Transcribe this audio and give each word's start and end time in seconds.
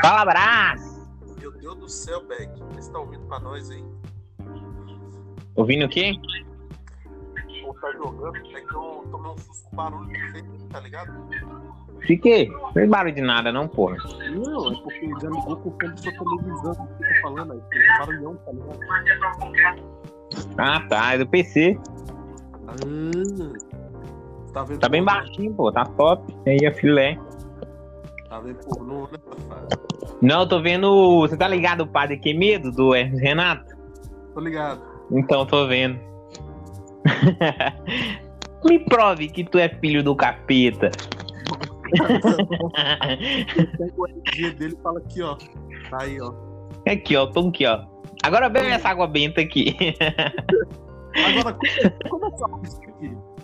Fala, 0.00 0.22
abraço! 0.22 1.02
Meu 1.38 1.52
Deus 1.52 1.76
do 1.76 1.88
céu, 1.88 2.24
Beck. 2.26 2.50
Você 2.74 2.90
tá 2.92 2.98
ouvindo 2.98 3.26
pra 3.26 3.40
nós 3.40 3.70
aí? 3.70 3.84
Ouvindo 5.54 5.86
o 5.86 5.88
quê? 5.88 6.12
Ou 7.66 7.74
tá 7.74 7.92
jogando? 7.92 8.36
É 8.36 8.60
que 8.60 8.74
eu 8.74 9.06
tomei 9.10 9.30
um 9.30 9.38
susto 9.38 9.68
com 9.68 9.76
barulho 9.76 10.10
fez, 10.32 10.44
tá 10.70 10.80
ligado? 10.80 11.12
Fiquei. 12.00 12.48
Não 12.48 12.72
fez 12.72 12.88
barulho 12.88 13.14
de 13.14 13.20
nada, 13.20 13.52
não, 13.52 13.68
porra. 13.68 13.96
Não, 14.30 14.72
é 14.72 14.82
porque 14.82 15.08
já 15.20 15.28
ligou 15.28 15.56
com 15.56 15.68
o 15.68 15.72
fone 15.72 15.90
da 15.90 15.96
sua 15.96 16.12
televisão 16.12 16.74
que 16.74 16.96
você 16.96 17.14
tá 17.14 17.20
falando 17.22 17.52
aí. 17.52 17.60
Tem 17.70 17.80
um 17.80 17.98
barulhão, 17.98 18.36
tá 18.36 18.52
ligado? 18.52 18.80
Ah, 20.58 20.80
tá. 20.88 21.14
É 21.14 21.18
do 21.18 21.26
PC. 21.26 21.78
Ah, 22.66 22.74
tá 24.52 24.64
vendo? 24.64 24.80
Tá 24.80 24.88
bem 24.88 25.04
pornô? 25.04 25.20
baixinho, 25.20 25.54
pô. 25.54 25.70
Tá 25.70 25.84
top. 25.84 26.34
Aí 26.46 26.66
a 26.66 26.72
filé. 26.72 27.18
Tá 28.32 28.40
vendo 28.40 28.64
pornô, 28.64 29.02
né, 29.12 29.18
safado? 29.28 29.68
Não, 30.22 30.40
eu 30.40 30.48
tô 30.48 30.62
vendo. 30.62 31.20
Você 31.20 31.36
tá 31.36 31.46
ligado 31.46 31.82
o 31.82 31.86
padre 31.86 32.16
que 32.16 32.32
medo 32.32 32.72
do 32.72 32.94
Hermes 32.94 33.20
Renato? 33.20 33.76
Tô 34.32 34.40
ligado. 34.40 34.80
Então, 35.10 35.44
tô 35.44 35.66
vendo. 35.66 36.00
Me 38.64 38.78
prove 38.78 39.28
que 39.28 39.44
tu 39.44 39.58
é 39.58 39.68
filho 39.68 40.02
do 40.02 40.16
capeta. 40.16 40.90
O 43.98 44.06
RG 44.06 44.50
dele 44.52 44.78
fala 44.82 44.98
aqui, 45.00 45.20
ó. 45.20 45.36
Tá 45.90 45.98
aí, 46.00 46.18
ó. 46.18 46.32
Aqui, 46.90 47.14
ó. 47.14 47.26
Tô 47.26 47.48
aqui, 47.50 47.66
ó. 47.66 47.84
Agora 48.22 48.48
bebe 48.48 48.68
essa 48.68 48.88
água 48.88 49.06
benta 49.06 49.42
aqui. 49.42 49.76
Agora, 51.14 51.58
como 52.08 52.26
essa 52.28 52.48
música 52.48 52.88
aqui? 52.88 52.91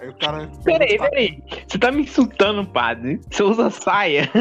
Aí 0.01 0.09
o 0.09 0.15
cara. 0.15 0.49
Peraí, 0.65 0.99
peraí. 0.99 1.43
Você 1.67 1.79
tá 1.79 1.91
me 1.91 2.03
insultando, 2.03 2.65
padre. 2.67 3.21
Você 3.31 3.43
usa 3.43 3.71
saia. 3.71 4.31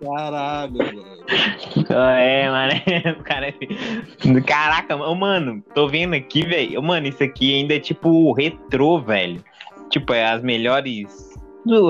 Caralho, 0.00 0.78
mano. 0.78 1.04
É, 2.18 2.50
mano. 2.50 2.72
O 3.18 3.22
cara 3.22 3.48
é... 3.48 3.54
Caraca, 4.46 4.96
mano, 4.96 5.62
tô 5.74 5.88
vendo 5.88 6.14
aqui, 6.14 6.44
velho. 6.44 6.82
Mano, 6.82 7.06
isso 7.08 7.22
aqui 7.22 7.54
ainda 7.54 7.74
é 7.74 7.80
tipo 7.80 8.32
retrô, 8.32 9.00
velho. 9.00 9.42
Tipo, 9.88 10.12
é 10.12 10.26
as 10.26 10.42
melhores. 10.42 11.30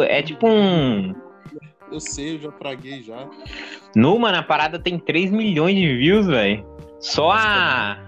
É 0.09 0.23
tipo 0.23 0.49
um. 0.49 1.15
Eu 1.93 2.01
sei, 2.01 2.35
eu 2.35 2.39
já 2.39 2.53
praguei 2.53 3.03
já. 3.03 3.29
No, 3.95 4.19
mano, 4.19 4.39
a 4.39 4.43
parada 4.43 4.79
tem 4.79 4.99
3 4.99 5.31
milhões 5.31 5.75
de 5.75 5.97
views, 5.97 6.27
velho. 6.27 6.65
Só 7.01 7.33
a. 7.33 7.99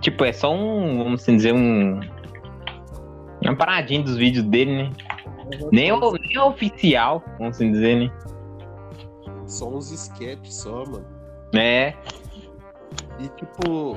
Tipo, 0.00 0.24
é 0.24 0.32
só 0.32 0.54
um. 0.54 0.98
Vamos 0.98 1.22
assim 1.22 1.36
dizer, 1.36 1.52
um. 1.52 2.00
Uma 3.46 3.56
paradinha 3.56 4.02
dos 4.02 4.16
vídeos 4.16 4.44
dele, 4.46 4.82
né? 4.84 4.92
Nem 5.72 5.92
o, 5.92 6.12
nem 6.12 6.38
oficial, 6.38 7.22
vamos 7.38 7.56
assim 7.56 7.72
dizer, 7.72 7.96
né? 8.00 8.12
Só 9.46 9.68
uns 9.68 9.90
sketches 9.92 10.54
só, 10.54 10.84
mano. 10.84 11.06
É. 11.54 11.94
E 13.18 13.28
tipo, 13.36 13.96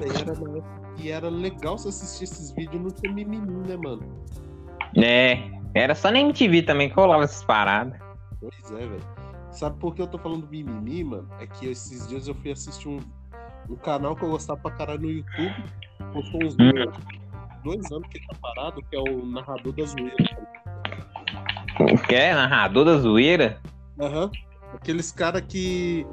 era 0.00 0.34
na 0.34 0.58
época 0.58 0.94
que 0.96 1.10
era 1.10 1.28
legal 1.28 1.76
você 1.76 1.88
assistir 1.88 2.24
esses 2.24 2.52
vídeos 2.52 2.82
não 2.82 2.90
ter 2.90 3.12
mimimi, 3.12 3.68
né, 3.68 3.76
mano? 3.76 4.02
É. 4.96 5.50
Era 5.74 5.94
só 5.94 6.10
na 6.10 6.20
MTV 6.20 6.62
também 6.62 6.88
que 6.88 6.94
rolava 6.94 7.24
essas 7.24 7.44
paradas. 7.44 7.98
Pois 8.40 8.70
é, 8.72 8.86
velho. 8.86 9.16
Sabe 9.50 9.78
por 9.78 9.94
que 9.94 10.00
eu 10.02 10.06
tô 10.06 10.18
falando 10.18 10.48
mimimi, 10.48 11.04
mano? 11.04 11.28
É 11.40 11.46
que 11.46 11.66
esses 11.66 12.06
dias 12.08 12.28
eu 12.28 12.34
fui 12.36 12.52
assistir 12.52 12.88
um, 12.88 13.00
um 13.68 13.76
canal 13.76 14.14
que 14.14 14.22
eu 14.24 14.30
gostava 14.30 14.58
pra 14.60 14.70
caralho 14.70 15.02
no 15.02 15.10
YouTube. 15.10 15.54
Postou 16.12 16.44
uns 16.44 16.54
Hum. 16.54 16.72
dois, 16.72 16.96
dois 17.66 17.90
anos 17.90 18.08
que 18.08 18.18
ele 18.18 18.26
tá 18.26 18.36
parado, 18.40 18.80
que 18.88 18.96
é 18.96 19.00
o 19.00 19.26
narrador 19.26 19.72
da 19.72 19.84
zoeira. 19.84 20.16
Que 22.06 22.14
é? 22.14 22.34
Narrador 22.34 22.84
da 22.84 22.96
zoeira? 22.96 23.60
Aham. 24.00 24.30
Aqueles 24.74 25.10
caras 25.10 25.42
que, 25.42 26.06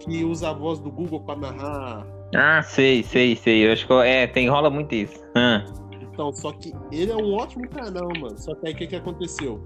que 0.00 0.24
usa 0.24 0.50
a 0.50 0.52
voz 0.52 0.78
do 0.78 0.90
Google 0.90 1.20
pra 1.20 1.36
narrar. 1.36 2.06
Ah, 2.34 2.62
sei, 2.62 3.02
sei, 3.02 3.36
sei. 3.36 3.66
Eu 3.66 3.72
acho 3.72 3.86
que 3.86 3.92
é, 3.92 4.26
tem, 4.26 4.48
rola 4.48 4.68
muito 4.68 4.94
isso. 4.94 5.18
Ah. 5.36 5.64
Então, 6.02 6.32
só 6.32 6.52
que 6.52 6.72
ele 6.90 7.12
é 7.12 7.16
um 7.16 7.34
ótimo 7.34 7.68
canal, 7.68 8.08
mano. 8.20 8.36
Só 8.38 8.54
que 8.54 8.68
aí 8.68 8.74
o 8.74 8.76
que, 8.76 8.86
que 8.86 8.96
aconteceu? 8.96 9.64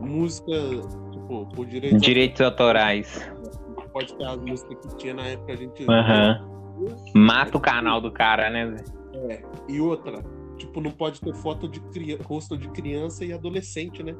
Música, 0.00 0.52
tipo, 1.12 1.46
por 1.54 1.66
direito. 1.66 1.98
Direitos 1.98 2.40
autorais. 2.40 3.30
Pode 3.92 4.14
ter 4.14 4.24
as 4.24 4.38
músicas 4.38 4.78
que 4.86 4.96
tinha 4.96 5.14
na 5.14 5.26
época 5.26 5.52
a 5.52 5.56
gente. 5.56 5.84
Aham. 5.88 6.48
Mata 7.14 7.56
o 7.58 7.60
canal 7.60 8.00
do 8.00 8.12
cara, 8.12 8.48
né? 8.48 8.76
É. 9.28 9.42
E 9.68 9.80
outra, 9.80 10.22
tipo, 10.58 10.80
não 10.80 10.90
pode 10.90 11.20
ter 11.20 11.34
foto 11.34 11.68
de 11.68 11.80
rosto 12.24 12.56
de 12.56 12.68
criança 12.68 13.24
e 13.24 13.32
adolescente, 13.32 14.02
né? 14.02 14.14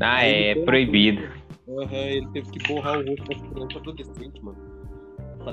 Ah, 0.00 0.22
é 0.24 0.54
proibido. 0.64 1.22
Aham, 1.68 1.96
ele 1.96 2.28
teve 2.28 2.50
que 2.50 2.68
borrar 2.68 2.98
o 2.98 3.04
rosto 3.04 3.24
das 3.24 3.40
crianças 3.42 3.74
e 3.74 3.78
adolescente, 3.78 4.44
mano. 4.44 4.58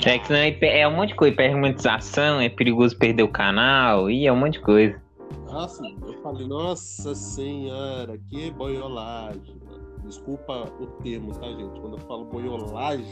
É 0.06 0.20
que 0.20 0.28
senão 0.28 0.40
é, 0.40 0.80
é 0.80 0.88
um 0.88 0.96
monte 0.96 1.10
de 1.10 1.16
coisa, 1.16 1.34
hipermonização, 1.34 2.42
é 2.42 2.50
perigoso 2.50 2.98
perder 2.98 3.24
o 3.24 3.30
canal, 3.30 4.10
e 4.10 4.28
é 4.28 4.34
um 4.34 4.36
monte 4.36 4.54
de 4.54 4.62
coisa. 4.62 5.02
Ah, 5.50 5.68
sim. 5.68 5.98
Eu 6.06 6.22
falei, 6.22 6.48
nossa 6.48 7.16
senhora, 7.16 8.18
que 8.30 8.52
boiolagem, 8.52 9.56
mano. 9.66 9.86
Desculpa 10.04 10.72
o 10.80 10.88
termo, 11.02 11.32
tá, 11.34 11.48
gente? 11.48 11.80
Quando 11.80 11.98
eu 11.98 12.04
falo 12.06 12.26
boiolagem, 12.26 13.06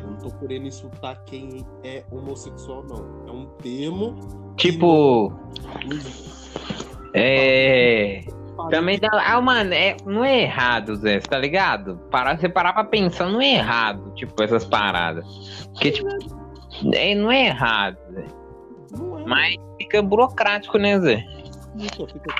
eu 0.00 0.10
não 0.10 0.18
tô 0.18 0.30
querendo 0.38 0.66
insultar 0.66 1.22
quem 1.24 1.64
é 1.84 2.04
homossexual, 2.10 2.84
não. 2.84 3.28
É 3.28 3.30
um 3.30 3.46
termo. 3.58 4.16
Tipo, 4.56 5.32
é. 7.12 8.20
Também 8.70 8.98
dá. 8.98 9.08
Ah, 9.12 9.40
mano, 9.40 9.74
é, 9.74 9.96
não 10.06 10.24
é 10.24 10.42
errado, 10.42 10.94
Zé, 10.96 11.18
tá 11.20 11.38
ligado? 11.38 11.96
Parar, 12.10 12.38
você 12.38 12.48
parar 12.48 12.72
pra 12.72 12.84
pensar, 12.84 13.26
não 13.28 13.40
é 13.40 13.54
errado, 13.56 14.12
tipo, 14.14 14.40
essas 14.42 14.64
paradas. 14.64 15.24
Porque, 15.72 15.90
tipo, 15.90 16.08
é, 16.94 17.14
não 17.14 17.30
é 17.30 17.46
errado, 17.46 17.98
Zé. 18.12 18.22
É, 18.24 19.24
Mas 19.26 19.56
fica 19.78 20.00
burocrático, 20.00 20.78
né, 20.78 20.98
Zé? 21.00 21.24
Isso, 21.76 22.06
fica 22.06 22.32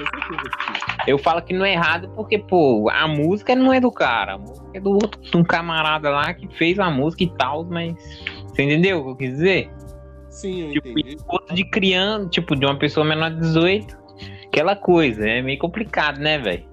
Eu 1.06 1.19
falo 1.19 1.42
que 1.42 1.53
não 1.53 1.64
é 1.64 1.72
errado 1.72 2.08
porque, 2.14 2.38
pô, 2.38 2.88
a 2.91 3.06
música 3.08 3.54
não 3.56 3.72
é 3.72 3.80
do 3.80 3.91
cara. 3.91 4.34
A 4.34 4.38
música 4.38 4.66
é 4.72 4.80
do 4.80 4.92
outro, 4.92 5.20
de 5.20 5.36
um 5.36 5.42
camarada 5.42 6.08
lá 6.10 6.32
que 6.32 6.47
fez 6.56 6.78
a 6.78 6.91
música 6.91 7.24
e 7.24 7.30
tal, 7.36 7.64
mas. 7.64 7.94
Você 8.47 8.62
entendeu 8.62 9.00
o 9.00 9.04
que 9.04 9.10
eu 9.10 9.16
quis 9.16 9.30
dizer? 9.30 9.70
Sim, 10.30 10.69
eu 10.69 10.72
Tipo, 10.74 10.88
entendi. 11.00 11.16
de 11.53 11.64
criança, 11.64 12.28
tipo, 12.28 12.54
de 12.56 12.64
uma 12.64 12.78
pessoa 12.78 13.04
menor 13.04 13.30
de 13.30 13.41
18. 13.41 14.03
Aquela 14.54 14.76
coisa, 14.76 15.28
é 15.28 15.42
meio 15.42 15.59
complicado, 15.59 16.20
né, 16.20 16.38
velho? 16.38 16.65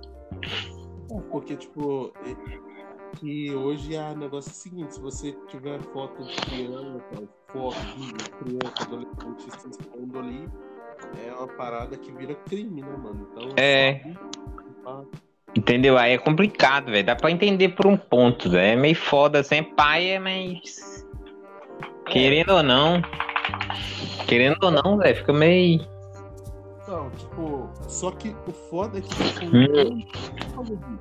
Porque, 1.32 1.56
tipo, 1.56 2.14
é- 2.28 3.18
que 3.18 3.56
hoje 3.56 3.96
é 3.96 4.12
o 4.12 4.16
negócio 4.16 4.54
seguinte, 4.54 4.94
se 4.94 5.02
você 5.02 5.36
tiver 5.48 5.82
foto 5.92 6.24
de 6.24 6.36
criança, 6.42 7.04
foto 7.52 7.80
de 7.98 8.14
criança, 8.36 8.84
adolescente 8.84 9.60
se 9.60 9.68
expondo 9.68 10.20
ali, 10.20 10.48
é 11.26 11.34
uma 11.34 11.48
parada 11.48 11.98
que 11.98 12.12
vira 12.12 12.36
crime, 12.48 12.84
né, 12.84 12.96
mano? 12.96 13.28
Então, 13.32 13.50
É. 13.58 14.00
só- 14.84 15.04
Entendeu? 15.58 15.98
Aí 15.98 16.14
é 16.14 16.18
complicado, 16.20 16.92
velho. 16.92 17.04
Dá 17.04 17.16
pra 17.16 17.32
entender 17.32 17.70
por 17.70 17.88
um 17.88 17.98
ponto, 17.98 18.48
velho. 18.48 18.74
É 18.74 18.76
meio 18.76 18.96
foda, 18.96 19.40
assim, 19.40 19.56
é 19.56 19.64
paia, 19.64 20.20
mas. 20.20 21.04
Querendo 22.06 22.52
ou 22.52 22.62
não. 22.62 23.02
Querendo 24.28 24.58
ou 24.62 24.70
não, 24.70 24.98
velho, 25.00 25.16
fica 25.16 25.34
meio. 25.34 25.91
Tipo, 27.18 27.70
só 27.88 28.12
que 28.12 28.36
o 28.48 28.52
foda 28.52 29.00
é 29.00 29.02
que 29.02 29.10
tipo, 29.10 29.56
Hum. 29.56 30.98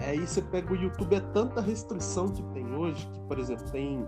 Aí 0.00 0.18
você 0.18 0.42
pega 0.42 0.72
o 0.72 0.76
YouTube, 0.76 1.16
é 1.16 1.20
tanta 1.20 1.60
restrição 1.60 2.28
que 2.28 2.42
tem 2.54 2.74
hoje, 2.74 3.06
que, 3.08 3.20
por 3.20 3.38
exemplo, 3.38 3.68
tem. 3.70 4.06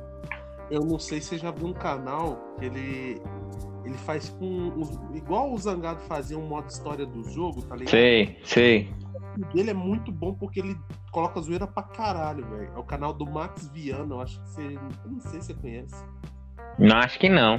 Eu 0.71 0.85
não 0.85 0.99
sei 0.99 1.21
se 1.21 1.29
você 1.29 1.39
já 1.39 1.51
viu 1.51 1.69
um 1.69 1.73
canal 1.73 2.55
que 2.59 2.67
ele. 2.67 3.23
Ele 3.85 3.97
faz 3.99 4.29
com. 4.29 4.73
igual 5.15 5.53
o 5.53 5.59
Zangado 5.59 6.01
fazia 6.03 6.39
um 6.39 6.47
modo 6.47 6.69
história 6.69 7.07
do 7.07 7.25
jogo, 7.31 7.63
tá 7.63 7.75
ligado? 7.75 7.91
Sei, 7.91 8.39
sei. 8.45 8.93
O 9.39 9.55
dele 9.55 9.71
é 9.71 9.75
muito 9.75 10.13
bom 10.13 10.35
porque 10.35 10.61
ele 10.61 10.77
coloca 11.11 11.41
zoeira 11.41 11.67
pra 11.67 11.83
caralho, 11.83 12.47
velho. 12.47 12.71
É 12.75 12.79
o 12.79 12.85
canal 12.85 13.15
do 13.15 13.25
Max 13.25 13.69
Viana, 13.69 14.15
eu 14.15 14.21
acho 14.21 14.41
que 14.43 14.49
você. 14.51 14.79
Eu 15.05 15.11
não 15.11 15.21
sei 15.21 15.41
se 15.41 15.47
você 15.47 15.55
conhece. 15.55 16.05
Não, 16.79 16.97
acho 16.99 17.19
que 17.19 17.31
não. 17.31 17.59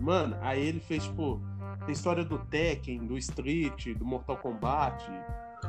Mano, 0.00 0.34
aí 0.40 0.66
ele 0.66 0.80
fez, 0.80 1.04
tipo, 1.04 1.42
tem 1.84 1.92
história 1.92 2.24
do 2.24 2.38
Tekken, 2.38 3.06
do 3.06 3.16
Street, 3.18 3.94
do 3.96 4.04
Mortal 4.04 4.36
Kombat. 4.36 5.04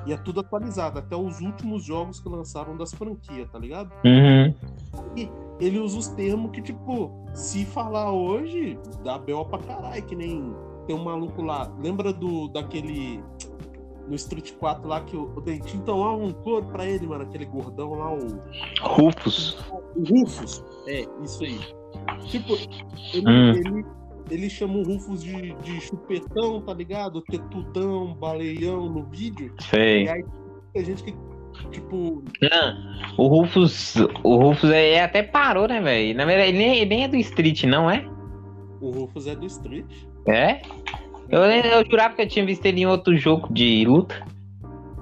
E 0.06 0.14
é 0.14 0.18
tudo 0.18 0.40
atualizado, 0.40 1.00
até 1.00 1.16
os 1.16 1.42
últimos 1.42 1.84
jogos 1.84 2.20
que 2.20 2.30
lançaram 2.30 2.78
das 2.78 2.94
franquias, 2.94 3.50
tá 3.50 3.60
ligado? 3.60 3.92
Uhum. 4.06 4.54
Ele 5.60 5.80
usa 5.80 5.98
os 5.98 6.08
termos 6.08 6.52
que, 6.52 6.62
tipo, 6.62 7.12
se 7.34 7.66
falar 7.66 8.12
hoje, 8.12 8.80
dá 9.04 9.18
B.O. 9.18 9.46
pra 9.46 9.60
caralho, 9.60 10.02
que 10.04 10.16
nem 10.16 10.56
tem 10.88 10.96
um 10.96 11.04
maluco 11.04 11.42
lá. 11.42 11.72
Lembra 11.80 12.12
do 12.14 12.48
daquele. 12.48 13.24
No 14.08 14.16
Street 14.16 14.54
4 14.54 14.88
lá 14.88 15.02
que 15.02 15.16
o, 15.16 15.32
o 15.36 15.42
Dentinho 15.42 15.84
então 15.84 16.00
lá 16.00 16.12
um 16.14 16.34
couro 16.34 16.66
pra 16.66 16.86
ele, 16.86 17.06
mano, 17.08 17.24
aquele 17.24 17.46
gordão 17.46 17.94
lá, 17.94 18.12
o. 18.12 18.42
Rufus. 18.82 19.58
O 19.96 20.04
Rufus. 20.04 20.64
É, 20.88 21.06
isso 21.22 21.44
aí. 21.44 21.60
Tipo, 22.26 22.54
ele, 23.14 23.30
Hum. 23.30 23.52
ele, 23.54 23.86
ele 24.30 24.50
chama 24.50 24.78
o 24.78 24.84
Rufus 24.84 25.24
de, 25.24 25.54
de 25.56 25.82
chupetão, 25.82 26.62
tá 26.62 26.74
ligado? 26.74 27.22
Tetudão, 27.22 28.14
baleião 28.14 28.90
no 28.90 29.04
vídeo. 29.04 29.54
E 29.60 29.64
Sei. 29.64 30.08
aí 30.08 30.24
tem 30.74 30.86
gente 30.86 31.04
que 31.04 31.16
Tipo. 31.72 32.24
Não, 32.42 33.16
o 33.18 33.28
Rufus. 33.28 33.96
O 34.24 34.38
Rufus 34.38 34.70
é, 34.72 34.94
é 34.94 35.04
até 35.04 35.22
parou, 35.22 35.68
né, 35.68 35.82
velho? 35.82 36.16
Na 36.16 36.26
verdade, 36.26 36.50
ele 36.50 36.58
nem, 36.58 36.78
ele 36.78 36.90
nem 36.90 37.04
é 37.04 37.08
do 37.08 37.18
Street, 37.18 37.64
não 37.64 37.90
é? 37.90 38.08
O 38.80 38.90
Rufus 38.92 39.28
é 39.28 39.36
do 39.36 39.46
Street. 39.46 39.86
É? 40.28 40.62
Eu, 41.30 41.42
eu 41.42 41.86
jurava 41.86 42.16
que 42.16 42.22
eu 42.22 42.28
tinha 42.28 42.46
visto 42.46 42.66
ele 42.66 42.82
em 42.82 42.88
outro 42.88 43.16
jogo 43.18 43.54
de 43.54 43.86
luta. 43.86 44.26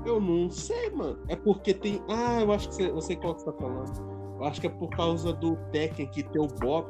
Eu 0.05 0.19
não 0.19 0.49
sei, 0.49 0.89
mano. 0.91 1.19
É 1.27 1.35
porque 1.35 1.73
tem. 1.73 2.01
Ah, 2.09 2.39
eu 2.41 2.51
acho 2.51 2.69
que 2.69 2.75
você, 2.75 2.89
eu 2.89 3.01
sei 3.01 3.15
qual 3.15 3.35
que 3.35 3.41
você 3.41 3.51
tá 3.51 3.53
falando. 3.53 4.18
Eu 4.39 4.45
acho 4.45 4.61
que 4.61 4.67
é 4.67 4.69
por 4.69 4.89
causa 4.89 5.33
do 5.33 5.57
Tekken 5.71 6.07
que 6.07 6.23
tem 6.23 6.41
o 6.41 6.47
Bob, 6.47 6.87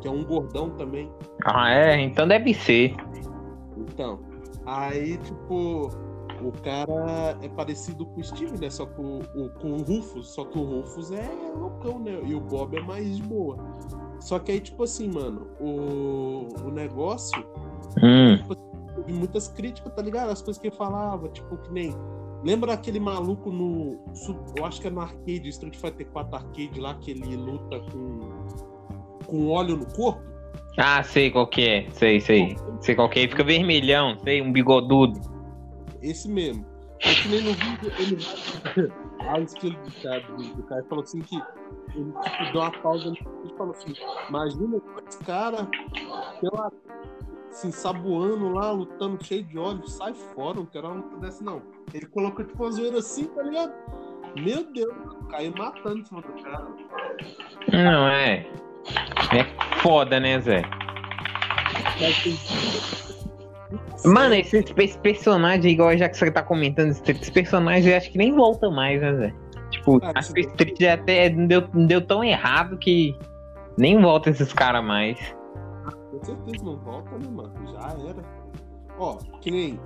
que 0.00 0.06
é 0.06 0.10
um 0.10 0.24
gordão 0.24 0.70
também. 0.70 1.10
Ah, 1.44 1.70
é? 1.70 2.00
Então 2.00 2.28
deve 2.28 2.54
ser. 2.54 2.94
Então. 3.76 4.20
Aí, 4.64 5.18
tipo, 5.18 5.90
o 6.40 6.52
cara 6.62 7.36
é 7.42 7.48
parecido 7.48 8.06
com 8.06 8.20
o 8.20 8.24
Steve, 8.24 8.56
né? 8.60 8.70
Só 8.70 8.86
com 8.86 9.18
o, 9.34 9.48
com 9.50 9.72
o 9.72 9.82
Rufus. 9.82 10.30
Só 10.30 10.44
que 10.44 10.56
o 10.56 10.62
Rufus 10.62 11.10
é 11.10 11.28
loucão, 11.56 11.98
né? 11.98 12.20
E 12.24 12.34
o 12.34 12.40
Bob 12.40 12.76
é 12.76 12.80
mais 12.80 13.16
de 13.16 13.22
boa. 13.24 13.56
Só 14.20 14.38
que 14.38 14.52
aí, 14.52 14.60
tipo 14.60 14.84
assim, 14.84 15.08
mano, 15.08 15.48
o, 15.60 16.46
o 16.64 16.70
negócio. 16.70 17.44
Hum. 18.00 18.36
Tipo, 18.36 18.56
muitas 19.12 19.48
críticas, 19.48 19.92
tá 19.92 20.02
ligado? 20.02 20.30
As 20.30 20.40
coisas 20.40 20.60
que 20.60 20.68
ele 20.68 20.76
falava, 20.76 21.28
tipo, 21.28 21.56
que 21.56 21.72
nem. 21.72 21.92
Lembra 22.44 22.72
aquele 22.72 22.98
maluco 22.98 23.50
no. 23.50 24.04
Eu 24.56 24.64
acho 24.64 24.80
que 24.80 24.88
é 24.88 24.90
no 24.90 25.00
arcade, 25.00 25.48
Street 25.48 25.76
Fighter 25.76 26.06
4 26.08 26.36
arcade 26.36 26.80
lá, 26.80 26.94
que 26.94 27.12
ele 27.12 27.36
luta 27.36 27.80
com. 27.90 28.46
com 29.26 29.48
óleo 29.48 29.76
no 29.76 29.86
corpo? 29.94 30.22
Ah, 30.76 31.02
sei 31.02 31.30
qual 31.30 31.46
que 31.46 31.68
é. 31.68 31.90
Sei, 31.90 32.20
sei. 32.20 32.56
Sei 32.80 32.94
qual 32.94 33.08
que 33.08 33.18
é. 33.18 33.22
Ele 33.22 33.30
fica 33.30 33.44
vermelhão, 33.44 34.18
sei, 34.24 34.42
um 34.42 34.52
bigodudo. 34.52 35.20
Esse 36.00 36.28
mesmo. 36.28 36.66
É 37.00 37.14
que 37.14 37.28
nem 37.28 37.42
no 37.42 37.52
vídeo 37.52 37.92
ele 37.98 38.16
vai. 38.16 39.02
Ah, 39.28 39.38
o 39.38 39.42
estilo 39.42 39.76
do 39.76 40.02
cara, 40.02 40.20
do 40.20 40.62
cara 40.64 40.84
falou 40.88 41.04
assim 41.04 41.20
que 41.20 41.36
ele 41.94 42.12
deu 42.52 42.60
uma 42.60 42.72
pausa 42.72 43.12
e 43.44 43.56
falou 43.56 43.72
assim: 43.72 43.94
imagina 44.28 44.80
esse 45.08 45.18
cara, 45.24 45.68
pela 46.40 46.72
se 47.52 47.68
ensaboando 47.68 48.48
lá, 48.52 48.70
lutando 48.70 49.22
cheio 49.24 49.44
de 49.44 49.58
óleo, 49.58 49.86
sai 49.86 50.14
fora, 50.14 50.58
não 50.58 50.66
quero 50.66 50.88
uma 50.88 50.96
luta 50.96 51.16
dessa, 51.18 51.44
não. 51.44 51.62
Ele 51.92 52.06
colocou 52.06 52.44
tipo 52.44 52.62
uma 52.62 52.72
zoeira 52.72 52.98
assim, 52.98 53.26
tá 53.26 53.42
ligado? 53.42 53.72
Meu 54.36 54.64
Deus, 54.72 54.94
caiu 55.30 55.52
matando 55.56 55.98
em 55.98 56.04
cima 56.04 56.22
do 56.22 56.42
cara. 56.42 56.66
Não, 57.70 58.08
é. 58.08 58.46
É 59.32 59.78
foda, 59.82 60.18
né, 60.18 60.40
Zé? 60.40 60.62
Mano, 64.04 64.34
esse, 64.34 64.64
esse 64.76 64.98
personagem, 64.98 65.72
igual 65.72 65.96
já 65.96 66.08
que 66.08 66.16
você 66.16 66.30
tá 66.30 66.42
comentando, 66.42 66.90
esse 66.90 67.30
personagem 67.30 67.90
eu 67.90 67.96
acho 67.96 68.10
que 68.10 68.18
nem 68.18 68.34
volta 68.34 68.70
mais, 68.70 69.00
né, 69.00 69.14
Zé? 69.14 69.34
Tipo, 69.70 70.00
Ah, 70.02 70.12
acho 70.16 70.32
que 70.32 70.40
o 70.40 70.48
Street 70.48 70.76
já 70.80 70.94
até 70.94 71.28
deu, 71.28 71.60
deu 71.60 72.00
tão 72.00 72.24
errado 72.24 72.76
que 72.78 73.16
nem 73.78 74.00
volta 74.00 74.30
esses 74.30 74.52
caras 74.52 74.84
mais. 74.84 75.18
Com 76.12 76.24
certeza 76.24 76.64
não 76.64 76.76
volta, 76.76 77.10
né, 77.18 77.28
mano? 77.28 77.52
Já 77.72 77.88
era. 78.08 78.22
Ó, 78.98 79.16
que 79.40 79.50
nem. 79.50 79.80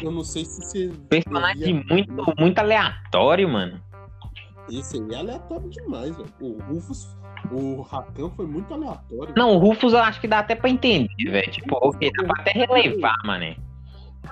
Eu 0.00 0.10
não 0.10 0.22
sei 0.24 0.44
se 0.44 0.60
você. 0.62 0.90
Personagem 1.08 1.80
via- 1.82 1.84
muito, 1.94 2.34
muito 2.38 2.58
aleatório, 2.58 3.48
mano. 3.48 3.78
Esse 4.70 4.96
aí 4.96 5.14
é 5.14 5.18
aleatório 5.18 5.68
demais, 5.68 6.16
velho. 6.16 6.28
O 6.40 6.58
Rufus, 6.62 7.16
o 7.50 7.82
Rakan 7.82 8.30
foi 8.30 8.46
muito 8.46 8.72
aleatório. 8.72 9.34
Não, 9.36 9.56
o 9.56 9.58
Rufus 9.58 9.92
eu 9.92 9.98
acho 9.98 10.20
que 10.20 10.28
dá 10.28 10.38
até 10.38 10.54
pra 10.54 10.70
entender, 10.70 11.08
velho. 11.18 11.50
Tipo, 11.50 11.76
ok, 11.82 12.10
dá 12.16 12.24
pra 12.24 12.40
até 12.40 12.52
relevar, 12.52 13.16
mano. 13.24 13.54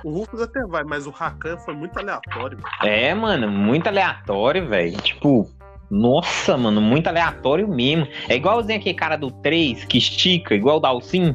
O 0.04 0.10
Rufus 0.10 0.40
até 0.40 0.64
vai, 0.66 0.84
mas 0.84 1.06
o 1.06 1.10
Rakan 1.10 1.58
foi 1.58 1.74
muito 1.74 1.98
aleatório. 1.98 2.56
É, 2.82 3.12
mano, 3.12 3.50
muito 3.50 3.88
aleatório, 3.88 4.66
velho. 4.68 4.96
Tipo, 5.02 5.50
nossa, 5.90 6.56
mano, 6.56 6.80
muito 6.80 7.08
aleatório 7.08 7.66
mesmo. 7.66 8.06
É 8.28 8.36
igualzinho 8.36 8.78
aquele 8.78 8.94
cara 8.94 9.16
do 9.16 9.30
3 9.30 9.84
que 9.84 9.98
estica, 9.98 10.54
igual 10.54 10.76
o 10.76 10.80
Dalcin. 10.80 11.34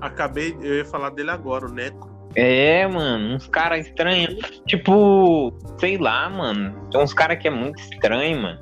Acabei, 0.00 0.56
eu 0.60 0.78
ia 0.78 0.84
falar 0.84 1.10
dele 1.10 1.30
agora, 1.30 1.66
o 1.66 1.72
Neco. 1.72 2.10
É, 2.34 2.86
mano, 2.88 3.36
uns 3.36 3.46
caras 3.46 3.86
estranhos. 3.86 4.34
Tipo, 4.66 5.52
sei 5.78 5.96
lá, 5.96 6.28
mano. 6.28 6.74
Tem 6.90 7.00
uns 7.00 7.14
caras 7.14 7.38
que 7.38 7.46
é 7.46 7.50
muito 7.50 7.80
estranho, 7.80 8.42
mano. 8.42 8.58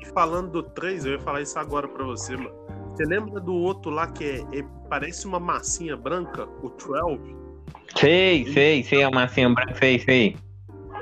E 0.00 0.06
falando 0.06 0.50
do 0.50 0.62
3, 0.62 1.04
eu 1.04 1.12
ia 1.12 1.20
falar 1.20 1.42
isso 1.42 1.58
agora 1.58 1.86
pra 1.86 2.04
você, 2.04 2.36
mano. 2.36 2.54
Você 2.94 3.04
lembra 3.04 3.40
do 3.40 3.54
outro 3.54 3.90
lá 3.90 4.06
que 4.06 4.24
é, 4.24 4.58
é- 4.58 4.64
parece 4.88 5.26
uma 5.26 5.40
massinha 5.40 5.96
branca, 5.96 6.46
o 6.62 6.68
12? 6.70 7.36
Sei, 7.96 8.46
sei, 8.52 8.82
sei, 8.82 9.02
a 9.02 9.10
massinha 9.10 9.48
branca, 9.50 9.74
sei, 9.74 9.98
sei. 9.98 10.36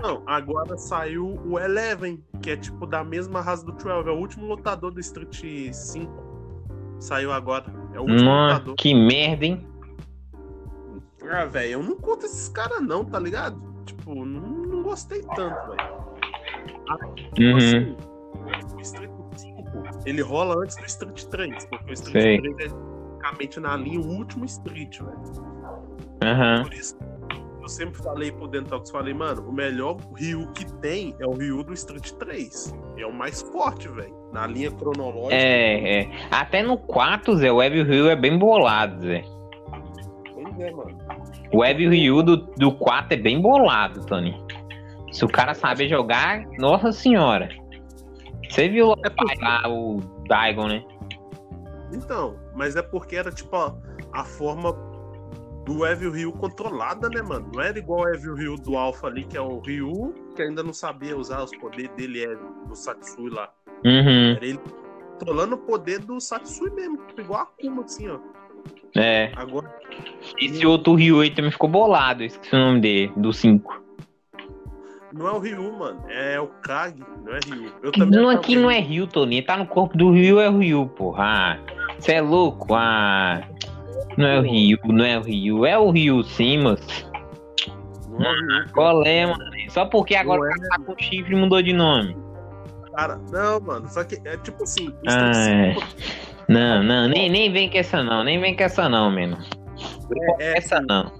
Não, 0.03 0.23
agora 0.27 0.77
saiu 0.79 1.39
o 1.47 1.59
Eleven, 1.59 2.23
que 2.43 2.51
é 2.51 2.57
tipo 2.57 2.87
da 2.87 3.05
mesma 3.05 3.41
raça 3.41 3.65
do 3.65 3.73
12. 3.73 3.89
É 4.09 4.13
o 4.13 4.17
último 4.19 4.47
lutador 4.47 4.91
do 4.93 5.01
Street 5.01 5.73
5. 5.73 6.11
Saiu 6.99 7.33
agora. 7.33 7.67
É 7.95 7.99
o 7.99 8.03
último 8.03 8.25
Nossa, 8.25 8.55
lutador. 8.55 8.75
que 8.77 8.95
merda, 8.95 9.45
hein? 9.47 9.67
Ah, 11.31 11.45
velho, 11.45 11.73
eu 11.73 11.83
não 11.83 11.97
conto 11.97 12.27
esses 12.27 12.49
caras 12.49 12.81
não, 12.83 13.05
tá 13.05 13.19
ligado? 13.19 13.61
Tipo, 13.85 14.15
não, 14.25 14.41
não 14.49 14.83
gostei 14.83 15.23
tanto, 15.37 15.71
velho. 15.71 16.01
Tipo 17.35 17.43
Uhum. 17.43 17.57
assim, 17.57 17.97
o 18.77 18.81
Street 18.81 19.11
5, 19.37 19.63
ele 20.07 20.23
rola 20.23 20.57
antes 20.63 20.77
do 20.77 20.85
Street 20.87 21.25
3, 21.27 21.65
porque 21.67 21.91
o 21.91 21.93
Street 21.93 22.23
Sei. 22.23 22.55
3 22.57 22.73
é 22.73 22.75
basicamente 22.75 23.61
na 23.61 23.77
linha 23.77 24.01
o 24.01 24.09
último 24.09 24.45
Street, 24.47 24.99
velho. 24.99 25.21
Aham. 26.23 26.63
Por 26.65 26.75
isso, 26.75 26.97
eu 27.63 27.69
sempre 27.69 28.03
falei 28.03 28.33
pro 28.33 28.49
Dentox, 28.49 28.91
falei, 28.91 29.13
mano, 29.15 29.49
o 29.49 29.53
melhor 29.53 29.97
Ryu 30.17 30.51
que 30.53 30.65
tem 30.81 31.15
é 31.21 31.27
o 31.27 31.33
Ryu 31.33 31.63
do 31.63 31.73
Street 31.75 32.11
3. 32.13 32.75
É 32.99 33.07
o 33.07 33.13
mais 33.13 33.43
forte, 33.43 33.89
velho. 33.89 34.15
Na 34.33 34.47
linha 34.47 34.71
cronológica. 34.71 35.35
É, 35.35 36.03
é. 36.03 36.11
Até 36.31 36.63
no 36.63 36.77
4, 36.79 37.37
Zé, 37.37 37.51
o 37.53 37.63
Evil 37.63 37.85
Ryu 37.85 38.09
é 38.11 38.17
bem 38.17 38.39
bolado, 38.39 39.03
Zé. 39.03 39.23
Pois 40.35 40.59
é, 40.61 40.71
mano. 40.71 40.99
O 41.53 41.65
Evil 41.65 41.91
Ryu 41.91 42.23
do, 42.23 42.37
do 42.37 42.73
4 42.73 43.15
é 43.15 43.17
bem 43.21 43.41
bolado, 43.41 44.05
Tony. 44.07 44.41
Se 45.13 45.25
o 45.25 45.29
cara 45.29 45.55
saber 45.55 45.89
jogar, 45.89 46.47
nossa 46.59 46.93
senhora. 46.93 47.49
Você 48.49 48.69
viu 48.69 48.93
É 49.05 49.11
porque- 49.11 49.43
lá 49.45 49.63
o 49.69 49.99
Daigon, 50.29 50.69
né? 50.69 50.85
Então, 51.93 52.37
mas 52.55 52.77
é 52.77 52.83
porque 52.83 53.17
era 53.17 53.33
tipo 53.33 53.57
a, 53.57 53.75
a 54.13 54.25
forma 54.25 54.73
do 55.65 55.87
Evil 55.87 56.13
Ryu 56.13 56.33
controlada, 56.33 57.09
né, 57.09 57.23
mano? 57.23 57.51
Não 57.55 57.63
era 57.63 57.79
igual 57.79 58.01
o 58.03 58.09
Evil 58.09 58.35
Ryu 58.35 58.57
do 58.57 58.77
Alpha 58.77 59.07
ali, 59.07 59.25
que 59.25 59.37
é 59.37 59.41
o 59.41 59.59
Ryu, 59.61 60.15
que 60.35 60.43
ainda 60.43 60.63
não 60.63 60.73
sabia 60.73 61.17
usar 61.17 61.43
os 61.45 61.57
poderes 61.57 61.91
dele, 61.97 62.25
é 62.25 62.35
do 62.67 62.75
Satsui 62.75 63.31
lá. 63.31 63.51
Uhum. 63.85 64.37
Era 64.37 64.47
ele 64.47 64.61
controlando 65.19 65.55
o 65.55 65.59
poder 65.59 65.99
do 66.01 66.21
Satsui 66.21 66.71
mesmo, 66.71 66.99
tipo, 67.09 67.21
igual 67.21 67.41
a 67.41 67.43
Akuma, 67.43 67.85
assim, 67.85 68.09
ó. 68.09 68.19
É. 68.97 69.31
Agora, 69.37 69.71
Esse 70.41 70.67
outro 70.67 70.95
Ryu 70.95 71.21
aí 71.21 71.31
também 71.31 71.51
ficou 71.51 71.69
bolado, 71.69 72.23
esqueci 72.25 72.55
o 72.55 72.59
nome 72.59 72.81
dele, 72.81 73.13
do 73.17 73.33
5. 73.33 73.81
não 75.13 75.29
é 75.29 75.33
o 75.33 75.39
Ryu, 75.39 75.73
mano, 75.73 76.03
é 76.09 76.41
o 76.41 76.47
Kage, 76.47 76.97
não 77.25 77.33
é 77.33 77.39
Ryu. 77.47 77.73
Eu 77.83 77.93
também 77.93 78.21
Não, 78.21 78.29
aqui 78.29 78.57
não 78.57 78.71
é 78.71 78.79
Ryu, 78.81 79.07
Tony. 79.07 79.43
Tá 79.43 79.57
no 79.57 79.67
corpo 79.67 79.97
do 79.97 80.11
Ryu, 80.11 80.41
é 80.41 80.49
o 80.49 80.59
Ryu, 80.59 80.87
porra. 80.89 81.25
Ah, 81.25 81.59
você 81.99 82.15
é 82.15 82.21
louco? 82.21 82.75
Ah. 82.75 83.43
Não 84.21 84.29
é 84.29 84.39
o 84.39 84.43
Ryu, 84.43 84.79
não 84.85 85.05
é 85.05 85.19
o 85.19 85.23
Ryu. 85.23 85.67
É 85.67 85.79
o 85.79 85.91
Ryu 85.91 86.23
sim. 86.23 86.59
Não 86.59 86.75
Ryu, 86.75 88.73
Qual 88.75 89.03
é, 89.05 89.25
mano? 89.25 89.51
Só 89.71 89.87
porque 89.87 90.15
agora 90.15 90.49
é. 90.49 90.69
tá 90.69 90.79
com 90.85 90.95
chifre 90.99 91.35
e 91.35 91.39
mudou 91.39 91.63
de 91.63 91.73
nome. 91.73 92.15
cara. 92.95 93.19
Não, 93.33 93.61
mano, 93.61 93.89
só 93.89 94.05
que 94.05 94.17
é 94.27 94.37
tipo 94.37 94.63
assim, 94.65 94.93
Ah, 95.07 95.31
é. 95.49 95.75
5 95.75 95.87
Não, 96.49 96.83
não, 96.83 97.09
nem, 97.09 97.31
nem 97.31 97.51
vem 97.51 97.71
com 97.71 97.79
essa 97.79 98.03
não, 98.03 98.23
nem 98.23 98.39
vem 98.39 98.55
com 98.55 98.63
essa 98.63 98.89
não, 98.89 99.11
mano. 99.11 99.39
é, 100.39 100.53
é 100.53 100.59
Essa 100.59 100.81
não. 100.81 101.11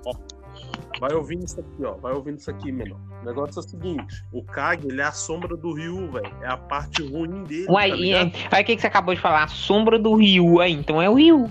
Vai 1.01 1.15
ouvindo 1.15 1.45
isso 1.47 1.59
aqui, 1.59 1.85
ó. 1.85 1.95
Vai 1.95 2.13
ouvindo 2.13 2.37
isso 2.39 2.51
aqui, 2.51 2.71
menor. 2.71 2.99
O 3.23 3.25
negócio 3.25 3.61
é 3.61 3.65
o 3.65 3.67
seguinte: 3.67 4.23
o 4.33 4.45
Kage, 4.45 4.87
ele 4.87 5.01
é 5.01 5.05
a 5.05 5.13
sombra 5.13 5.57
do 5.57 5.73
Ryu, 5.73 6.11
velho. 6.11 6.31
É 6.43 6.49
a 6.49 6.59
parte 6.59 7.03
ruim 7.03 7.45
dele. 7.45 7.67
Uai, 7.71 7.89
tá 7.89 7.95
aí, 7.95 8.15
aí 8.51 8.63
o 8.63 8.67
que, 8.67 8.77
que 8.77 8.83
você 8.83 8.87
acabou 8.87 9.15
de 9.15 9.21
falar? 9.21 9.45
A 9.45 9.49
sombra 9.49 9.99
do 9.99 10.15
Ryu 10.15 10.61
aí, 10.61 10.73
então 10.75 11.01
é 11.01 11.09
o 11.09 11.15
Ryu. 11.15 11.51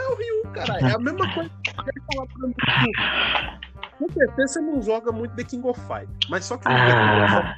Não 0.00 0.06
é 0.06 0.08
o 0.08 0.16
Ryu, 0.16 0.52
cara. 0.52 0.78
É 0.80 0.94
a 0.94 0.98
mesma 0.98 1.34
coisa 1.34 1.50
que 1.62 1.70
eu 1.70 2.02
falar 2.14 2.26
pra 2.26 2.48
mim. 2.48 2.54
Com 3.98 4.08
certeza 4.08 4.54
você 4.54 4.60
não 4.60 4.82
joga 4.82 5.12
muito 5.12 5.36
The 5.36 5.44
King 5.44 5.68
of 5.68 5.80
Fight. 5.80 6.08
Mas 6.30 6.46
só 6.46 6.56
que 6.56 6.66
Ah, 6.66 7.56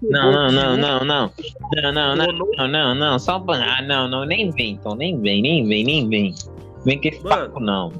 não, 0.00 0.32
não, 0.32 0.52
não, 0.52 0.76
não, 0.76 1.04
não. 1.04 1.32
Não, 1.74 1.92
não, 1.92 2.16
não, 2.16 2.26
não, 2.56 2.68
não, 2.68 2.94
não. 2.94 3.18
Só 3.18 3.44
Ah, 3.48 3.82
não, 3.82 4.08
não, 4.08 4.24
nem 4.24 4.50
vem, 4.50 4.74
então, 4.74 4.94
nem 4.94 5.20
vem, 5.20 5.42
nem 5.42 5.66
vem, 5.66 5.84
nem 5.84 6.08
vem. 6.08 6.34
Vem 6.84 7.00
com 7.00 7.08
esse 7.08 7.22
papo, 7.22 7.60
não. 7.60 7.90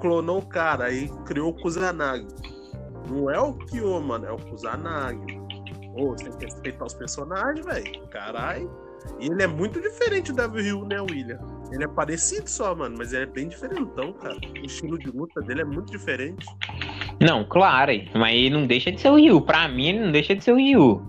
Clonou 0.00 0.38
o 0.38 0.46
cara, 0.46 0.86
aí 0.86 1.10
criou 1.26 1.50
o 1.50 1.54
Kusanagi. 1.54 2.26
Não 3.08 3.30
é 3.30 3.38
o 3.38 3.52
Kyo, 3.52 4.00
mano, 4.00 4.26
é 4.26 4.32
o 4.32 4.36
Kusanagi. 4.36 5.38
Ô, 5.94 6.08
você 6.08 6.24
tem 6.30 6.38
que 6.38 6.44
respeitar 6.46 6.84
os 6.86 6.94
personagens, 6.94 7.64
velho. 7.64 8.06
Caralho. 8.08 8.85
E 9.20 9.26
ele 9.26 9.42
é 9.42 9.46
muito 9.46 9.80
diferente 9.80 10.32
do 10.32 10.42
Evil 10.42 10.62
Ryu, 10.62 10.84
né, 10.86 11.00
William? 11.00 11.38
Ele 11.72 11.84
é 11.84 11.88
parecido 11.88 12.48
só, 12.48 12.74
mano, 12.74 12.96
mas 12.98 13.12
ele 13.12 13.24
é 13.24 13.26
bem 13.26 13.48
diferentão, 13.48 14.12
cara. 14.12 14.36
O 14.36 14.66
estilo 14.66 14.98
de 14.98 15.10
luta 15.10 15.40
dele 15.42 15.62
é 15.62 15.64
muito 15.64 15.90
diferente. 15.90 16.46
Não, 17.20 17.44
claro, 17.44 17.92
mas 18.14 18.34
ele 18.34 18.50
não 18.50 18.66
deixa 18.66 18.92
de 18.92 19.00
ser 19.00 19.10
o 19.10 19.16
Ryu. 19.16 19.40
Pra 19.40 19.68
mim, 19.68 19.88
ele 19.88 20.04
não 20.04 20.12
deixa 20.12 20.34
de 20.34 20.44
ser 20.44 20.52
o 20.52 20.56
Ryu. 20.56 21.02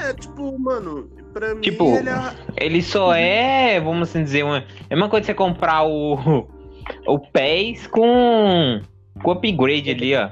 É, 0.00 0.14
tipo, 0.14 0.58
mano, 0.58 1.08
pra 1.32 1.54
mim 1.54 1.60
Tipo, 1.60 1.96
ele 1.96 2.08
é. 2.08 2.36
Ele 2.56 2.82
só 2.82 3.14
é, 3.14 3.80
vamos 3.80 4.08
assim 4.08 4.22
dizer, 4.22 4.44
uma. 4.44 4.64
É 4.88 4.94
uma 4.94 5.08
coisa 5.08 5.26
você 5.26 5.34
comprar 5.34 5.84
o. 5.84 6.46
O 7.06 7.16
PES 7.16 7.86
com. 7.86 8.80
Com 9.22 9.30
upgrade 9.30 9.88
ali, 9.88 10.16
ó. 10.16 10.30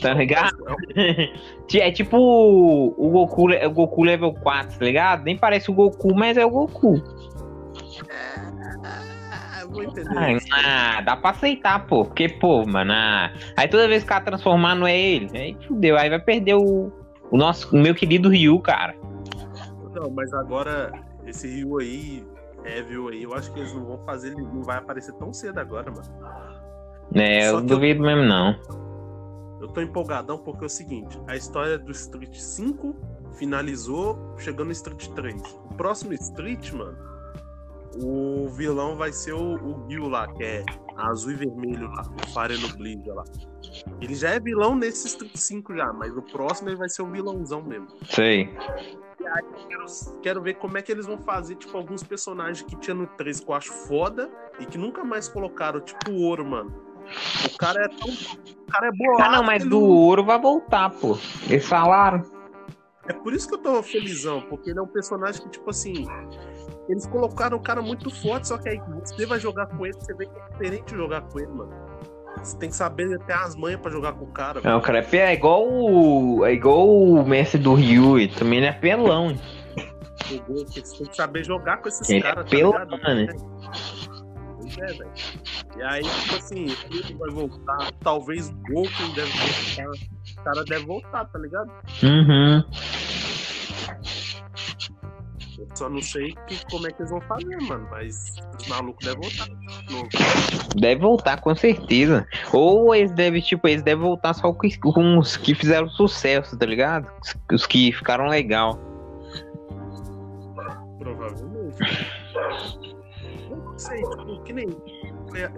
Tá 0.00 0.14
ligado? 0.14 0.56
É 1.74 1.90
tipo 1.90 2.16
o 2.18 3.10
Goku, 3.10 3.50
o 3.52 3.70
Goku 3.70 4.02
level 4.04 4.32
4, 4.34 4.78
tá 4.78 4.84
ligado? 4.84 5.24
Nem 5.24 5.36
parece 5.36 5.70
o 5.70 5.74
Goku, 5.74 6.14
mas 6.14 6.36
é 6.36 6.44
o 6.44 6.50
Goku. 6.50 7.02
É, 8.08 9.66
vou 9.66 9.82
entender. 9.82 10.40
Ah, 10.52 10.98
ah, 10.98 11.00
dá 11.00 11.16
pra 11.16 11.30
aceitar, 11.30 11.86
pô. 11.86 12.04
Porque, 12.04 12.28
pô, 12.28 12.64
mano. 12.66 12.92
ah, 12.92 13.32
aí 13.56 13.68
toda 13.68 13.88
vez 13.88 14.02
que 14.02 14.06
o 14.06 14.12
cara 14.12 14.24
transformar 14.24 14.74
não 14.74 14.86
é 14.86 14.98
ele. 14.98 15.30
Aí 15.36 15.56
fudeu. 15.66 15.96
Aí 15.96 16.08
vai 16.08 16.20
perder 16.20 16.54
o, 16.54 16.92
o 17.30 17.36
nosso, 17.36 17.74
o 17.74 17.78
meu 17.80 17.94
querido 17.94 18.28
Ryu, 18.28 18.58
cara. 18.60 18.94
Não, 19.94 20.10
mas 20.10 20.32
agora 20.34 20.92
esse 21.26 21.48
Rio 21.48 21.78
aí, 21.78 22.24
Evil 22.64 23.08
aí, 23.08 23.22
eu 23.22 23.34
acho 23.34 23.52
que 23.52 23.60
eles 23.60 23.72
não 23.74 23.84
vão 23.84 23.98
fazer, 24.04 24.28
ele 24.32 24.42
não 24.42 24.62
vai 24.62 24.78
aparecer 24.78 25.12
tão 25.14 25.32
cedo 25.32 25.58
agora, 25.58 25.90
mano. 25.90 26.04
É, 27.14 27.42
Só 27.42 27.58
eu 27.58 27.64
que 27.64 27.72
eu- 27.72 27.76
duvido 27.76 28.02
mesmo, 28.02 28.22
não. 28.24 28.54
Eu 29.60 29.68
tô 29.68 29.80
empolgadão 29.80 30.38
porque 30.38 30.64
é 30.64 30.66
o 30.66 30.70
seguinte, 30.70 31.18
a 31.26 31.36
história 31.36 31.78
do 31.78 31.90
Street 31.92 32.36
5 32.36 32.94
finalizou 33.34 34.34
chegando 34.38 34.66
no 34.66 34.72
Street 34.72 35.08
3. 35.08 35.42
O 35.70 35.74
próximo 35.74 36.12
Street, 36.12 36.72
mano, 36.72 36.96
o 38.02 38.48
vilão 38.48 38.96
vai 38.96 39.12
ser 39.12 39.32
o, 39.32 39.54
o 39.54 39.86
Gil 39.88 40.08
lá, 40.08 40.28
que 40.28 40.44
é 40.44 40.64
azul 40.96 41.32
e 41.32 41.34
vermelho 41.34 41.88
lá, 41.88 42.02
o 42.02 42.26
Fire 42.28 42.60
no 42.60 42.76
Bleed 42.76 43.06
lá. 43.08 43.24
Ele 44.00 44.14
já 44.14 44.30
é 44.30 44.40
vilão 44.40 44.74
nesse 44.74 45.06
Street 45.06 45.36
5 45.36 45.74
já, 45.76 45.92
mas 45.92 46.14
no 46.14 46.22
próximo 46.22 46.68
ele 46.68 46.76
vai 46.76 46.88
ser 46.88 47.02
o 47.02 47.10
vilãozão 47.10 47.62
mesmo. 47.62 47.88
Sei. 48.04 48.54
Quero, 49.68 49.86
quero 50.22 50.42
ver 50.42 50.54
como 50.54 50.78
é 50.78 50.82
que 50.82 50.92
eles 50.92 51.06
vão 51.06 51.18
fazer, 51.18 51.56
tipo, 51.56 51.76
alguns 51.76 52.02
personagens 52.02 52.62
que 52.62 52.76
tinha 52.76 52.94
no 52.94 53.06
3 53.06 53.40
que 53.40 53.50
eu 53.50 53.54
acho 53.54 53.72
foda 53.72 54.30
e 54.60 54.66
que 54.66 54.78
nunca 54.78 55.02
mais 55.02 55.28
colocaram, 55.28 55.80
tipo 55.80 56.12
o 56.12 56.20
ouro, 56.22 56.44
mano. 56.44 56.85
O 57.44 57.58
cara 57.58 57.84
é 57.84 57.88
tão. 57.88 58.08
O 58.08 58.66
cara 58.70 58.88
é 58.88 58.92
bolado. 58.92 59.22
Ah, 59.22 59.36
não, 59.36 59.44
mas 59.44 59.64
do 59.64 59.80
ouro 59.80 60.24
vai 60.24 60.40
voltar, 60.40 60.90
pô. 60.90 61.18
Eles 61.48 61.66
falaram. 61.66 62.22
É 63.08 63.12
por 63.12 63.32
isso 63.32 63.48
que 63.48 63.54
eu 63.54 63.58
tô 63.58 63.82
felizão, 63.82 64.42
porque 64.42 64.70
ele 64.70 64.78
é 64.78 64.82
um 64.82 64.86
personagem 64.86 65.42
que, 65.42 65.50
tipo 65.50 65.70
assim. 65.70 66.06
Eles 66.88 67.06
colocaram 67.06 67.58
um 67.58 67.62
cara 67.62 67.82
muito 67.82 68.10
forte, 68.10 68.48
só 68.48 68.58
que 68.58 68.68
aí 68.68 68.80
você 69.04 69.26
vai 69.26 69.40
jogar 69.40 69.66
com 69.66 69.84
ele, 69.84 69.94
você 69.94 70.14
vê 70.14 70.26
que 70.26 70.38
é 70.38 70.48
diferente 70.50 70.94
jogar 70.94 71.22
com 71.22 71.38
ele, 71.40 71.48
mano. 71.52 71.72
Você 72.42 72.56
tem 72.58 72.68
que 72.68 72.76
saber 72.76 73.12
até 73.14 73.32
as 73.34 73.56
manhas 73.56 73.80
pra 73.80 73.90
jogar 73.90 74.12
com 74.12 74.24
o 74.24 74.28
cara. 74.32 74.60
Não, 74.62 74.78
o 74.78 74.82
cara 74.82 74.98
é, 75.00 75.16
é 75.16 75.32
igual 75.32 75.66
o. 75.66 76.44
É 76.44 76.52
igual 76.52 76.88
o 76.88 77.26
mestre 77.26 77.58
do 77.60 77.74
Ryu, 77.74 78.20
e 78.20 78.28
também 78.28 78.58
ele 78.58 78.66
é 78.66 78.72
pelão. 78.72 79.36
Você 80.48 80.82
tem 80.82 81.06
que 81.06 81.16
saber 81.16 81.44
jogar 81.44 81.78
com 81.78 81.88
esses 81.88 82.08
Ele 82.08 82.18
é 82.18 82.22
caras, 82.22 82.44
tá 82.44 82.50
pelão, 82.50 82.72
ligado? 82.72 83.14
né? 83.14 83.26
Pois 84.76 84.90
é, 84.90 84.94
velho. 84.94 85.10
E 85.76 85.82
aí, 85.82 86.02
tipo 86.02 86.36
assim, 86.36 86.66
ele 86.90 87.14
vai 87.14 87.30
voltar. 87.30 87.92
Talvez 88.00 88.48
o 88.48 88.54
Goku 88.54 89.14
deve 89.14 89.30
voltar. 89.30 89.90
O 90.38 90.44
cara 90.44 90.64
deve 90.64 90.86
voltar, 90.86 91.24
tá 91.24 91.38
ligado? 91.38 91.70
Uhum. 92.02 92.64
Eu 95.58 95.68
só 95.74 95.88
não 95.88 96.02
sei 96.02 96.34
que, 96.46 96.66
como 96.70 96.86
é 96.86 96.90
que 96.90 97.00
eles 97.00 97.10
vão 97.10 97.20
fazer, 97.22 97.56
mano. 97.62 97.88
Mas 97.90 98.36
os 98.60 98.68
malucos 98.68 99.04
devem 99.04 99.30
voltar. 99.88 100.76
Deve 100.76 101.00
voltar, 101.00 101.40
com 101.40 101.54
certeza. 101.54 102.26
Ou 102.52 102.94
eles 102.94 103.12
devem, 103.12 103.40
tipo, 103.40 103.66
eles 103.66 103.82
devem 103.82 104.04
voltar 104.04 104.34
só 104.34 104.52
com, 104.52 105.18
os 105.18 105.36
que 105.36 105.54
fizeram 105.54 105.88
sucesso, 105.88 106.58
tá 106.58 106.66
ligado? 106.66 107.10
Os, 107.22 107.34
os 107.52 107.66
que 107.66 107.92
ficaram 107.92 108.26
legal. 108.26 108.78
Provavelmente. 110.98 112.15
Não 113.76 113.80
sei, 113.80 114.02
tipo, 114.02 114.42
que 114.42 114.52
nem. 114.54 114.68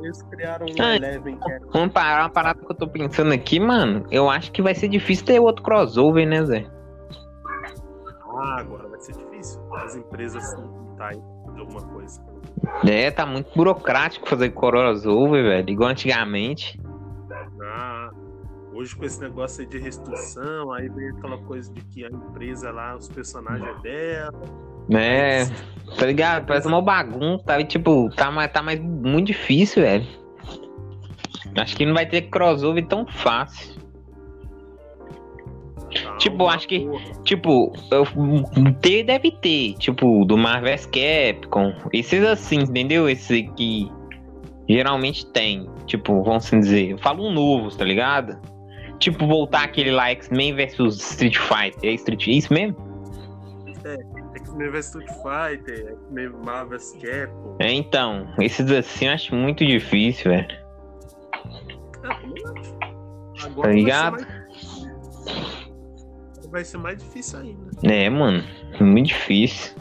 Eles 0.03 0.23
criaram 0.23 0.67
um 0.67 0.83
Ah, 0.83 0.97
Eleven 0.97 1.39
que 1.39 1.53
é. 1.53 1.61
Vamos 1.73 1.93
parar 1.93 2.25
uma 2.25 2.31
parada 2.31 2.59
que 2.59 2.73
eu 2.73 2.75
tô 2.75 2.89
pensando 2.89 3.33
aqui, 3.33 3.61
mano. 3.61 4.05
Eu 4.11 4.29
acho 4.29 4.51
que 4.51 4.61
vai 4.61 4.75
ser 4.75 4.89
difícil 4.89 5.25
ter 5.25 5.39
outro 5.39 5.63
crossover, 5.63 6.27
né, 6.27 6.45
Zé? 6.45 6.67
Ah, 8.27 8.57
agora 8.59 8.89
vai 8.89 8.99
ser 8.99 9.13
difícil. 9.13 9.63
As 9.73 9.95
empresas 9.95 10.43
tá 10.97 11.11
aí 11.11 11.23
de 11.55 11.61
alguma 11.61 11.83
coisa. 11.93 12.21
É, 12.85 13.09
tá 13.13 13.25
muito 13.25 13.55
burocrático 13.55 14.29
fazer 14.29 14.51
crossover, 14.51 15.45
velho. 15.45 15.71
Igual 15.71 15.91
antigamente. 15.91 16.81
Ah, 17.63 18.11
hoje 18.73 18.97
com 18.97 19.05
esse 19.05 19.21
negócio 19.21 19.61
aí 19.61 19.67
de 19.69 19.79
restrição, 19.79 20.73
aí 20.73 20.89
vem 20.89 21.11
aquela 21.11 21.39
coisa 21.39 21.73
de 21.73 21.85
que 21.85 22.05
a 22.05 22.09
empresa 22.09 22.73
lá, 22.73 22.97
os 22.97 23.09
personagens 23.09 23.69
é 23.79 23.81
dela. 23.81 24.78
É, 24.91 25.47
tá 25.97 26.07
ligado? 26.07 26.47
Parece 26.47 26.67
uma 26.67 26.81
bagunça. 26.83 27.45
Tá, 27.45 27.63
tipo, 27.63 28.09
tá, 28.15 28.31
mais- 28.31 28.51
tá 28.53 28.63
mais 28.63 28.81
muito 28.81 29.27
difícil, 29.27 29.83
velho. 29.83 30.07
Acho 31.57 31.77
que 31.77 31.85
não 31.85 31.95
vai 31.95 32.07
ter 32.07 32.23
crossover 32.23 32.87
tão 32.87 33.07
fácil. 33.07 33.77
Tipo, 36.19 36.45
uma 36.45 36.53
acho 36.53 36.69
que- 36.69 36.81
porra. 36.81 37.23
Tipo, 37.25 37.73
eu, 37.91 38.07
ter 38.81 39.03
deve 39.05 39.31
ter. 39.31 39.75
Tipo, 39.75 40.25
do 40.25 40.37
Marvel 40.37 40.77
vs 40.77 40.87
Capcom. 40.87 41.73
Esses 41.93 42.23
assim, 42.25 42.61
entendeu? 42.61 43.09
Esse 43.09 43.45
que 43.57 43.91
geralmente 44.69 45.25
tem. 45.27 45.67
Tipo, 45.87 46.23
vamos 46.23 46.45
assim 46.47 46.61
dizer. 46.61 46.91
Eu 46.91 46.99
falo 46.99 47.27
um 47.27 47.33
novo, 47.33 47.75
tá 47.75 47.85
ligado? 47.85 48.39
Tipo, 48.99 49.27
voltar 49.27 49.65
aquele 49.65 49.91
lá 49.91 50.11
X-Men 50.11 50.55
versus 50.55 51.01
Street 51.13 51.37
Fighter. 51.37 51.91
É 51.91 51.95
Street, 51.95 52.29
é 52.29 52.33
isso 52.33 52.53
mesmo? 52.53 52.77
X-Men 54.39 54.71
vs 54.71 54.87
Street 54.87 55.09
Fighter, 55.09 55.89
X-Men 55.93 56.29
Marvel 56.45 56.79
vs 56.79 56.93
Capcom. 57.03 57.57
É, 57.61 57.73
então. 57.73 58.29
Esses 58.41 58.71
assim 58.71 59.07
eu 59.07 59.13
acho 59.13 59.35
muito 59.35 59.65
difícil, 59.67 60.31
velho. 60.31 60.47
Acho. 62.05 62.29
Agora 63.45 63.47
Tá 63.47 63.53
vai 63.63 63.73
ser 63.73 63.75
ligado? 63.77 64.13
mais- 64.13 64.49
Vai 66.51 66.65
ser 66.65 66.79
mais 66.79 66.97
difícil 66.97 67.39
ainda. 67.41 67.71
É, 67.85 68.09
mano. 68.09 68.43
Muito 68.81 69.09
difícil. 69.09 69.77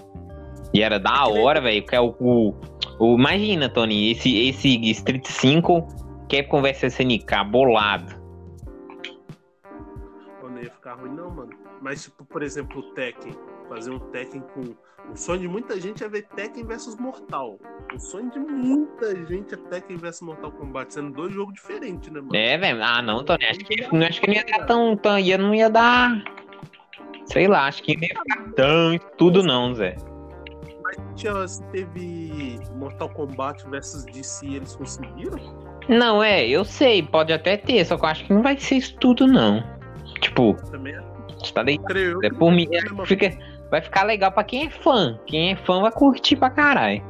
E 0.74 0.82
era 0.82 1.00
da 1.00 1.26
hora, 1.28 1.62
velho. 1.62 1.86
Que 1.86 1.96
é 1.96 2.02
o, 2.02 2.14
o, 2.20 2.54
o- 3.00 3.16
Imagina, 3.18 3.70
Tony, 3.70 4.12
esse, 4.12 4.50
esse 4.50 4.76
Street 4.92 5.26
5 5.26 5.88
Capcom 6.30 6.62
vs 6.62 6.84
SNK 6.94 7.44
bolado. 7.50 8.14
Pô, 10.42 10.50
Não 10.50 10.62
ia 10.62 10.70
ficar 10.70 10.96
ruim, 10.96 11.12
não, 11.12 11.30
mano. 11.30 11.52
Mas, 11.82 12.04
tipo, 12.04 12.26
por 12.26 12.44
exemplo, 12.44 12.80
o 12.82 12.84
Tekken. 12.94 13.34
Fazer 13.70 13.92
um 13.92 14.00
Tekken 14.00 14.42
com. 14.54 14.76
O 15.12 15.16
sonho 15.16 15.40
de 15.42 15.48
muita 15.48 15.80
gente 15.80 16.04
é 16.04 16.10
ver 16.10 16.24
Tekken 16.36 16.66
versus 16.66 16.96
Mortal. 16.98 17.58
O 17.94 18.00
sonho 18.00 18.30
de 18.30 18.40
muita 18.40 19.16
gente 19.26 19.54
é 19.54 19.58
Tekken 19.58 19.98
versus 19.98 20.22
Mortal 20.22 20.52
Kombat, 20.52 20.94
sendo 20.94 21.12
dois 21.12 21.34
jogos 21.34 21.54
diferentes, 21.54 22.12
né, 22.12 22.20
mano? 22.20 22.36
É, 22.36 22.58
velho. 22.58 22.84
Ah, 22.84 23.02
não, 23.02 23.24
Tony. 23.24 23.46
Acho 23.46 23.60
que, 23.60 23.96
não 23.96 24.06
acho 24.06 24.20
que 24.20 24.28
não 24.28 24.34
ia 24.36 24.46
dar 24.46 24.66
tão, 24.66 24.98
tão. 24.98 25.20
Ia, 25.20 25.38
não 25.38 25.56
ia 25.56 25.70
dar. 25.70 26.24
Sei 27.26 27.48
lá, 27.48 27.68
acho 27.68 27.84
que 27.84 27.96
não 27.96 28.04
ia 28.04 28.10
ficar 28.10 28.52
tão 28.54 28.98
tudo, 29.18 29.44
não, 29.44 29.74
Zé. 29.76 29.96
Se 31.48 31.64
teve 31.72 32.60
Mortal 32.76 33.10
Kombat 33.10 33.68
versus 33.70 34.06
DC, 34.06 34.46
eles 34.46 34.76
conseguiram? 34.76 35.40
Não, 35.90 36.22
é, 36.22 36.48
eu 36.48 36.64
sei, 36.64 37.02
pode 37.02 37.34
até 37.34 37.58
ter, 37.58 37.84
só 37.86 37.98
que 37.98 38.06
eu 38.06 38.10
acho 38.10 38.26
que 38.26 38.34
não 38.34 38.44
vai 38.44 38.58
ser 38.58 38.76
isso 38.76 38.96
tudo, 39.00 39.26
não. 39.26 39.64
Tipo, 40.22 40.54
Também 40.70 40.94
é. 40.94 41.02
você 41.40 41.54
tá 41.54 41.64
eu. 41.64 42.20
É 42.24 42.30
por 42.30 42.52
mim, 42.52 42.68
fica, 43.06 43.36
vai 43.70 43.82
ficar 43.82 44.04
legal 44.04 44.32
pra 44.32 44.44
quem 44.44 44.68
é 44.68 44.70
fã. 44.70 45.20
Quem 45.28 45.52
é 45.52 45.56
fã 45.56 45.82
vai 45.82 45.92
curtir 45.92 46.36
pra 46.36 46.50
caralho. 46.50 47.04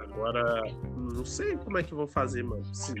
Agora, 0.00 0.62
não 0.96 1.24
sei 1.24 1.56
como 1.56 1.78
é 1.78 1.82
que 1.82 1.94
vão 1.94 2.06
fazer, 2.06 2.42
mano. 2.42 2.64
Se- 2.74 2.94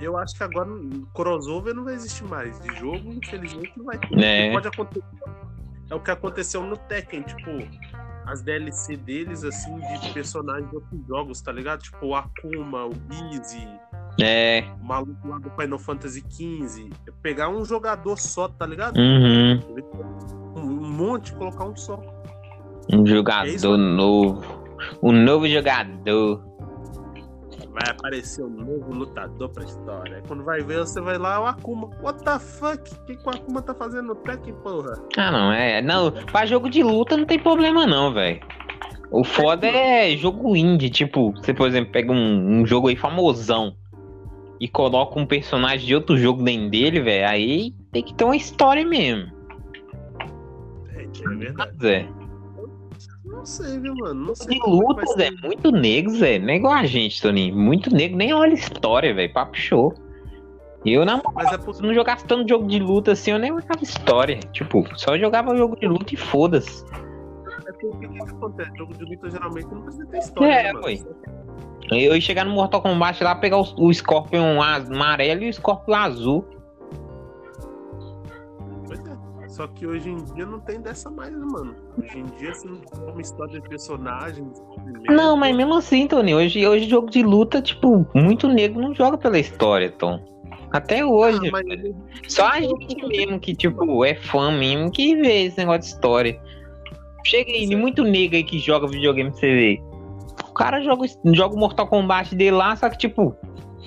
eu 0.00 0.16
acho 0.18 0.36
que 0.36 0.42
agora 0.42 0.68
crossover 1.14 1.74
não 1.74 1.84
vai 1.84 1.94
existir 1.94 2.24
mais. 2.24 2.58
De 2.60 2.74
jogo, 2.76 3.12
infelizmente, 3.12 3.72
não 3.76 3.84
vai 3.86 3.98
ter. 3.98 4.18
É. 4.22 4.52
Pode 4.52 4.68
acontecer. 4.68 5.04
É 5.90 5.94
o 5.94 6.00
que 6.00 6.10
aconteceu 6.10 6.62
no 6.62 6.76
Tekken, 6.76 7.22
tipo, 7.22 7.50
as 8.26 8.42
DLC 8.42 8.96
deles, 8.96 9.44
assim, 9.44 9.78
de 9.78 10.12
personagens 10.12 10.68
de 10.68 10.74
outros 10.76 11.06
jogos, 11.06 11.40
tá 11.40 11.52
ligado? 11.52 11.82
Tipo, 11.82 12.06
o 12.06 12.14
Akuma, 12.16 12.86
o 12.86 12.92
Easy, 13.32 13.68
É, 14.20 14.64
o 14.80 14.84
maluco 14.84 15.28
lá 15.28 15.38
do 15.38 15.50
Final 15.50 15.78
Fantasy 15.78 16.24
XV. 16.30 16.90
Pegar 17.22 17.48
um 17.48 17.64
jogador 17.64 18.18
só, 18.18 18.48
tá 18.48 18.66
ligado? 18.66 18.96
uhum. 18.96 19.60
Um, 20.56 20.88
monte, 20.90 21.34
colocar 21.34 21.64
um 21.64 21.76
só. 21.76 22.00
Um 22.90 23.00
É 23.00 23.02
isso, 23.02 23.08
jogador 23.08 23.76
novo. 23.76 24.66
Um 25.02 25.12
novo 25.12 25.46
jogador. 25.48 26.42
Vai 27.70 27.90
aparecer 27.90 28.42
um 28.42 28.48
novo 28.48 28.90
lutador 28.90 29.50
pra 29.50 29.64
história. 29.64 30.22
Quando 30.26 30.44
vai 30.44 30.62
ver, 30.62 30.78
você 30.78 31.00
vai 31.00 31.18
lá, 31.18 31.42
o 31.42 31.46
Akuma. 31.46 31.90
What 32.02 32.24
the 32.24 32.38
fuck? 32.38 32.90
O 32.90 33.04
que, 33.04 33.16
que 33.16 33.26
o 33.26 33.30
Akuma 33.30 33.60
tá 33.60 33.74
fazendo 33.74 34.06
no 34.06 34.14
Tekken, 34.14 34.54
porra? 34.54 34.98
Ah, 35.18 35.30
não, 35.30 35.52
é. 35.52 35.82
Não, 35.82 36.10
pra 36.10 36.46
jogo 36.46 36.70
de 36.70 36.82
luta 36.82 37.18
não 37.18 37.26
tem 37.26 37.38
problema, 37.38 37.86
não, 37.86 38.14
velho. 38.14 38.40
O 39.10 39.22
foda 39.22 39.66
é 39.66 40.16
jogo 40.16 40.56
indie, 40.56 40.90
tipo, 40.90 41.32
você, 41.32 41.54
por 41.54 41.68
exemplo, 41.68 41.92
pega 41.92 42.12
um, 42.12 42.60
um 42.60 42.66
jogo 42.66 42.88
aí 42.88 42.96
famosão. 42.96 43.76
E 44.60 44.68
coloca 44.68 45.18
um 45.18 45.26
personagem 45.26 45.86
de 45.86 45.94
outro 45.94 46.16
jogo 46.16 46.42
dentro 46.42 46.70
dele, 46.70 47.00
velho, 47.00 47.28
aí 47.28 47.74
tem 47.92 48.02
que 48.02 48.14
ter 48.14 48.24
uma 48.24 48.36
história 48.36 48.84
mesmo. 48.84 49.30
É, 50.94 51.02
é 51.02 51.34
verdade. 51.36 51.76
Zé. 51.80 52.08
Não 53.24 53.44
sei, 53.44 53.78
viu, 53.78 53.94
mano? 53.94 54.26
Não 54.26 54.34
sei 54.34 54.48
De 54.48 54.56
é 54.56 54.60
que 54.60 54.70
luta, 54.70 54.94
vai 54.94 55.06
Zé, 55.06 55.30
muito 55.42 55.70
negro, 55.70 56.12
Zé. 56.12 56.38
Não 56.38 56.50
é 56.50 56.56
igual 56.56 56.74
a 56.74 56.86
gente, 56.86 57.20
Toninho. 57.20 57.56
Muito 57.56 57.94
negro, 57.94 58.16
nem 58.16 58.32
olha 58.32 58.54
história, 58.54 59.12
velho. 59.12 59.32
Papo 59.32 59.56
show. 59.56 59.92
Eu, 60.84 61.04
na 61.04 61.16
moral, 61.16 61.32
Mas 61.34 61.52
é 61.52 61.58
por 61.58 61.74
se 61.74 61.82
não 61.82 61.92
jogasse 61.92 62.24
tanto 62.26 62.48
jogo 62.48 62.68
de 62.68 62.78
luta 62.78 63.12
assim, 63.12 63.32
eu 63.32 63.38
nem 63.38 63.50
olhava 63.50 63.82
história. 63.82 64.38
Tipo, 64.52 64.86
só 64.96 65.18
jogava 65.18 65.56
jogo 65.56 65.76
de 65.76 65.88
luta 65.88 66.14
e 66.14 66.16
foda-se. 66.16 66.84
é 66.84 67.72
porque 67.72 67.86
o 67.86 67.98
que, 67.98 68.08
que 68.08 68.22
acontece? 68.22 68.70
Jogo 68.78 68.94
de 68.94 69.04
luta 69.04 69.30
geralmente 69.30 69.66
não 69.66 69.82
precisa 69.82 70.06
ter 70.06 70.18
história. 70.18 70.52
É, 70.52 70.72
né, 70.72 70.80
ué. 70.80 70.94
Eu 71.90 72.14
ia 72.14 72.20
chegar 72.20 72.44
no 72.44 72.52
Mortal 72.52 72.82
Kombat 72.82 73.22
lá, 73.22 73.34
pegar 73.34 73.58
o, 73.58 73.66
o 73.78 73.92
Scorpion 73.94 74.60
amarelo 74.60 75.44
e 75.44 75.48
o 75.48 75.52
Scorpion 75.52 75.94
azul. 75.94 76.44
Pois 78.86 79.00
é. 79.00 79.48
Só 79.48 79.66
que 79.68 79.86
hoje 79.86 80.10
em 80.10 80.16
dia 80.34 80.44
não 80.44 80.58
tem 80.60 80.80
dessa 80.80 81.08
mais, 81.10 81.32
mano? 81.32 81.74
Hoje 81.96 82.18
em 82.18 82.24
dia 82.38 82.52
você 82.52 82.66
não 82.68 82.76
tem 82.76 83.02
uma 83.12 83.20
história 83.20 83.60
de 83.60 83.68
personagens. 83.68 84.62
Não, 85.08 85.36
mas 85.36 85.54
mesmo 85.54 85.74
assim, 85.74 86.06
Tony, 86.08 86.34
hoje, 86.34 86.66
hoje 86.66 86.88
jogo 86.88 87.08
de 87.08 87.22
luta, 87.22 87.62
tipo, 87.62 88.06
muito 88.14 88.48
negro 88.48 88.80
não 88.80 88.94
joga 88.94 89.16
pela 89.16 89.38
história, 89.38 89.90
Tom. 89.92 90.20
Até 90.72 91.04
hoje. 91.04 91.48
Ah, 91.48 91.50
mas- 91.52 91.94
Só 92.28 92.48
a 92.48 92.60
gente 92.60 93.06
mesmo 93.06 93.38
que, 93.38 93.54
tipo, 93.54 94.04
é 94.04 94.14
fã 94.16 94.50
mesmo 94.50 94.90
que 94.90 95.14
vê 95.16 95.44
esse 95.44 95.58
negócio 95.58 95.80
de 95.82 95.86
história. 95.86 96.40
Chega 97.24 97.50
aí, 97.50 97.74
muito 97.74 98.02
negro 98.04 98.36
aí 98.36 98.44
que 98.44 98.58
joga 98.58 98.86
videogame 98.88 99.30
pra 99.30 99.38
você 99.40 99.46
ver. 99.46 99.82
O 100.56 100.58
cara 100.58 100.80
joga, 100.80 101.06
joga 101.34 101.54
o 101.54 101.58
Mortal 101.58 101.86
Kombat 101.86 102.34
dele 102.34 102.52
lá, 102.56 102.74
só 102.74 102.88
que, 102.88 102.96
tipo, 102.96 103.36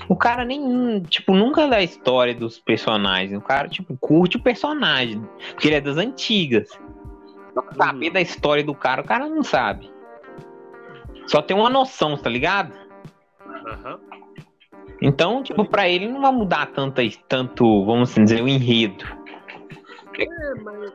o 0.08 0.16
cara 0.16 0.46
nem, 0.46 1.02
tipo, 1.02 1.34
nunca 1.34 1.66
lê 1.66 1.78
a 1.78 1.82
história 1.82 2.36
dos 2.36 2.60
personagens. 2.60 3.36
O 3.36 3.42
cara, 3.42 3.68
tipo, 3.68 3.98
curte 3.98 4.38
o 4.38 4.40
personagem, 4.40 5.20
porque 5.50 5.68
ele 5.68 5.78
é 5.78 5.82
das 5.82 5.98
antigas. 5.98 6.70
Só 7.56 7.64
que 7.64 7.76
saber 7.76 8.08
Uhum. 8.10 8.14
da 8.14 8.22
história 8.22 8.64
do 8.64 8.76
cara, 8.76 9.02
o 9.02 9.04
cara 9.04 9.28
não 9.28 9.44
sabe. 9.44 9.92
Só 11.26 11.42
tem 11.42 11.58
uma 11.58 11.72
noção, 11.72 12.16
tá 12.16 12.30
ligado? 12.30 12.72
Aham. 13.68 14.00
Então, 15.02 15.42
tipo, 15.42 15.66
pra 15.66 15.90
ele 15.90 16.08
não 16.08 16.22
vai 16.22 16.32
mudar 16.32 16.68
tanto, 16.68 17.02
tanto 17.28 17.84
vamos 17.84 18.12
assim 18.12 18.26
dizer, 18.26 18.44
o 18.44 18.48
enredo. 18.48 19.06
É, 20.20 20.54
mas 20.62 20.92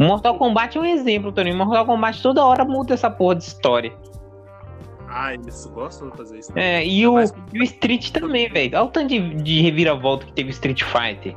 Mortal 0.00 0.38
Kombat 0.38 0.78
é 0.78 0.80
um 0.80 0.86
exemplo, 0.86 1.30
Tony. 1.32 1.52
Mortal 1.52 1.84
Kombat 1.84 2.22
toda 2.22 2.42
hora 2.42 2.64
muda 2.64 2.94
essa 2.94 3.10
porra 3.10 3.34
de 3.34 3.44
história. 3.44 3.92
Ah, 5.14 5.34
eles 5.34 5.66
gostam 5.66 6.08
de 6.08 6.16
fazer 6.16 6.38
isso. 6.38 6.52
É, 6.56 6.86
e 6.86 7.06
o, 7.06 7.14
Mas- 7.14 7.34
e 7.52 7.60
o 7.60 7.62
Street 7.64 8.10
também, 8.12 8.48
velho. 8.48 8.70
Olha 8.74 8.84
o 8.84 8.88
tanto 8.88 9.08
de, 9.08 9.34
de 9.42 9.60
reviravolta 9.60 10.24
que 10.24 10.32
teve 10.32 10.50
Street 10.50 10.82
Fighter. 10.82 11.36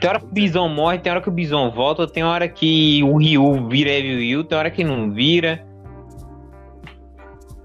Tem 0.00 0.08
hora 0.08 0.18
que 0.20 0.26
o 0.26 0.28
Bison 0.32 0.68
morre, 0.68 0.98
tem 0.98 1.12
hora 1.12 1.20
que 1.20 1.28
o 1.28 1.32
Bison 1.32 1.70
volta, 1.70 2.06
tem 2.06 2.24
hora 2.24 2.48
que 2.48 3.02
o 3.02 3.18
Ryu 3.18 3.68
vira 3.68 3.90
Evil 3.90 4.18
Ryu, 4.18 4.44
tem 4.44 4.56
hora 4.56 4.70
que 4.70 4.82
não 4.82 5.12
vira. 5.12 5.66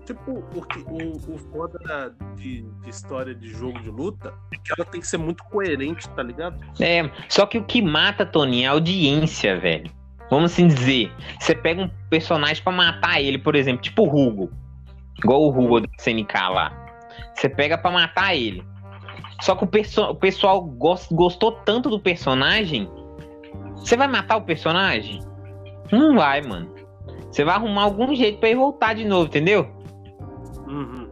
Tipo, 0.05 0.31
o, 0.31 0.91
o, 0.91 1.33
o 1.33 1.37
foda 1.37 2.13
de, 2.35 2.63
de 2.81 2.89
história 2.89 3.33
de 3.33 3.47
jogo 3.49 3.79
de 3.79 3.89
luta 3.89 4.33
é 4.53 4.57
que 4.57 4.73
ela 4.77 4.85
tem 4.85 4.99
que 4.99 5.07
ser 5.07 5.17
muito 5.17 5.43
coerente, 5.45 6.09
tá 6.09 6.21
ligado? 6.21 6.59
É, 6.81 7.09
só 7.29 7.45
que 7.45 7.57
o 7.57 7.63
que 7.63 7.81
mata, 7.81 8.25
Tony, 8.25 8.63
é 8.63 8.67
a 8.67 8.71
audiência, 8.71 9.57
velho. 9.57 9.89
Vamos 10.29 10.51
assim 10.51 10.67
dizer. 10.67 11.09
Você 11.39 11.55
pega 11.55 11.83
um 11.83 11.89
personagem 12.09 12.61
pra 12.61 12.73
matar 12.73 13.21
ele, 13.21 13.37
por 13.37 13.55
exemplo, 13.55 13.81
tipo 13.81 14.03
o 14.03 14.09
Hugo. 14.27 14.51
Igual 15.19 15.41
o 15.43 15.49
Hugo 15.49 15.81
do 15.81 15.89
CNK 15.97 16.33
lá. 16.49 16.71
Você 17.35 17.49
pega 17.49 17.77
pra 17.77 17.91
matar 17.91 18.35
ele. 18.35 18.63
Só 19.41 19.55
que 19.55 19.63
o, 19.63 19.67
perso- 19.67 20.03
o 20.09 20.15
pessoal 20.15 20.61
gos- 20.61 21.07
gostou 21.11 21.51
tanto 21.51 21.89
do 21.89 21.99
personagem. 21.99 22.89
Você 23.75 23.97
vai 23.97 24.07
matar 24.07 24.37
o 24.37 24.41
personagem? 24.41 25.19
Não 25.91 26.15
vai, 26.15 26.41
mano. 26.41 26.71
Você 27.31 27.43
vai 27.43 27.55
arrumar 27.55 27.83
algum 27.83 28.13
jeito 28.15 28.39
pra 28.39 28.49
ele 28.49 28.59
voltar 28.59 28.93
de 28.95 29.05
novo, 29.05 29.25
entendeu? 29.27 29.67
Uhum. 30.67 31.09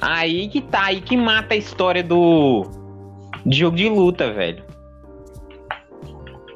Aí 0.00 0.48
que 0.48 0.60
tá, 0.62 0.84
aí 0.86 1.00
que 1.00 1.16
mata 1.16 1.54
a 1.54 1.56
história 1.56 2.02
do. 2.02 2.64
De 3.44 3.58
jogo 3.58 3.76
de 3.76 3.88
luta, 3.88 4.32
velho. 4.32 4.64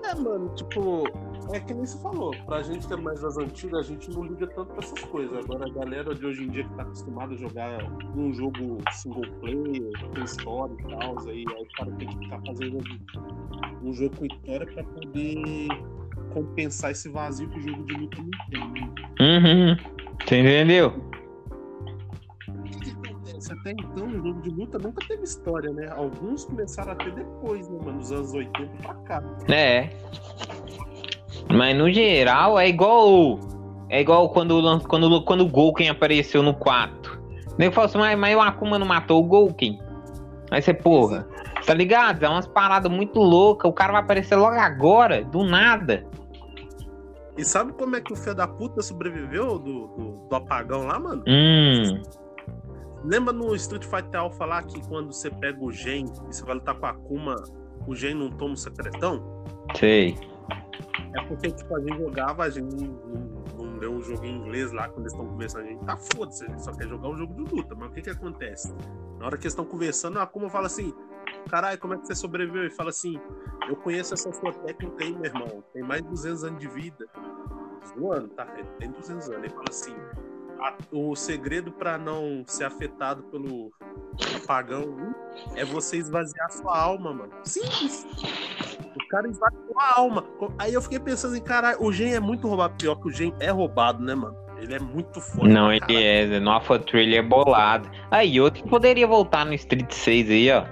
É, 0.05 0.15
mano, 0.15 0.49
tipo, 0.55 1.05
é 1.53 1.61
que 1.61 1.75
nem 1.75 1.85
você 1.87 1.99
falou. 1.99 2.35
Pra 2.47 2.63
gente 2.63 2.87
que 2.87 2.93
é 2.93 2.97
mais 2.97 3.21
das 3.21 3.37
antigas, 3.37 3.81
a 3.81 3.83
gente 3.89 4.11
não 4.11 4.25
liga 4.25 4.47
tanto 4.49 4.73
pra 4.73 4.79
essas 4.85 5.01
coisas. 5.05 5.37
Agora 5.37 5.67
a 5.67 5.73
galera 5.73 6.15
de 6.15 6.25
hoje 6.25 6.45
em 6.45 6.49
dia 6.49 6.65
que 6.65 6.75
tá 6.75 6.83
acostumada 6.83 7.35
a 7.35 7.37
jogar 7.37 7.83
um 8.17 8.33
jogo 8.33 8.79
single 8.93 9.31
player, 9.41 9.91
com 10.15 10.23
história 10.23 10.75
e 10.79 10.83
tal, 10.83 11.19
aí, 11.29 11.45
aí 11.49 11.63
o 11.63 11.77
cara 11.77 11.91
tem 11.93 12.09
que 12.09 12.19
ficar 12.19 12.41
fazendo 12.47 12.79
um 13.83 13.93
jogo 13.93 14.17
com 14.17 14.27
história 14.27 14.67
pra 14.67 14.85
poder 14.85 15.69
compensar 16.33 16.91
esse 16.91 17.09
vazio 17.09 17.49
que 17.49 17.59
o 17.59 17.63
jogo 17.63 17.85
de 17.85 17.95
luta 17.95 18.17
não 18.23 18.31
tem. 18.51 18.83
né? 18.83 18.95
Uhum. 19.21 20.17
Você 20.27 20.41
entendeu? 20.41 20.93
Até 23.51 23.73
então, 23.73 24.09
o 24.09 24.23
jogo 24.23 24.41
de 24.41 24.51
luta 24.51 24.79
nunca 24.79 25.07
teve 25.07 25.23
história, 25.23 25.71
né? 25.71 25.87
Alguns 25.91 26.45
começaram 26.45 26.93
a 26.93 26.95
ter 26.95 27.13
depois, 27.13 27.69
né, 27.69 27.79
mano? 27.85 27.99
Dos 27.99 28.11
anos 28.11 28.33
80 28.33 28.69
pra 28.83 28.95
cá. 28.95 29.23
É. 29.51 29.91
Mas 31.55 31.77
no 31.77 31.91
geral 31.91 32.59
é 32.59 32.69
igual. 32.69 33.39
É 33.89 34.01
igual 34.01 34.29
quando, 34.31 34.81
quando, 34.89 35.23
quando 35.23 35.41
o 35.43 35.49
Golken 35.49 35.89
apareceu 35.89 36.43
no 36.43 36.55
4. 36.55 37.23
O 37.53 37.59
nego 37.59 37.75
falou 37.75 37.87
assim, 37.87 37.99
mas, 37.99 38.19
mas 38.19 38.37
o 38.37 38.41
Akuma 38.41 38.79
não 38.79 38.87
matou 38.87 39.23
o 39.23 39.27
Golken. 39.27 39.79
Aí 40.51 40.61
você, 40.61 40.75
porra, 40.75 41.27
tá 41.65 41.73
ligado? 41.73 42.25
É 42.25 42.29
umas 42.29 42.47
paradas 42.47 42.91
muito 42.91 43.21
loucas. 43.21 43.71
O 43.71 43.75
cara 43.75 43.93
vai 43.93 44.03
aparecer 44.03 44.37
logo 44.37 44.57
agora, 44.57 45.25
do 45.25 45.45
nada. 45.45 46.05
E 47.37 47.45
sabe 47.45 47.73
como 47.73 47.97
é 47.97 48.01
que 48.01 48.13
o 48.13 48.17
filho 48.17 48.35
da 48.35 48.47
puta 48.47 48.81
sobreviveu 48.81 49.59
do, 49.59 49.89
do, 49.89 50.27
do 50.29 50.37
apagão 50.37 50.87
lá, 50.87 50.99
mano? 50.99 51.23
Hum. 51.27 52.03
Lembra 53.05 53.33
no 53.33 53.55
Street 53.55 53.85
Fighter 53.85 54.21
Alpha 54.21 54.45
lá 54.45 54.63
que 54.63 54.81
quando 54.89 55.13
você 55.13 55.31
pega 55.31 55.63
o 55.63 55.71
Gen 55.71 56.07
e 56.07 56.35
você 56.35 56.45
vai 56.45 56.55
lutar 56.55 56.75
com 56.75 56.87
a 56.87 56.91
Akuma, 56.91 57.37
o 57.87 57.95
Gen 57.95 58.15
não 58.15 58.31
toma 58.31 58.55
o 58.55 58.57
secretão? 58.57 59.45
Sei. 59.77 60.17
É 61.15 61.23
porque, 61.27 61.51
tipo, 61.51 61.77
a 61.77 61.81
gente 61.81 61.97
jogava, 61.97 62.45
a 62.45 62.51
gente 62.51 62.75
não, 62.75 62.89
não, 63.57 63.65
não 63.65 63.97
o 63.97 64.03
jogo 64.03 64.25
em 64.25 64.37
inglês 64.37 64.73
lá, 64.73 64.89
quando 64.89 65.01
eles 65.01 65.13
estão 65.13 65.27
conversando, 65.27 65.65
a 65.65 65.69
gente 65.69 65.85
tá 65.85 65.97
foda-se, 65.97 66.45
a 66.45 66.49
gente 66.49 66.63
só 66.63 66.73
quer 66.73 66.89
jogar 66.89 67.09
um 67.09 67.17
jogo 67.17 67.35
de 67.35 67.55
luta. 67.55 67.75
Mas 67.75 67.91
o 67.91 67.93
que 67.93 68.03
que 68.03 68.11
acontece? 68.11 68.75
Na 69.19 69.27
hora 69.27 69.37
que 69.37 69.45
eles 69.45 69.53
estão 69.53 69.65
conversando, 69.65 70.19
a 70.19 70.23
Akuma 70.23 70.51
fala 70.51 70.67
assim, 70.67 70.93
caralho, 71.49 71.79
como 71.79 71.95
é 71.95 71.99
que 71.99 72.07
você 72.07 72.15
sobreviveu? 72.15 72.67
E 72.67 72.71
fala 72.71 72.91
assim, 72.91 73.21
eu 73.69 73.77
conheço 73.77 74.15
essa 74.15 74.33
sua 74.33 74.53
técnica 74.53 75.05
meu 75.05 75.25
irmão, 75.25 75.63
tem 75.73 75.83
mais 75.83 76.03
de 76.03 76.09
200 76.09 76.45
anos 76.45 76.61
de 76.61 76.69
vida. 76.69 77.07
Zoando, 77.97 78.29
tá? 78.29 78.47
Tem 78.79 78.91
200 78.91 79.29
anos. 79.29 79.45
Ele 79.45 79.51
fala 79.51 79.67
assim, 79.69 79.95
"A- 80.65 80.75
o 80.93 81.15
segredo 81.15 81.71
pra 81.73 81.99
não 81.99 82.43
ser 82.47 82.65
afetado 82.65 83.23
pelo 83.25 83.71
apagão 84.43 85.15
é 85.57 85.65
você 85.65 85.99
esvaziar 85.99 86.51
sua 86.51 86.77
alma, 86.79 87.13
mano. 87.13 87.33
Simples. 87.45 88.07
O 88.97 89.09
cara 89.09 89.29
esvaziou 89.29 89.79
a 89.79 90.01
alma. 90.01 90.25
Aí 90.59 90.73
eu 90.75 90.81
fiquei 90.83 90.99
pensando 90.99 91.37
em, 91.37 91.41
caralho, 91.41 91.83
o 91.83 91.93
Gen 91.93 92.15
é 92.15 92.21
muito 92.21 92.47
roubado. 92.49 92.75
Pior 92.79 92.95
que 92.97 93.09
o 93.09 93.11
Gen 93.11 93.35
é 93.41 93.51
roubado, 93.51 94.03
né, 94.03 94.15
mano? 94.15 94.37
Ele 94.59 94.75
é 94.75 94.79
muito 94.79 95.21
foda. 95.21 95.49
Não, 95.49 95.71
ele 95.71 95.81
caralho. 95.81 95.99
é. 96.35 96.41
No 96.41 96.51
Alpha 96.51 96.83
ele 96.95 97.17
é 97.17 97.23
bolado. 97.23 97.91
Aí, 98.11 98.41
outro 98.41 98.63
que 98.63 98.69
poderia 98.71 99.07
voltar 99.07 99.45
no 99.45 99.53
Street 99.55 99.93
6 99.93 100.31
aí, 100.31 100.51
ó. 100.51 100.65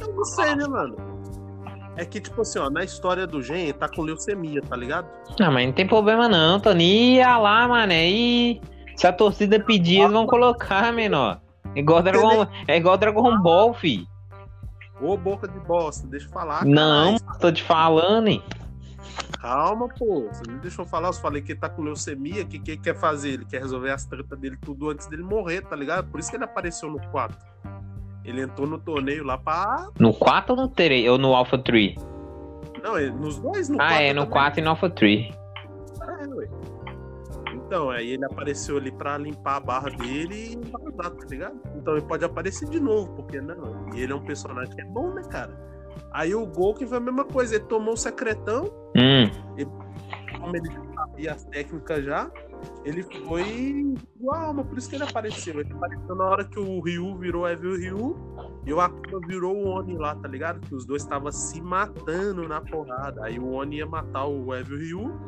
Eu 0.00 0.12
não 0.12 0.24
sei, 0.24 0.54
né, 0.56 0.66
mano? 0.66 0.96
É 1.96 2.04
que, 2.04 2.20
tipo 2.20 2.40
assim, 2.40 2.58
ó, 2.58 2.68
na 2.68 2.82
história 2.82 3.24
do 3.24 3.40
Gen, 3.40 3.64
ele 3.64 3.72
tá 3.74 3.88
com 3.88 4.02
leucemia, 4.02 4.60
tá 4.62 4.74
ligado? 4.74 5.06
Não, 5.38 5.52
mas 5.52 5.64
não 5.66 5.72
tem 5.72 5.86
problema 5.86 6.28
não, 6.28 6.58
Tony. 6.58 7.14
Ia 7.16 7.38
lá, 7.38 7.68
mané. 7.68 8.10
E 8.10 8.60
se 8.96 9.06
a 9.06 9.12
torcida 9.12 9.58
pedir, 9.60 10.00
eles 10.00 10.12
vão 10.12 10.26
colocar, 10.26 10.92
menor. 10.92 11.40
Igual 11.74 12.02
Dragon, 12.02 12.46
é 12.68 12.76
igual 12.76 12.96
Dragon 12.96 13.38
Ball, 13.42 13.74
fi. 13.74 14.06
Ô, 15.00 15.16
boca 15.16 15.48
de 15.48 15.58
bosta, 15.60 16.06
deixa 16.06 16.26
eu 16.26 16.30
falar. 16.30 16.64
Não, 16.64 17.16
caralho. 17.18 17.40
tô 17.40 17.50
te 17.52 17.62
falando, 17.62 18.28
hein? 18.28 18.42
Calma, 19.40 19.88
pô. 19.88 20.28
Você 20.32 20.42
não 20.48 20.58
deixou 20.58 20.84
falar. 20.86 21.08
Eu 21.08 21.12
falei 21.14 21.42
que 21.42 21.52
ele 21.52 21.58
tá 21.60 21.68
com 21.68 21.82
leucemia. 21.82 22.42
O 22.42 22.46
que, 22.46 22.58
que 22.58 22.70
ele 22.72 22.80
quer 22.80 22.94
fazer? 22.94 23.30
Ele 23.30 23.44
quer 23.44 23.60
resolver 23.60 23.90
as 23.90 24.04
tretas 24.06 24.38
dele 24.38 24.56
tudo 24.60 24.88
antes 24.90 25.06
dele 25.06 25.22
morrer, 25.22 25.60
tá 25.62 25.76
ligado? 25.76 26.08
Por 26.10 26.18
isso 26.20 26.30
que 26.30 26.36
ele 26.36 26.44
apareceu 26.44 26.88
no 26.90 26.98
4. 27.10 27.36
Ele 28.24 28.40
entrou 28.40 28.66
no 28.66 28.78
torneio 28.78 29.24
lá 29.24 29.36
pra. 29.36 29.88
No 29.98 30.14
4 30.14 30.54
ou 30.54 30.62
no 30.62 30.68
3? 30.68 31.08
Ou 31.10 31.18
no 31.18 31.34
Alpha 31.34 31.58
3? 31.58 31.94
Não, 32.82 32.98
ele- 32.98 33.10
nos 33.12 33.38
dois, 33.38 33.68
no 33.68 33.76
Ah, 33.76 33.88
4. 33.88 34.02
é, 34.04 34.12
no 34.14 34.26
4 34.26 34.60
e 34.60 34.62
no 34.62 34.70
Alpha 34.70 34.88
3. 34.88 35.34
É, 36.00 36.26
ué. 36.28 36.48
Então, 37.66 37.90
aí 37.90 38.10
ele 38.10 38.24
apareceu 38.24 38.76
ali 38.76 38.92
pra 38.92 39.16
limpar 39.16 39.56
a 39.56 39.60
barra 39.60 39.90
dele 39.90 40.52
e 40.52 40.70
vazar, 40.70 41.10
tá 41.12 41.26
ligado? 41.28 41.60
Então 41.76 41.96
ele 41.96 42.06
pode 42.06 42.24
aparecer 42.24 42.68
de 42.68 42.78
novo, 42.78 43.14
porque 43.14 43.40
não? 43.40 43.88
E 43.94 44.00
ele 44.00 44.12
é 44.12 44.16
um 44.16 44.24
personagem 44.24 44.74
que 44.74 44.82
é 44.82 44.84
bom, 44.84 45.12
né, 45.12 45.22
cara? 45.30 45.58
Aí 46.12 46.34
o 46.34 46.46
Golken 46.46 46.86
foi 46.86 46.98
a 46.98 47.00
mesma 47.00 47.24
coisa, 47.24 47.56
ele 47.56 47.64
tomou 47.64 47.94
o 47.94 47.96
secretão, 47.96 48.64
Hum, 48.96 49.28
como 50.38 50.56
ele 50.56 50.68
sabia 50.94 51.32
as 51.32 51.44
técnicas 51.46 52.04
já, 52.04 52.30
ele 52.84 53.02
foi 53.02 53.96
igual 54.16 54.46
alma, 54.46 54.64
por 54.64 54.78
isso 54.78 54.88
que 54.88 54.96
ele 54.96 55.04
apareceu. 55.04 55.60
Ele 55.60 55.72
apareceu 55.72 56.14
na 56.14 56.24
hora 56.24 56.44
que 56.44 56.58
o 56.58 56.80
Ryu 56.80 57.16
virou 57.18 57.48
Evil 57.48 57.76
Ryu, 57.76 58.16
E 58.66 58.72
o 58.72 58.80
Akuma 58.80 59.20
virou 59.26 59.56
o 59.56 59.68
Oni 59.68 59.96
lá, 59.96 60.14
tá 60.14 60.28
ligado? 60.28 60.60
Que 60.60 60.74
os 60.74 60.86
dois 60.86 61.02
estavam 61.02 61.30
se 61.30 61.60
matando 61.60 62.48
na 62.48 62.60
porrada. 62.60 63.24
Aí 63.24 63.38
o 63.38 63.52
Oni 63.52 63.78
ia 63.78 63.86
matar 63.86 64.26
o 64.26 64.54
Evil 64.54 64.78
Ryu. 64.78 65.20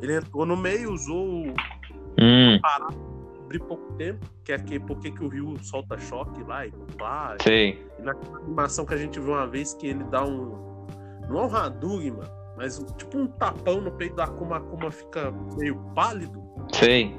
Ele 0.00 0.16
entrou 0.16 0.46
no 0.46 0.56
meio, 0.56 0.92
usou 0.92 1.46
o 1.46 1.54
Hum, 2.22 2.58
parar 2.60 2.88
abrir 3.50 3.58
pouco 3.60 3.92
tempo, 3.94 4.24
que 4.44 4.52
é 4.52 4.58
que, 4.58 4.78
porque 4.78 5.10
que 5.10 5.24
o 5.24 5.28
Ryu 5.28 5.56
solta 5.60 5.98
choque 5.98 6.40
lá 6.44 6.66
e 6.66 6.72
pá. 6.96 7.36
sei. 7.42 7.84
E 7.98 8.02
naquela 8.02 8.38
animação 8.38 8.86
que 8.86 8.94
a 8.94 8.96
gente 8.96 9.18
viu 9.18 9.32
uma 9.32 9.46
vez 9.46 9.74
que 9.74 9.88
ele 9.88 10.04
dá 10.04 10.24
um. 10.24 10.86
Não 11.28 11.40
é 11.40 11.46
um 11.46 11.56
Hadouken, 11.56 12.12
mano, 12.12 12.30
mas 12.56 12.78
um- 12.78 12.86
tipo 12.96 13.18
um 13.18 13.26
tapão 13.26 13.80
no 13.80 13.90
peito 13.90 14.14
da 14.14 14.24
Akuma, 14.24 14.58
Akuma 14.58 14.90
fica 14.92 15.32
meio 15.58 15.74
pálido. 15.96 16.40
Sei. 16.72 17.16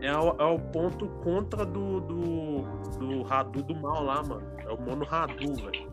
É 0.00 0.16
o, 0.16 0.36
é 0.38 0.44
o 0.44 0.58
ponto 0.58 1.08
contra 1.24 1.64
do, 1.66 2.00
do, 2.00 2.62
do 2.98 3.26
Hadu 3.32 3.62
do 3.62 3.74
mal 3.74 4.02
lá, 4.04 4.22
mano. 4.22 4.46
É 4.58 4.70
o 4.72 4.80
Mono 4.80 5.04
Hadu, 5.10 5.54
velho. 5.56 5.89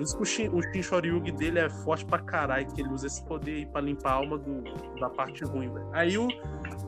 Por 0.00 0.04
isso 0.04 0.16
que 0.16 0.22
o 0.22 0.24
Shin, 0.24 0.48
o 0.48 0.62
Shin 0.62 0.82
Shoryugi 0.82 1.30
dele 1.30 1.58
é 1.58 1.68
forte 1.68 2.06
pra 2.06 2.18
caralho, 2.20 2.66
que 2.72 2.80
ele 2.80 2.88
usa 2.88 3.06
esse 3.06 3.22
poder 3.22 3.50
aí 3.56 3.66
pra 3.66 3.82
limpar 3.82 4.12
a 4.12 4.14
alma 4.14 4.38
do, 4.38 4.62
da 4.98 5.10
parte 5.10 5.44
ruim, 5.44 5.70
velho. 5.70 5.86
Aí 5.92 6.16
o, 6.16 6.26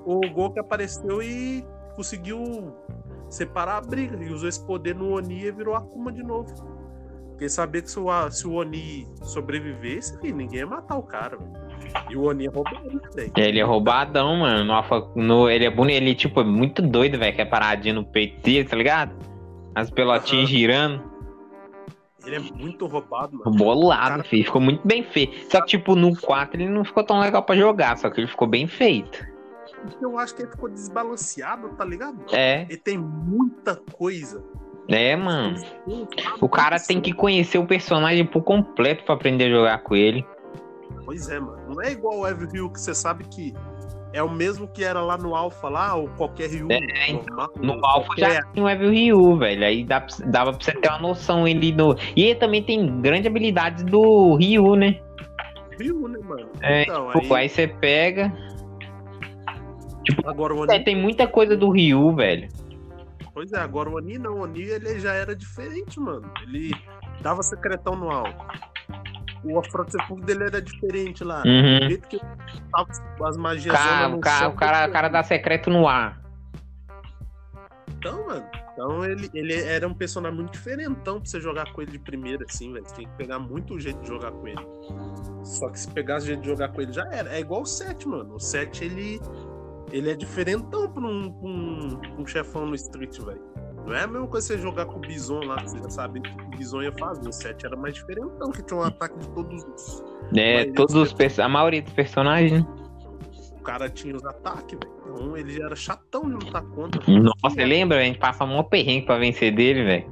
o 0.06 0.20
Goku 0.30 0.58
apareceu 0.58 1.22
e 1.22 1.62
conseguiu 1.94 2.74
separar 3.28 3.76
a 3.76 3.80
briga. 3.82 4.16
E 4.24 4.32
usou 4.32 4.48
esse 4.48 4.66
poder 4.66 4.94
no 4.94 5.10
Oni 5.12 5.44
e 5.44 5.52
virou 5.52 5.74
Akuma 5.74 6.10
de 6.10 6.22
novo. 6.22 6.54
Porque 7.28 7.50
sabia 7.50 7.82
que 7.82 7.90
se 7.90 8.00
o, 8.00 8.30
se 8.30 8.46
o 8.46 8.54
Oni 8.54 9.06
sobrevivesse, 9.20 10.18
filho, 10.18 10.34
ninguém 10.36 10.60
ia 10.60 10.66
matar 10.66 10.96
o 10.96 11.02
cara, 11.02 11.36
velho. 11.36 11.52
E 12.08 12.16
o 12.16 12.22
Oni 12.22 12.46
é 12.46 12.48
roubado, 12.48 13.00
velho? 13.14 13.32
Ele 13.36 13.60
é 13.60 13.62
roubadão, 13.62 14.36
mano. 14.36 14.64
No, 14.64 15.22
no- 15.22 15.50
ele 15.50 15.66
é 15.66 15.70
bonito, 15.70 15.96
ele 15.98 16.14
tipo, 16.14 16.40
é 16.40 16.44
muito 16.44 16.80
doido, 16.80 17.18
velho, 17.18 17.36
que 17.36 17.42
é 17.42 17.44
paradinho 17.44 17.96
no 17.96 18.04
peito 18.06 18.40
dele, 18.40 18.66
tá 18.66 18.74
ligado? 18.74 19.14
As 19.74 19.90
pelotinhas 19.90 20.48
Aham. 20.48 20.58
girando. 20.58 21.11
Ele 22.24 22.36
é 22.36 22.38
muito 22.40 22.86
roubado, 22.86 23.38
mano. 23.38 23.56
Bolado, 23.56 24.08
Cara- 24.10 24.24
filho. 24.24 24.44
Ficou 24.44 24.60
muito 24.60 24.86
bem 24.86 25.02
feito. 25.02 25.50
Só 25.50 25.60
que, 25.60 25.66
tipo, 25.68 25.94
no 25.96 26.18
4 26.20 26.60
ele 26.60 26.70
não 26.70 26.84
ficou 26.84 27.02
tão 27.04 27.18
legal 27.20 27.42
pra 27.42 27.56
jogar, 27.56 27.96
só 27.98 28.08
que 28.10 28.20
ele 28.20 28.28
ficou 28.28 28.46
bem 28.48 28.66
feito. 28.66 29.26
Eu 30.00 30.16
acho 30.18 30.34
que 30.36 30.42
ele 30.42 30.50
ficou 30.50 30.68
desbalanceado, 30.68 31.70
tá 31.70 31.84
ligado? 31.84 32.16
É, 32.32 32.62
Ele 32.62 32.76
tem 32.76 32.96
muita 32.98 33.74
coisa. 33.92 34.44
é, 34.88 35.16
mano. 35.16 35.56
O 36.40 36.48
cara 36.48 36.78
tem 36.78 37.00
que 37.00 37.12
conhecer 37.12 37.58
o 37.58 37.66
personagem 37.66 38.24
por 38.24 38.42
completo 38.42 39.04
pra 39.04 39.14
aprender 39.16 39.46
a 39.46 39.50
jogar 39.50 39.78
com 39.82 39.96
ele. 39.96 40.24
Pois 41.04 41.28
é, 41.28 41.40
mano. 41.40 41.74
Não 41.74 41.82
é 41.82 41.90
igual 41.90 42.20
o 42.20 42.26
Ever 42.28 42.48
Ryu 42.48 42.70
que 42.70 42.80
você 42.80 42.94
sabe 42.94 43.24
que 43.24 43.52
é 44.12 44.22
o 44.22 44.30
mesmo 44.30 44.66
que 44.68 44.84
era 44.84 45.00
lá 45.00 45.16
no 45.16 45.34
Alpha 45.34 45.68
lá, 45.68 45.94
ou 45.94 46.08
qualquer 46.10 46.48
Ryu 46.50 46.68
É, 46.70 47.12
normal. 47.12 47.50
No 47.60 47.72
Alpha 47.84 48.06
qualquer- 48.08 48.34
já 48.34 48.42
tem 48.46 48.62
o 48.62 48.68
Evil 48.68 48.90
Ryu, 48.90 49.36
velho. 49.38 49.64
Aí 49.64 49.84
dá, 49.84 50.06
dava 50.26 50.52
pra 50.52 50.60
você 50.64 50.72
ter 50.72 50.88
uma 50.88 50.98
noção 50.98 51.46
ele 51.48 51.72
no. 51.72 51.96
E 52.16 52.24
ele 52.24 52.34
também 52.38 52.62
tem 52.62 53.00
grande 53.00 53.26
habilidade 53.28 53.84
do 53.84 54.34
Ryu, 54.36 54.76
né? 54.76 55.00
Ryu, 55.78 56.06
né, 56.08 56.18
mano? 56.22 56.48
É, 56.60 56.82
então, 56.82 57.10
Tipo, 57.12 57.34
aí, 57.34 57.42
aí 57.44 57.48
você 57.48 57.66
pega. 57.66 58.32
agora 60.26 60.54
o 60.54 60.64
É, 60.70 60.74
Oni. 60.76 60.84
tem 60.84 60.96
muita 60.96 61.26
coisa 61.26 61.56
do 61.56 61.70
Ryu, 61.70 62.14
velho. 62.14 62.48
Pois 63.34 63.50
é, 63.52 63.58
agora 63.58 63.88
o 63.88 63.94
Oni 63.96 64.18
não. 64.18 64.34
O 64.34 64.42
Oni 64.42 64.60
ele 64.62 65.00
já 65.00 65.14
era 65.14 65.34
diferente, 65.34 65.98
mano. 65.98 66.30
Ele 66.42 66.72
dava 67.22 67.42
secretão 67.42 67.96
no 67.96 68.10
alto. 68.10 68.44
O 69.44 69.58
afrodescendente 69.58 70.24
dele 70.24 70.44
era 70.44 70.62
diferente 70.62 71.24
lá. 71.24 71.42
Uhum. 71.44 71.88
Jeito 71.88 72.08
que 72.08 72.20
as 73.24 73.36
magias 73.36 73.74
Cara, 73.74 74.18
cara, 74.18 74.48
o, 74.48 74.54
cara, 74.54 74.88
o 74.88 74.92
cara 74.92 75.08
dá 75.08 75.22
secreto 75.22 75.68
no 75.68 75.88
ar. 75.88 76.20
Então, 77.88 78.26
mano. 78.26 78.46
Então 78.72 79.04
ele, 79.04 79.30
ele 79.34 79.54
era 79.54 79.86
um 79.86 79.94
personagem 79.94 80.36
muito 80.36 80.52
diferentão 80.52 81.20
pra 81.20 81.28
você 81.28 81.40
jogar 81.40 81.72
com 81.72 81.82
ele 81.82 81.92
de 81.92 81.98
primeira, 81.98 82.44
assim, 82.48 82.72
velho. 82.72 82.84
Você 82.88 82.94
tem 82.96 83.06
que 83.06 83.16
pegar 83.16 83.38
muito 83.38 83.74
o 83.74 83.80
jeito 83.80 84.00
de 84.00 84.08
jogar 84.08 84.32
com 84.32 84.48
ele. 84.48 84.66
Só 85.44 85.68
que 85.70 85.78
se 85.78 85.90
pegasse 85.90 86.24
o 86.24 86.28
jeito 86.28 86.40
de 86.40 86.48
jogar 86.48 86.68
com 86.68 86.80
ele 86.80 86.92
já 86.92 87.04
era. 87.12 87.34
É 87.34 87.40
igual 87.40 87.62
o 87.62 87.66
7, 87.66 88.08
mano. 88.08 88.34
O 88.34 88.40
7 88.40 88.84
ele. 88.84 89.20
Ele 89.90 90.10
é 90.10 90.16
diferentão 90.16 90.90
pra 90.90 91.02
um, 91.02 91.30
pra 91.30 91.48
um, 91.48 92.00
pra 92.00 92.22
um 92.22 92.26
chefão 92.26 92.64
no 92.64 92.74
Street, 92.74 93.18
velho. 93.18 93.42
Não 93.86 93.94
é 93.94 94.02
a 94.04 94.06
mesma 94.06 94.26
coisa 94.28 94.46
você 94.46 94.58
jogar 94.58 94.86
com 94.86 94.96
o 94.96 95.00
Bison 95.00 95.40
lá, 95.44 95.56
que 95.56 95.70
você 95.70 95.78
já 95.78 95.90
sabe 95.90 96.20
o 96.20 96.22
que 96.22 96.30
o 96.30 96.48
Bison 96.56 96.82
ia 96.82 96.92
fazer. 96.92 97.28
O 97.28 97.32
7 97.32 97.66
era 97.66 97.76
mais 97.76 97.94
diferentão, 97.94 98.50
que 98.52 98.62
tinha 98.62 98.78
um 98.78 98.82
ataque 98.84 99.18
de 99.18 99.28
todos 99.30 99.64
os. 99.64 100.04
É, 100.36 100.64
Mas 100.66 100.74
todos 100.74 100.94
os 100.94 101.12
perso- 101.12 101.42
a 101.42 101.48
maioria 101.48 101.82
dos 101.82 101.92
personagens. 101.92 102.62
né? 102.62 102.66
O 103.58 103.62
cara 103.62 103.88
tinha 103.88 104.14
os 104.16 104.24
ataques, 104.24 104.78
velho. 104.78 104.92
Então 105.14 105.36
ele 105.36 105.52
já 105.52 105.66
era 105.66 105.76
chatão 105.76 106.22
de 106.22 106.32
lutar 106.44 106.62
contra. 106.62 107.00
Nossa, 107.20 107.34
você 107.42 107.64
lembra? 107.64 107.98
A 107.98 108.02
gente 108.04 108.18
passa 108.18 108.44
um 108.44 108.62
perrengue 108.64 109.06
pra 109.06 109.18
vencer 109.18 109.54
dele, 109.54 109.84
velho. 109.84 110.10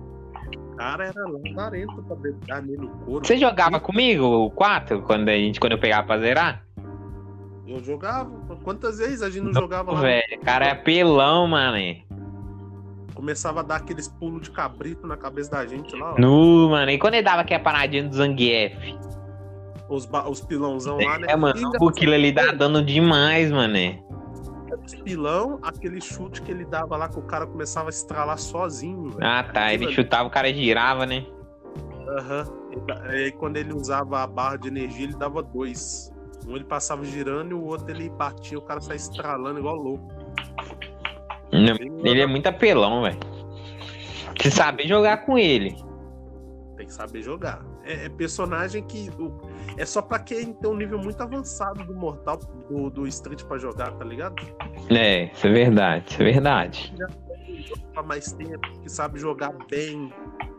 O 0.72 0.76
cara 0.76 1.06
era 1.06 1.24
lazarento 1.28 2.02
pra 2.02 2.16
dar 2.46 2.62
nele 2.62 2.78
no 2.78 2.88
couro. 3.04 3.26
Você 3.26 3.36
jogava 3.36 3.78
comigo 3.80 4.24
o 4.24 4.50
4 4.50 5.02
quando, 5.02 5.28
a 5.28 5.32
gente, 5.36 5.58
quando 5.60 5.72
eu 5.72 5.78
pegava 5.78 6.06
pra 6.06 6.18
zerar? 6.18 6.64
Eu 7.66 7.82
jogava. 7.84 8.30
Quantas 8.64 8.98
vezes 8.98 9.22
a 9.22 9.30
gente 9.30 9.44
não 9.44 9.52
jogava 9.54 9.92
lá? 9.92 10.00
Velho, 10.00 10.40
cara 10.44 10.66
é 10.66 10.70
apelão, 10.72 11.46
mano. 11.46 11.76
Começava 13.14 13.60
a 13.60 13.62
dar 13.62 13.76
aqueles 13.76 14.08
pulos 14.08 14.42
de 14.42 14.50
cabrito 14.50 15.06
na 15.06 15.16
cabeça 15.16 15.50
da 15.50 15.66
gente 15.66 15.94
lá, 15.96 16.14
ó. 16.14 16.18
Nu, 16.20 16.70
mano. 16.70 16.90
E 16.90 16.98
quando 16.98 17.14
ele 17.14 17.22
dava 17.22 17.42
aquela 17.42 17.62
paradinha 17.62 18.08
do 18.08 18.14
Zangief? 18.14 18.74
Os, 19.88 20.08
os 20.28 20.40
pilãozão 20.40 20.98
lá, 20.98 21.18
né? 21.18 21.26
É, 21.30 21.36
mano, 21.36 21.58
E 21.58 21.64
ainda 21.64 21.78
o 21.80 21.90
Kilo 21.90 22.14
ali 22.14 22.30
dá 22.32 22.52
dano 22.52 22.84
demais, 22.84 23.50
mano. 23.50 23.76
Os 24.84 24.94
pilão, 24.94 25.58
aquele 25.62 26.00
chute 26.00 26.40
que 26.42 26.50
ele 26.50 26.64
dava 26.64 26.96
lá 26.96 27.08
que 27.08 27.18
o 27.18 27.22
cara 27.22 27.46
começava 27.46 27.88
a 27.88 27.90
estralar 27.90 28.38
sozinho, 28.38 29.10
velho. 29.10 29.24
Ah, 29.26 29.42
tá. 29.42 29.72
Ele 29.74 29.90
chutava, 29.92 30.28
o 30.28 30.30
cara 30.30 30.52
girava, 30.52 31.04
né? 31.06 31.26
Aham. 32.08 32.44
Da- 32.86 33.14
E 33.14 33.24
aí 33.24 33.32
quando 33.32 33.56
ele 33.56 33.72
usava 33.74 34.22
a 34.22 34.26
barra 34.26 34.56
de 34.56 34.68
energia, 34.68 35.04
ele 35.04 35.16
dava 35.16 35.42
dois. 35.42 36.12
Um 36.46 36.54
ele 36.56 36.64
passava 36.64 37.04
girando 37.04 37.50
e 37.50 37.54
o 37.54 37.64
outro 37.64 37.90
ele 37.90 38.08
batia, 38.10 38.58
o 38.58 38.62
cara 38.62 38.80
saia 38.80 38.96
estralando 38.96 39.58
igual 39.58 39.74
louco. 39.76 40.08
Ele 41.52 42.20
é 42.20 42.26
muito 42.26 42.46
apelão, 42.46 43.02
velho. 43.02 43.18
Se 44.40 44.50
saber 44.50 44.86
jogar 44.86 45.18
com 45.26 45.38
ele. 45.38 45.76
Tem 46.76 46.86
que 46.86 46.92
saber 46.94 47.22
jogar. 47.22 47.62
É, 47.84 48.06
é 48.06 48.08
personagem 48.08 48.82
que. 48.84 49.10
é 49.76 49.84
só 49.84 50.00
pra 50.00 50.18
quem 50.18 50.52
tem 50.54 50.70
um 50.70 50.76
nível 50.76 50.98
muito 50.98 51.20
avançado 51.22 51.84
do 51.84 51.94
Mortal, 51.94 52.38
do, 52.68 52.88
do 52.88 53.06
Street 53.06 53.42
pra 53.44 53.58
jogar, 53.58 53.90
tá 53.92 54.04
ligado? 54.04 54.34
É, 54.88 55.24
isso 55.24 55.46
é 55.46 55.50
verdade, 55.50 56.04
isso 56.10 56.22
é 56.22 56.24
verdade. 56.24 56.94
Pra 57.92 58.02
mais 58.02 58.32
tempo, 58.32 58.66
que 58.82 58.88
sabe 58.88 59.18
jogar 59.18 59.52
bem. 59.70 60.10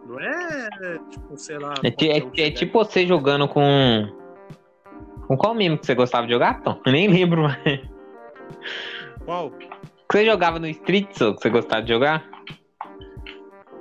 Não 0.06 0.20
é 0.20 0.68
tipo, 1.10 1.38
sei 1.38 1.58
lá. 1.58 1.74
É, 1.84 1.88
é- 1.88 2.48
é 2.48 2.52
tipo 2.52 2.78
você 2.78 3.08
jogando 3.08 3.48
com. 3.48 3.62
Com 5.28 5.38
qual 5.38 5.56
mesmo 5.56 5.78
que 5.78 5.86
você 5.86 5.96
gostava 5.96 6.28
de 6.28 6.34
jogar, 6.34 6.62
Tom? 6.62 6.80
Eu 6.86 6.92
nem 6.92 7.08
lembro 7.08 7.44
mais. 7.44 7.58
em 7.66 7.90
Qual? 9.26 9.52
Que 10.12 10.18
você 10.18 10.26
jogava 10.26 10.60
no 10.60 10.68
Street, 10.68 11.08
que 11.08 11.20
você 11.20 11.50
gostava 11.50 11.82
de 11.82 11.94
jogar? 11.94 12.30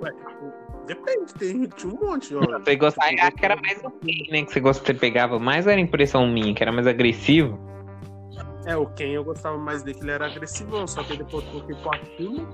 Ué, 0.00 0.10
tipo, 0.12 0.86
depende, 0.86 1.34
tem, 1.34 1.66
tinha 1.68 1.92
um 1.92 1.98
monte. 2.00 2.34
Ó. 2.36 2.40
Você 2.40 2.76
gostava, 2.76 3.10
acho 3.10 3.32
que 3.32 3.44
era 3.44 3.56
mais 3.56 3.82
o 3.82 3.90
Ken, 3.90 4.30
né? 4.30 4.42
Que 4.44 4.52
você, 4.52 4.60
gost- 4.60 4.86
você 4.86 4.94
pegava 4.94 5.38
mais 5.38 5.66
era 5.66 5.80
impressão 5.80 6.26
minha, 6.28 6.54
que 6.54 6.62
era 6.62 6.70
mais 6.70 6.86
agressivo. 6.86 7.58
É, 8.66 8.76
o 8.76 8.86
Ken 8.86 9.10
eu 9.12 9.24
gostava 9.24 9.58
mais 9.58 9.82
dele, 9.82 9.98
que 9.98 10.04
ele 10.04 10.12
era 10.12 10.26
agressivão, 10.26 10.86
só 10.86 11.02
que 11.02 11.16
depois 11.16 11.44
eu 11.46 11.50
coloquei 11.50 11.74
pro 11.76 11.90
Akuma, 11.90 12.48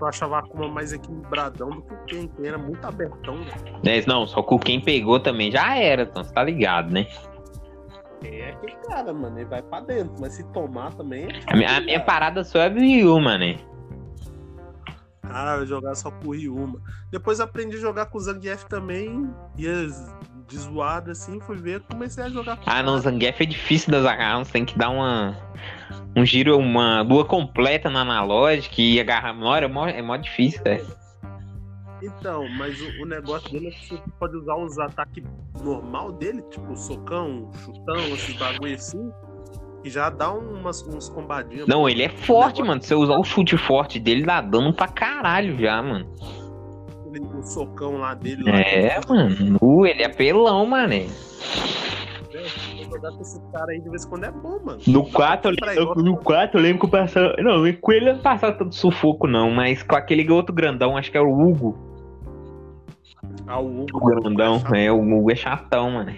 eu 0.00 0.06
achava 0.06 0.36
a 0.36 0.38
Akuma 0.40 0.68
mais 0.68 0.92
equilibradão 0.92 1.70
do 1.70 1.82
que 1.82 1.94
o 1.94 2.04
Ken. 2.06 2.28
Ken 2.28 2.46
era 2.48 2.58
muito 2.58 2.84
abertão, 2.84 3.36
velho. 3.36 3.80
É, 3.86 4.04
não, 4.06 4.26
só 4.26 4.42
que 4.42 4.54
o 4.54 4.58
quem 4.58 4.80
pegou 4.80 5.18
também 5.20 5.50
já 5.50 5.76
era, 5.78 6.04
Tom, 6.04 6.22
você 6.22 6.34
tá 6.34 6.44
ligado, 6.44 6.92
né? 6.92 7.06
É 8.24 8.50
aquele 8.50 8.76
cara, 8.88 9.12
mano, 9.12 9.38
ele 9.38 9.44
vai 9.46 9.62
pra 9.62 9.80
dentro, 9.80 10.14
mas 10.20 10.32
se 10.34 10.44
tomar 10.52 10.94
também. 10.94 11.24
é 11.24 11.52
A 11.52 11.56
minha, 11.56 11.76
a 11.76 11.80
minha 11.80 12.00
parada 12.00 12.42
só 12.42 12.58
é 12.58 12.68
Ryu, 12.68 13.20
mano. 13.20 13.56
Ah, 15.28 15.56
eu 15.56 15.66
jogava 15.66 15.94
só 15.94 16.10
com 16.10 16.28
o 16.28 16.34
Ryuma. 16.34 16.80
Depois 17.10 17.40
aprendi 17.40 17.76
a 17.76 17.80
jogar 17.80 18.06
com 18.06 18.16
o 18.16 18.20
Zangief 18.20 18.64
também. 18.66 19.28
Ia 19.58 19.88
de 20.48 20.58
zoada 20.58 21.10
assim, 21.12 21.40
fui 21.40 21.56
ver, 21.56 21.80
comecei 21.80 22.22
a 22.24 22.28
jogar 22.28 22.56
com 22.56 22.70
Ah, 22.70 22.80
o 22.80 22.82
não, 22.84 22.92
cara. 22.92 23.00
Zangief 23.00 23.42
é 23.42 23.46
difícil 23.46 23.90
das 23.90 24.06
agarrar, 24.06 24.38
você 24.38 24.52
tem 24.52 24.64
que 24.64 24.78
dar 24.78 24.90
uma. 24.90 25.36
Um 26.16 26.24
giro, 26.24 26.56
uma 26.56 27.02
lua 27.02 27.24
completa 27.24 27.90
na 27.90 28.00
analógica 28.00 28.80
e 28.80 28.98
agarrar 28.98 29.34
na 29.34 29.46
hora, 29.46 29.66
é 29.66 29.68
mó, 29.68 29.86
é 29.86 30.00
mó 30.00 30.16
difícil, 30.16 30.62
velho. 30.62 30.86
Então, 32.06 32.48
mas 32.56 32.80
o, 32.80 33.02
o 33.02 33.06
negócio 33.06 33.50
dele 33.50 33.68
é 33.68 33.70
que 33.70 33.88
você 33.88 34.02
pode 34.18 34.36
usar 34.36 34.54
os 34.56 34.78
ataques 34.78 35.24
normal 35.62 36.12
dele, 36.12 36.42
tipo 36.50 36.76
socão, 36.76 37.50
chutão, 37.64 37.96
esses 38.14 38.36
bagulho 38.36 38.74
assim, 38.74 39.10
e 39.84 39.90
já 39.90 40.08
dá 40.10 40.32
umas, 40.32 40.82
uns 40.86 41.08
combadinhos. 41.08 41.66
Não, 41.66 41.88
ele 41.88 42.02
é 42.02 42.08
forte, 42.08 42.60
Negócio- 42.62 42.66
mano. 42.66 42.82
Se 42.82 42.88
você 42.88 42.94
usar 42.94 43.16
o 43.18 43.24
chute 43.24 43.56
forte 43.56 43.98
dele, 43.98 44.24
dá 44.24 44.40
dano 44.40 44.72
pra 44.72 44.88
caralho 44.88 45.56
já, 45.58 45.82
mano. 45.82 46.06
Ele- 47.12 47.24
O 47.24 47.42
socão 47.42 47.96
lá 47.98 48.12
dele. 48.14 48.42
Lá, 48.44 48.58
É, 48.60 49.00
mano. 49.08 49.56
Uh, 49.62 49.86
ele 49.86 50.02
é 50.02 50.08
pelão, 50.08 50.66
mano. 50.66 50.92
Jogar 52.90 53.10
com 53.12 53.22
esse 53.22 53.40
cara 53.52 53.72
aí 53.72 53.80
de 53.80 53.88
vez 53.88 54.04
em 54.04 54.08
quando 54.08 54.24
é 54.24 54.30
bom, 54.30 54.58
mano. 54.64 54.80
No 54.86 55.04
4, 55.10 55.54
eu, 55.74 55.94
no 55.96 56.16
4 56.18 56.58
eu 56.58 56.62
lembro 56.62 56.80
que 56.80 56.86
eu 56.86 56.90
passava. 56.90 57.34
Não, 57.38 57.72
com 57.80 57.92
ele 57.92 58.10
eu 58.10 58.14
não 58.16 58.22
passava 58.22 58.52
tanto 58.52 58.74
sufoco, 58.74 59.26
não, 59.26 59.50
mas 59.50 59.82
com 59.82 59.96
aquele 59.96 60.30
outro 60.30 60.54
grandão, 60.54 60.96
acho 60.96 61.10
que 61.10 61.16
era 61.16 61.26
o 61.26 61.40
Hugo. 61.48 61.95
Ah, 63.46 63.60
o 63.60 63.82
Hugo. 63.82 63.98
O 63.98 64.04
grandão. 64.04 64.62
É, 64.74 64.90
o 64.90 65.00
Hugo 65.00 65.30
é 65.30 65.36
chatão, 65.36 65.90
mano. 65.92 66.12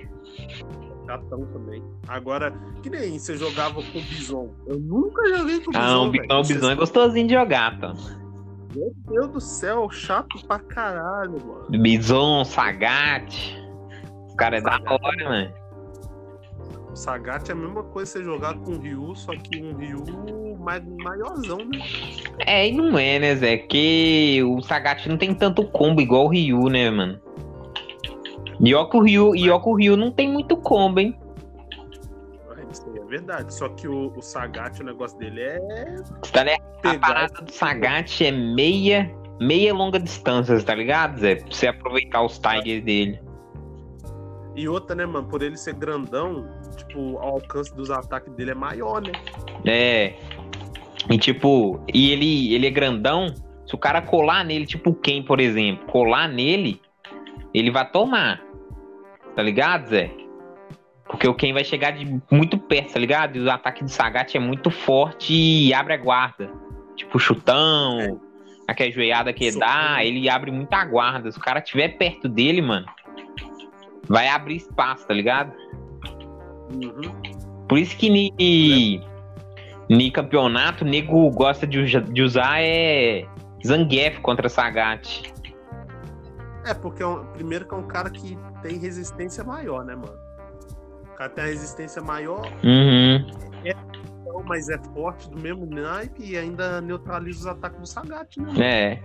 Chatão 1.07 1.47
também. 1.53 1.83
Agora, 2.07 2.53
que 2.83 2.91
nem 2.91 3.19
você 3.19 3.37
jogava 3.37 3.75
com 3.75 3.81
o 3.81 4.03
Bison. 4.03 4.51
Eu 4.67 4.79
nunca 4.79 5.27
joguei 5.37 5.61
com 5.61 5.71
o 5.71 5.73
Bison. 5.73 5.83
Ah, 5.83 6.01
o. 6.01 6.11
Bison, 6.11 6.41
o 6.41 6.43
Bison 6.43 6.71
é 6.71 6.75
gostosinho 6.75 7.27
de 7.29 7.35
jogar, 7.35 7.79
tá? 7.79 7.95
Meu 8.75 8.93
Deus 9.09 9.29
do 9.29 9.41
céu, 9.41 9.89
chato 9.91 10.39
pra 10.47 10.59
caralho, 10.59 11.37
mano. 11.45 11.83
Bison, 11.83 12.45
Sagat. 12.45 13.59
Os 14.29 14.35
caras 14.35 14.61
é 14.61 14.65
da 14.65 14.79
hora, 14.87 15.25
mano. 15.25 15.53
Sagat 16.99 17.49
é 17.49 17.53
a 17.53 17.55
mesma 17.55 17.85
coisa 17.85 18.11
você 18.11 18.25
jogar 18.25 18.55
com 18.59 18.73
o 18.73 18.81
Ryu, 18.81 19.15
só 19.15 19.33
que 19.33 19.63
um 19.63 19.77
Ryu 19.77 20.05
mais, 20.59 20.83
maiorzão, 20.85 21.59
né? 21.59 21.79
É, 22.41 22.69
e 22.69 22.73
não 22.73 22.99
é, 22.99 23.21
né, 23.21 23.37
Zé? 23.37 23.57
Que 23.57 24.43
o 24.43 24.61
Sagat 24.61 25.09
não 25.09 25.17
tem 25.17 25.33
tanto 25.33 25.65
combo 25.69 26.01
igual 26.01 26.25
o 26.25 26.29
Ryu, 26.29 26.69
né, 26.69 26.91
mano? 26.91 27.21
E 28.61 28.75
ó 28.75 28.85
que 28.87 28.97
o 28.97 29.01
Ryu, 29.01 29.37
e 29.37 29.49
ó 29.49 29.61
que 29.61 29.69
o 29.69 29.75
Ryu 29.75 29.97
não 29.97 30.11
tem 30.11 30.29
muito 30.31 30.57
combo, 30.57 30.99
hein? 30.99 31.17
Aí 32.57 32.65
é 32.97 33.05
verdade. 33.05 33.55
Só 33.55 33.69
que 33.69 33.87
o, 33.87 34.13
o 34.17 34.21
Sagat, 34.21 34.81
o 34.81 34.85
negócio 34.85 35.17
dele 35.19 35.41
é 35.41 35.59
tá 36.33 36.43
ligado? 36.43 36.63
A 36.85 36.99
parada 36.99 37.43
do 37.43 37.53
Sagat 37.53 38.25
é 38.25 38.33
meia, 38.33 39.09
meia 39.41 39.73
longa 39.73 40.01
distância, 40.01 40.61
tá 40.61 40.75
ligado, 40.75 41.21
Zé? 41.21 41.37
Pra 41.37 41.47
você 41.55 41.69
aproveitar 41.69 42.23
os 42.23 42.41
tigers 42.41 42.85
dele. 42.85 43.21
E 44.57 44.69
outra, 44.69 44.97
né, 44.97 45.07
mano? 45.07 45.29
Por 45.29 45.41
ele 45.41 45.57
ser 45.57 45.75
grandão, 45.75 46.45
tipo, 46.77 46.99
o 46.99 47.19
alcance 47.19 47.75
dos 47.75 47.91
ataques 47.91 48.33
dele 48.35 48.53
é 48.53 48.55
maior, 48.55 49.01
né? 49.01 49.13
É. 49.67 50.15
E 51.11 51.19
tipo, 51.19 51.81
e 51.93 52.11
ele, 52.13 52.55
ele 52.55 52.67
é 52.67 52.71
grandão. 52.71 53.35
Se 53.67 53.75
o 53.75 53.79
cara 53.79 54.01
colar 54.01 54.45
nele, 54.45 54.67
tipo 54.67 54.91
o 54.91 54.95
Ken, 54.95 55.23
por 55.23 55.41
exemplo, 55.41 55.87
colar 55.87 56.29
nele, 56.29 56.81
ele 57.53 57.71
vai 57.71 57.89
tomar. 57.91 58.43
Tá 59.35 59.43
ligado, 59.43 59.89
Zé? 59.89 60.11
Porque 61.05 61.27
o 61.27 61.35
Ken 61.35 61.53
vai 61.53 61.65
chegar 61.65 61.93
de 61.93 62.21
muito 62.31 62.59
perto, 62.59 62.93
tá 62.93 62.99
ligado? 62.99 63.37
E 63.37 63.41
o 63.41 63.51
ataque 63.51 63.83
do 63.83 63.91
Sagat 63.91 64.37
é 64.37 64.41
muito 64.41 64.71
forte 64.71 65.33
e 65.33 65.73
abre 65.73 65.95
a 65.95 65.97
guarda. 65.97 66.51
Tipo, 66.97 67.19
chutão, 67.19 68.21
aquela 68.67 68.91
joelhada 68.91 69.33
que 69.33 69.51
Socão. 69.51 69.67
dá, 69.67 70.05
ele 70.05 70.29
abre 70.29 70.51
muita 70.51 70.85
guarda. 70.85 71.31
Se 71.33 71.39
o 71.39 71.41
cara 71.41 71.61
estiver 71.61 71.97
perto 71.97 72.29
dele, 72.29 72.61
mano, 72.61 72.87
vai 74.07 74.29
abrir 74.29 74.57
espaço, 74.57 75.07
tá 75.07 75.15
ligado? 75.15 75.53
Uhum. 76.73 77.67
Por 77.69 77.79
isso 77.79 77.97
que 77.97 78.09
ni, 78.11 79.01
ni 79.89 80.11
campeonato, 80.11 80.85
o 80.85 80.89
nego 80.89 81.31
gosta 81.31 81.67
de, 81.67 82.01
de 82.01 82.23
usar 82.23 82.61
é 82.63 83.27
Zangief 83.67 84.21
contra 84.21 84.49
Sagat. 84.49 85.33
É, 86.65 86.75
porque 86.75 87.03
é 87.03 87.07
um- 87.07 87.25
primeiro 87.33 87.67
que 87.67 87.75
é 87.75 87.77
um 87.77 87.87
cara 87.87 88.11
que 88.11 88.39
tem 88.63 88.79
resistência 88.79 89.43
maior, 89.45 89.85
né, 89.85 89.95
mano? 89.95 90.17
O 91.13 91.15
cara 91.17 91.31
tem 91.31 91.45
a 91.45 91.47
resistência 91.49 92.01
maior, 92.03 92.47
Uhum. 92.63 93.27
então, 93.65 94.43
mas 94.47 94.69
é 94.69 94.79
forte 94.95 95.29
do 95.31 95.39
mesmo 95.41 95.67
naipe 95.67 96.23
e 96.23 96.37
ainda 96.37 96.81
neutraliza 96.81 97.41
os 97.41 97.47
ataques 97.47 97.81
do 97.81 97.87
Sagat, 97.87 98.37
né? 98.41 98.53
É. 98.61 99.03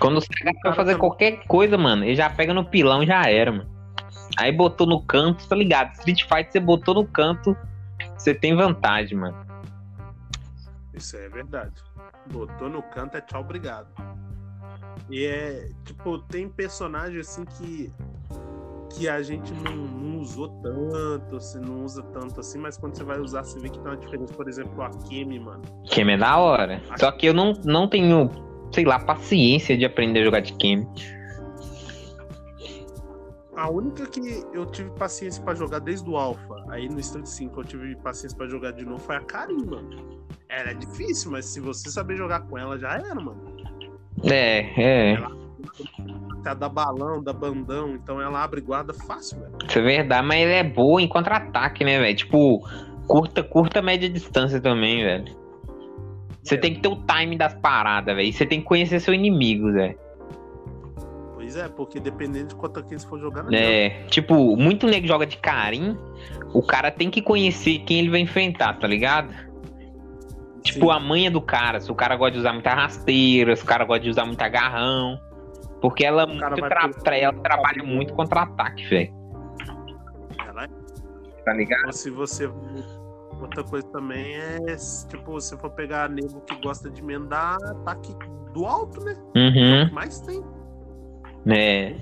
Quando 0.00 0.18
o 0.18 0.20
Sagat 0.20 0.54
vai 0.62 0.72
fazer 0.74 0.92
tá- 0.92 0.98
qualquer 0.98 1.44
coisa, 1.46 1.76
mano, 1.76 2.04
ele 2.04 2.14
já 2.14 2.30
pega 2.30 2.54
no 2.54 2.64
pilão 2.64 3.04
já 3.04 3.28
era, 3.28 3.50
mano. 3.50 3.77
Aí 4.38 4.52
botou 4.52 4.86
no 4.86 5.02
canto, 5.02 5.46
tá 5.48 5.56
ligado? 5.56 5.92
Street 5.94 6.22
Fighter 6.22 6.52
você 6.52 6.60
botou 6.60 6.94
no 6.94 7.06
canto, 7.06 7.56
você 8.16 8.34
tem 8.34 8.54
vantagem, 8.54 9.16
mano. 9.16 9.36
Isso 10.94 11.16
é 11.16 11.28
verdade. 11.28 11.82
Botou 12.32 12.68
no 12.68 12.82
canto 12.82 13.16
é 13.16 13.20
tchau, 13.20 13.40
obrigado. 13.40 13.88
E 15.10 15.24
é, 15.24 15.70
tipo, 15.84 16.18
tem 16.18 16.48
personagem 16.48 17.20
assim 17.20 17.44
que 17.44 17.92
que 18.96 19.08
a 19.08 19.22
gente 19.22 19.52
não, 19.52 19.76
não 19.76 20.20
usou 20.20 20.48
tanto, 20.62 21.34
você 21.34 21.58
não 21.58 21.84
usa 21.84 22.02
tanto 22.02 22.40
assim, 22.40 22.58
mas 22.58 22.76
quando 22.76 22.96
você 22.96 23.04
vai 23.04 23.20
usar, 23.20 23.44
você 23.44 23.58
vê 23.60 23.68
que 23.68 23.78
tem 23.78 23.86
uma 23.86 23.96
diferença. 23.96 24.32
Por 24.34 24.48
exemplo, 24.48 24.72
o 24.76 24.82
Akemi, 24.82 25.38
mano. 25.38 25.62
Kemi 25.84 26.12
é 26.12 26.16
da 26.16 26.38
hora. 26.38 26.82
Só 26.96 27.12
que 27.12 27.26
eu 27.26 27.34
não, 27.34 27.52
não 27.64 27.86
tenho, 27.86 28.30
sei 28.72 28.84
lá, 28.84 28.98
paciência 28.98 29.76
de 29.76 29.84
aprender 29.84 30.20
a 30.20 30.24
jogar 30.24 30.40
de 30.40 30.52
Kemi. 30.54 30.88
A 33.58 33.68
única 33.68 34.06
que 34.06 34.44
eu 34.52 34.64
tive 34.66 34.88
paciência 34.90 35.42
pra 35.42 35.52
jogar 35.52 35.80
desde 35.80 36.08
o 36.08 36.16
Alpha, 36.16 36.64
aí 36.70 36.88
no 36.88 37.00
Street 37.00 37.26
5 37.26 37.60
eu 37.60 37.64
tive 37.64 37.96
paciência 37.96 38.38
pra 38.38 38.46
jogar 38.46 38.70
de 38.70 38.84
novo, 38.84 39.00
foi 39.00 39.16
a 39.16 39.20
Karin, 39.20 39.66
mano. 39.66 39.90
Ela 40.48 40.70
é 40.70 40.74
difícil, 40.74 41.32
mas 41.32 41.44
se 41.46 41.58
você 41.58 41.90
saber 41.90 42.16
jogar 42.16 42.42
com 42.42 42.56
ela, 42.56 42.78
já 42.78 42.90
era, 42.92 43.16
mano. 43.16 43.42
É, 44.22 44.60
é. 44.80 45.16
Tá 46.44 46.54
da 46.54 46.68
balão, 46.68 47.20
da 47.20 47.32
bandão, 47.32 47.96
então 47.96 48.22
ela 48.22 48.44
abre 48.44 48.60
guarda 48.60 48.94
fácil, 48.94 49.40
velho. 49.40 49.52
Isso 49.68 49.78
é 49.80 49.82
verdade, 49.82 50.24
mas 50.24 50.40
ele 50.40 50.52
é 50.52 50.62
boa 50.62 51.02
em 51.02 51.08
contra-ataque, 51.08 51.82
né, 51.82 51.98
velho? 51.98 52.16
Tipo, 52.16 52.64
curta, 53.08 53.42
curta 53.42 53.82
média 53.82 54.08
distância 54.08 54.60
também, 54.60 55.02
velho. 55.02 55.36
Você 56.44 56.54
É. 56.54 56.58
tem 56.58 56.74
que 56.74 56.80
ter 56.80 56.88
o 56.88 57.02
time 57.04 57.36
das 57.36 57.54
paradas, 57.54 58.14
velho. 58.14 58.28
E 58.28 58.32
Você 58.32 58.46
tem 58.46 58.60
que 58.60 58.66
conhecer 58.66 59.00
seu 59.00 59.12
inimigo, 59.12 59.72
velho. 59.72 59.98
Pois 61.50 61.56
é, 61.56 61.66
porque 61.66 61.98
dependendo 61.98 62.48
de 62.48 62.54
quanto 62.56 62.78
aqui 62.78 62.98
você 62.98 63.06
for 63.06 63.18
jogar, 63.18 63.42
não. 63.42 63.50
É, 63.54 64.04
tipo, 64.10 64.54
muito 64.54 64.86
nego 64.86 65.06
joga 65.06 65.24
de 65.24 65.38
carim, 65.38 65.96
o 66.52 66.62
cara 66.62 66.90
tem 66.90 67.08
que 67.10 67.22
conhecer 67.22 67.78
quem 67.86 68.00
ele 68.00 68.10
vai 68.10 68.20
enfrentar, 68.20 68.78
tá 68.78 68.86
ligado? 68.86 69.32
Tipo, 70.62 70.86
Sim. 70.86 70.92
a 70.92 71.00
manha 71.00 71.30
do 71.30 71.40
cara, 71.40 71.80
se 71.80 71.90
o 71.90 71.94
cara 71.94 72.16
gosta 72.16 72.32
de 72.32 72.40
usar 72.40 72.52
muita 72.52 72.74
rasteira, 72.74 73.56
se 73.56 73.62
o 73.62 73.66
cara 73.66 73.86
gosta 73.86 74.02
de 74.04 74.10
usar 74.10 74.26
muito 74.26 74.42
agarrão. 74.42 75.18
Porque 75.80 76.04
ela, 76.04 76.26
muito 76.26 76.54
tra- 76.56 76.90
tra- 76.90 77.16
ela 77.16 77.32
trabalha 77.32 77.82
muito 77.82 78.12
contra-ataque, 78.12 78.84
velho. 78.86 79.14
É- 80.60 80.68
Tá 81.46 81.52
ligado? 81.54 81.86
Ou 81.86 81.92
se 81.94 82.10
você. 82.10 82.46
Outra 83.40 83.64
coisa 83.64 83.86
também 83.88 84.34
é, 84.36 84.76
tipo, 85.08 85.40
se 85.40 85.56
for 85.56 85.70
pegar 85.70 86.10
nego 86.10 86.42
que 86.42 86.60
gosta 86.60 86.90
de 86.90 87.00
emendar 87.00 87.56
ataque 87.64 88.14
do 88.52 88.66
alto, 88.66 89.00
né? 89.02 89.16
É 89.34 89.38
Uhum. 89.38 89.88
que 89.88 89.94
mais 89.94 90.20
tem. 90.20 90.42
É. 91.48 91.94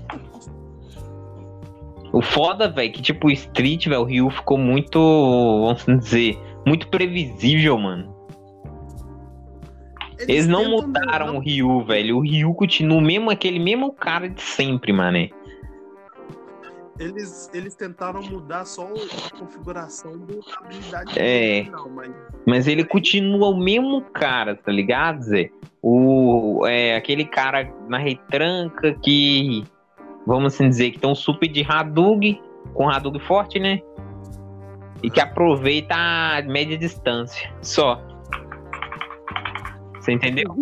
O 2.11 2.21
foda, 2.21 2.69
velho, 2.69 2.91
que 2.91 3.01
tipo, 3.01 3.27
o 3.27 3.31
Street, 3.31 3.87
velho, 3.87 4.01
o 4.01 4.05
Ryu 4.05 4.29
ficou 4.29 4.57
muito, 4.57 4.99
vamos 4.99 6.03
dizer, 6.03 6.37
muito 6.65 6.87
previsível, 6.87 7.77
mano. 7.77 8.15
Eles 10.19 10.47
não 10.47 10.63
tentam- 10.63 10.87
mudaram 10.87 11.27
não- 11.27 11.37
o 11.37 11.39
Ryu, 11.39 11.83
velho. 11.85 12.17
O 12.17 12.21
Ryu 12.21 12.53
continua 12.55 12.99
mesmo, 13.01 13.29
aquele 13.29 13.59
mesmo 13.59 13.91
cara 13.93 14.27
de 14.29 14.41
sempre, 14.41 14.91
mano. 14.91 15.29
Eles, 16.99 17.49
eles 17.53 17.75
tentaram 17.75 18.21
mudar 18.23 18.65
só 18.65 18.87
a 18.87 19.37
configuração 19.37 20.13
da 20.17 20.57
habilidade 20.59 21.19
É. 21.19 21.63
final, 21.65 21.89
mas 21.89 22.11
Mas 22.45 22.67
ele 22.67 22.83
continua 22.83 23.49
o 23.49 23.57
mesmo 23.57 24.01
cara, 24.01 24.55
tá 24.55 24.71
ligado, 24.71 25.21
Zé? 25.21 25.51
O, 25.81 26.65
é, 26.65 26.95
aquele 26.95 27.23
cara 27.25 27.71
na 27.87 27.97
retranca 27.99 28.93
que, 28.95 29.63
vamos 30.25 30.53
assim 30.53 30.69
dizer, 30.69 30.91
que 30.91 30.99
tem 30.99 31.09
um 31.09 31.15
super 31.15 31.47
de 31.47 31.63
Hadug, 31.63 32.41
com 32.73 32.89
Hadug 32.89 33.19
forte, 33.19 33.59
né? 33.59 33.79
E 35.03 35.09
que 35.11 35.21
aproveita 35.21 35.93
a 35.95 36.41
média 36.41 36.77
distância, 36.77 37.53
só. 37.61 38.01
Você 39.99 40.13
entendeu? 40.13 40.55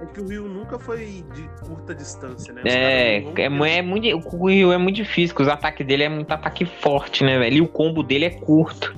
É 0.00 0.06
que 0.06 0.20
o 0.20 0.28
Rio 0.28 0.48
nunca 0.48 0.78
foi 0.78 1.24
de 1.34 1.48
curta 1.66 1.94
distância, 1.94 2.52
né? 2.52 2.62
Os 2.64 2.72
É, 2.72 3.18
é, 3.18 3.78
é 3.78 3.82
muito, 3.82 4.06
o 4.06 4.46
Ryu 4.46 4.72
é 4.72 4.76
muito 4.76 4.96
difícil, 4.96 5.34
porque 5.34 5.44
os 5.44 5.48
ataques 5.48 5.86
dele 5.86 6.02
é 6.02 6.08
muito 6.08 6.30
ataque 6.30 6.66
forte, 6.66 7.24
né, 7.24 7.38
velho? 7.38 7.56
E 7.56 7.60
o 7.62 7.68
combo 7.68 8.02
dele 8.02 8.26
é 8.26 8.30
curto. 8.30 8.94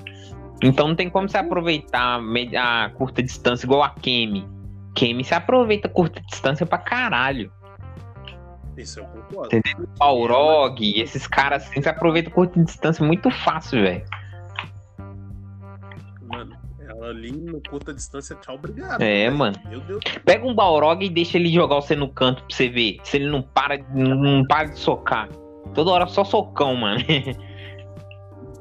Então 0.62 0.88
não 0.88 0.96
tem 0.96 1.08
como 1.08 1.28
você 1.28 1.38
aproveitar 1.38 2.20
a, 2.56 2.90
curta 2.90 3.22
distância 3.22 3.64
igual 3.64 3.82
a 3.82 3.90
Kemi. 3.90 4.48
Kemi 4.94 5.22
se 5.22 5.34
aproveita 5.34 5.87
a 5.87 5.90
curta 5.90 6.20
distância 6.20 6.66
pra 6.66 6.78
caralho. 6.78 7.52
Isso 8.76 8.98
eu 8.98 9.04
concordo. 9.04 9.54
Entendeu? 9.54 9.88
Balrog, 9.98 11.00
esses 11.00 11.28
caras 11.28 11.64
assim 11.64 11.80
se 11.80 11.88
aproveitam 11.88 12.32
a 12.32 12.34
curta 12.34 12.62
distância 12.62 13.04
muito 13.04 13.30
fácil, 13.30 13.82
velho. 13.82 14.04
Ali 17.08 17.32
no 17.32 17.60
curta 17.68 17.92
distância, 17.92 18.36
tchau, 18.36 18.56
obrigado. 18.56 19.00
É, 19.02 19.30
mano. 19.30 19.56
Pega 20.24 20.46
um 20.46 20.54
Balrog 20.54 21.04
e 21.04 21.08
deixa 21.08 21.38
ele 21.38 21.52
jogar 21.52 21.76
você 21.76 21.94
no 21.96 22.08
canto 22.08 22.42
pra 22.44 22.56
você 22.56 22.68
ver. 22.68 22.98
Se 23.04 23.16
ele 23.16 23.28
não 23.28 23.42
para, 23.42 23.78
não, 23.94 24.44
para 24.46 24.68
de 24.68 24.78
socar. 24.78 25.28
Toda 25.74 25.90
hora 25.90 26.06
só 26.06 26.24
socão, 26.24 26.74
mano. 26.74 27.00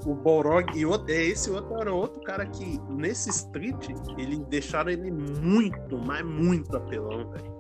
O 0.05 0.15
Balrog 0.15 0.77
e 0.77 0.85
outro, 0.85 1.13
é 1.13 1.25
esse 1.25 1.51
outro 1.51 1.81
era 1.81 1.93
outro 1.93 2.21
cara 2.21 2.45
que 2.45 2.79
nesse 2.89 3.29
street 3.29 3.89
eles 4.17 4.39
deixaram 4.47 4.89
ele 4.89 5.11
muito, 5.11 5.97
mas 5.97 6.23
muito 6.23 6.77
apelão, 6.77 7.29
velho. 7.29 7.57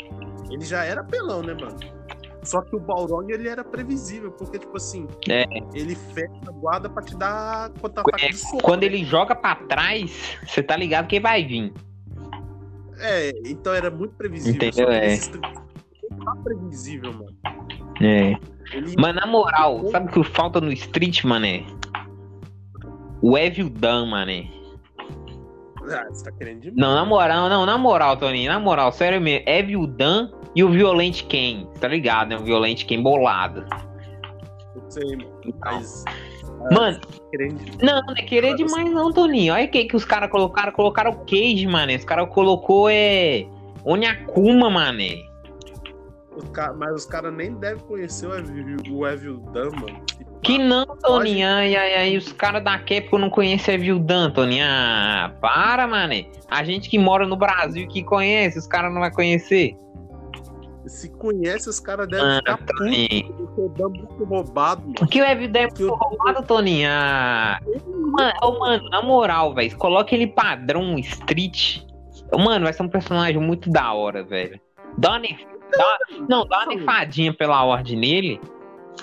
Ele 0.49 0.63
já 0.63 0.85
era 0.85 1.01
apelão, 1.01 1.41
né, 1.41 1.53
mano? 1.53 1.96
Só 2.47 2.61
que 2.61 2.77
o 2.77 2.79
Balrog 2.79 3.29
ele 3.29 3.49
era 3.49 3.61
previsível, 3.61 4.31
porque 4.31 4.57
tipo 4.57 4.77
assim, 4.77 5.05
É. 5.27 5.43
ele 5.73 5.95
fecha 5.95 6.31
a 6.47 6.51
guarda 6.51 6.89
pra 6.89 7.03
te 7.03 7.13
dar 7.17 7.69
É, 8.21 8.31
soco. 8.31 8.63
Quando 8.63 8.81
né? 8.81 8.87
ele 8.87 9.03
joga 9.03 9.35
pra 9.35 9.55
trás, 9.55 10.37
você 10.47 10.63
tá 10.63 10.77
ligado 10.77 11.07
que 11.07 11.19
vai 11.19 11.43
vir. 11.43 11.73
É, 12.99 13.31
então 13.45 13.73
era 13.73 13.91
muito 13.91 14.15
previsível. 14.15 14.55
Entendeu? 14.55 14.89
É. 14.89 15.17
tá 15.17 16.35
previsível, 16.41 17.11
mano. 17.13 17.35
É. 18.01 18.35
Ele 18.71 18.95
Mas 18.97 19.13
na 19.15 19.27
moral, 19.27 19.85
sabe 19.91 20.07
o 20.07 20.11
que 20.23 20.23
falta 20.31 20.61
no 20.61 20.71
Street, 20.71 21.25
mané? 21.25 21.65
O 23.21 23.37
Evil 23.37 23.69
Dan, 23.69 24.05
mané. 24.05 24.49
Ah, 25.89 26.05
você 26.09 26.23
tá 26.23 26.31
querendo 26.31 26.61
demais. 26.61 26.77
Não, 26.77 26.93
na 26.95 27.05
moral, 27.05 27.49
não, 27.49 27.65
na 27.65 27.77
moral, 27.77 28.15
Toninho, 28.17 28.51
na 28.51 28.59
moral, 28.59 28.91
sério 28.93 29.19
mesmo. 29.19 29.47
Evil 29.47 29.85
Dan 29.85 30.31
e 30.57 30.63
o 30.63 30.71
Violent 30.71 31.21
Ken, 31.27 31.67
tá 31.79 31.87
ligado, 31.87 32.29
né? 32.29 32.37
O 32.37 32.43
Violent 32.43 32.83
Ken 32.85 32.99
bolado. 32.99 33.63
Não 34.75 34.89
sei, 34.89 35.15
mano. 35.15 35.29
Mas. 35.63 36.03
Mano, 36.71 36.99
Querendo 37.29 37.61
não, 37.83 38.01
não 38.01 38.13
é 38.15 38.23
querer 38.23 38.55
demais 38.55 38.89
não, 38.91 39.13
Toninho. 39.13 39.53
Olha 39.53 39.65
o 39.65 39.69
que, 39.69 39.85
que 39.85 39.95
os 39.95 40.03
caras 40.03 40.31
colocaram. 40.31 40.71
Colocaram 40.71 41.11
o 41.11 41.25
Cage, 41.25 41.67
mané. 41.67 41.97
Os 41.97 42.05
caras 42.05 42.27
colocou, 42.33 42.89
é... 42.89 43.45
Onyakuma, 43.85 44.71
ca- 46.51 46.73
Mas 46.73 46.91
os 46.95 47.05
caras 47.05 47.31
nem 47.35 47.53
devem 47.53 47.83
conhecer 47.85 48.25
o 48.25 48.35
Evil, 48.35 48.77
o 48.91 49.07
Evil 49.07 49.37
Dan, 49.53 49.69
mano. 49.79 50.01
Que 50.41 50.57
não, 50.57 50.85
Toninho. 50.85 51.47
Ai, 51.47 51.75
ai, 51.75 51.93
ai. 51.93 52.17
Os 52.17 52.33
caras 52.33 52.63
da 52.63 52.79
Capcom 52.79 53.19
não 53.19 53.29
conhecem 53.29 53.75
Evil 53.75 53.99
Dan, 53.99 54.31
Toninho. 54.31 54.65
Ah, 54.67 55.31
para, 55.39 55.85
mané. 55.85 56.25
A 56.49 56.63
gente 56.63 56.89
que 56.89 56.97
mora 56.97 57.27
no 57.27 57.35
Brasil 57.35 57.87
que 57.87 58.01
conhece, 58.03 58.57
os 58.57 58.65
caras 58.65 58.91
não 58.91 59.01
vai 59.01 59.11
conhecer. 59.11 59.77
Se 60.87 61.09
conhece, 61.11 61.69
os 61.69 61.79
caras 61.79 62.07
devem 62.07 62.25
Ah, 62.25 62.35
ficar 62.37 62.57
putos. 62.57 62.77
O 62.79 63.73
é 63.77 63.89
muito 63.89 64.23
roubado, 64.25 64.81
mano. 64.81 64.95
O 65.01 65.07
que 65.07 65.21
o 65.21 65.25
Evil 65.25 65.49
Dan 65.49 65.59
é 65.61 65.65
o- 65.65 65.69
muito 65.69 65.93
roubado, 65.93 66.43
Toninho? 66.47 66.89
Ah, 66.91 67.59
Mano, 68.17 68.33
ô, 68.41 68.59
mano, 68.59 68.89
na 68.89 69.01
moral, 69.01 69.53
velho, 69.53 69.77
coloca 69.77 70.15
ele 70.15 70.27
padrão 70.27 70.97
Street. 70.99 71.81
Mano, 72.37 72.63
vai 72.65 72.73
ser 72.73 72.83
um 72.83 72.89
personagem 72.89 73.37
muito 73.39 73.69
da 73.69 73.93
hora, 73.93 74.23
velho. 74.23 74.59
Dá 74.97 75.09
uma 75.11 75.19
nef... 75.19 75.39
dá- 75.77 75.97
Não, 76.27 76.45
dá 76.47 76.63
uma 76.63 76.75
nefadinha 76.75 77.33
pela 77.33 77.63
ordem 77.63 77.95
nele. 77.97 78.41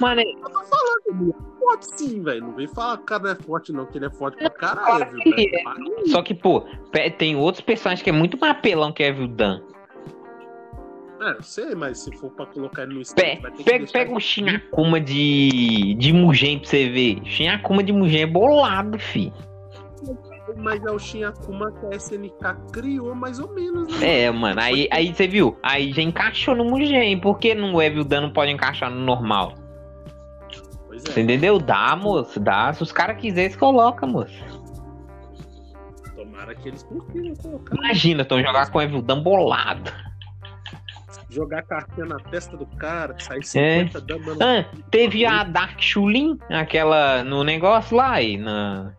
Mano, 0.01 0.21
é- 0.21 0.25
Ele 0.25 1.31
é 1.31 1.59
forte 1.61 1.87
sim, 1.99 2.23
velho. 2.23 2.43
Não 2.43 2.53
vem 2.57 2.67
falar 2.67 2.97
que 2.97 3.03
o 3.03 3.07
cara 3.07 3.23
não 3.23 3.31
é 3.31 3.35
forte, 3.37 3.73
não, 3.73 3.87
que 3.87 3.97
ele 3.99 4.07
é 4.07 4.11
forte 4.11 4.37
pra 4.39 4.51
caralho, 4.51 4.85
Claro 4.87 5.11
viu, 5.13 5.21
que 5.23 5.29
ele 5.29 5.51
velho? 5.51 5.95
é. 5.99 6.09
Só 6.09 6.23
que, 6.23 6.35
pô, 6.35 6.65
tem 7.19 7.37
outros 7.37 7.63
personagens 7.65 8.03
que 8.03 8.11
é 8.11 8.13
muito 8.13 8.39
mais 8.39 8.53
apelão 8.57 8.93
que 8.93 9.03
Evil 9.03 9.29
Dan. 9.29 9.61
É, 11.25 11.43
sei, 11.43 11.75
mas 11.75 11.99
se 11.99 12.15
for 12.17 12.31
pra 12.33 12.45
colocar 12.47 12.83
ele 12.83 12.95
no 12.95 13.01
stream, 13.01 13.41
vai 13.41 13.51
ter 13.51 13.57
que 13.59 13.65
pega, 13.65 13.79
deixar 13.79 13.93
pega 13.93 14.15
o 14.15 14.21
Shinakuma 14.21 15.01
de, 15.01 15.95
de 15.95 16.13
Mugen 16.13 16.59
pra 16.59 16.69
você 16.69 16.89
ver. 16.91 17.21
Shinakuma 17.25 17.83
de 17.83 17.93
Mugen 17.93 18.23
é 18.23 18.27
bolado, 18.27 18.99
fi. 18.99 19.33
Mas 20.57 20.85
é 20.85 20.91
o 20.91 20.99
Shin 20.99 21.25
Akuma 21.25 21.73
que 21.73 21.87
a 21.87 21.97
SNK 21.97 22.71
criou 22.73 23.15
mais 23.15 23.39
ou 23.39 23.53
menos, 23.55 23.89
né? 23.99 24.25
É, 24.25 24.31
mano, 24.31 24.61
aí, 24.61 24.87
aí 24.91 25.13
você 25.13 25.27
viu? 25.27 25.57
Aí 25.63 25.93
já 25.93 26.03
encaixou 26.03 26.55
no 26.55 26.65
Mugen. 26.65 27.19
Por 27.19 27.39
que 27.39 27.55
no 27.55 27.81
Evil 27.81 28.05
Dan 28.05 28.23
não 28.23 28.31
pode 28.31 28.51
encaixar 28.53 28.91
no 28.91 29.01
normal? 29.01 29.55
Pois 30.87 31.03
Você 31.03 31.21
é. 31.21 31.23
entendeu? 31.23 31.59
Dá, 31.59 31.97
moço, 31.97 32.39
dá. 32.39 32.73
Se 32.73 32.83
os 32.83 32.93
caras 32.93 33.17
quiserem, 33.17 33.47
eles 33.47 33.57
colocam, 33.57 34.09
moço. 34.09 34.35
Tomara 36.15 36.55
que 36.55 36.69
eles 36.69 36.83
consigam 36.83 37.35
colocar. 37.37 37.75
Imagina, 37.77 38.25
tão 38.25 38.41
jogar 38.41 38.71
com 38.71 38.79
o 38.79 38.83
Evil 38.83 39.03
Dan 39.03 39.23
bolado. 39.23 39.91
Jogar 41.35 41.63
cartinha 41.63 42.07
na 42.07 42.21
testa 42.21 42.57
do 42.57 42.65
cara, 42.77 43.19
sair 43.19 43.39
É. 43.39 43.89
50 43.89 44.01
dando. 44.03 44.43
Ah, 44.43 44.65
teve 44.91 45.27
a 45.27 45.43
Dark 45.43 45.81
Shulin, 45.81 46.39
aquela 46.49 47.25
no 47.25 47.43
negócio 47.43 47.97
lá 47.97 48.13
aí, 48.13 48.37
na, 48.37 48.93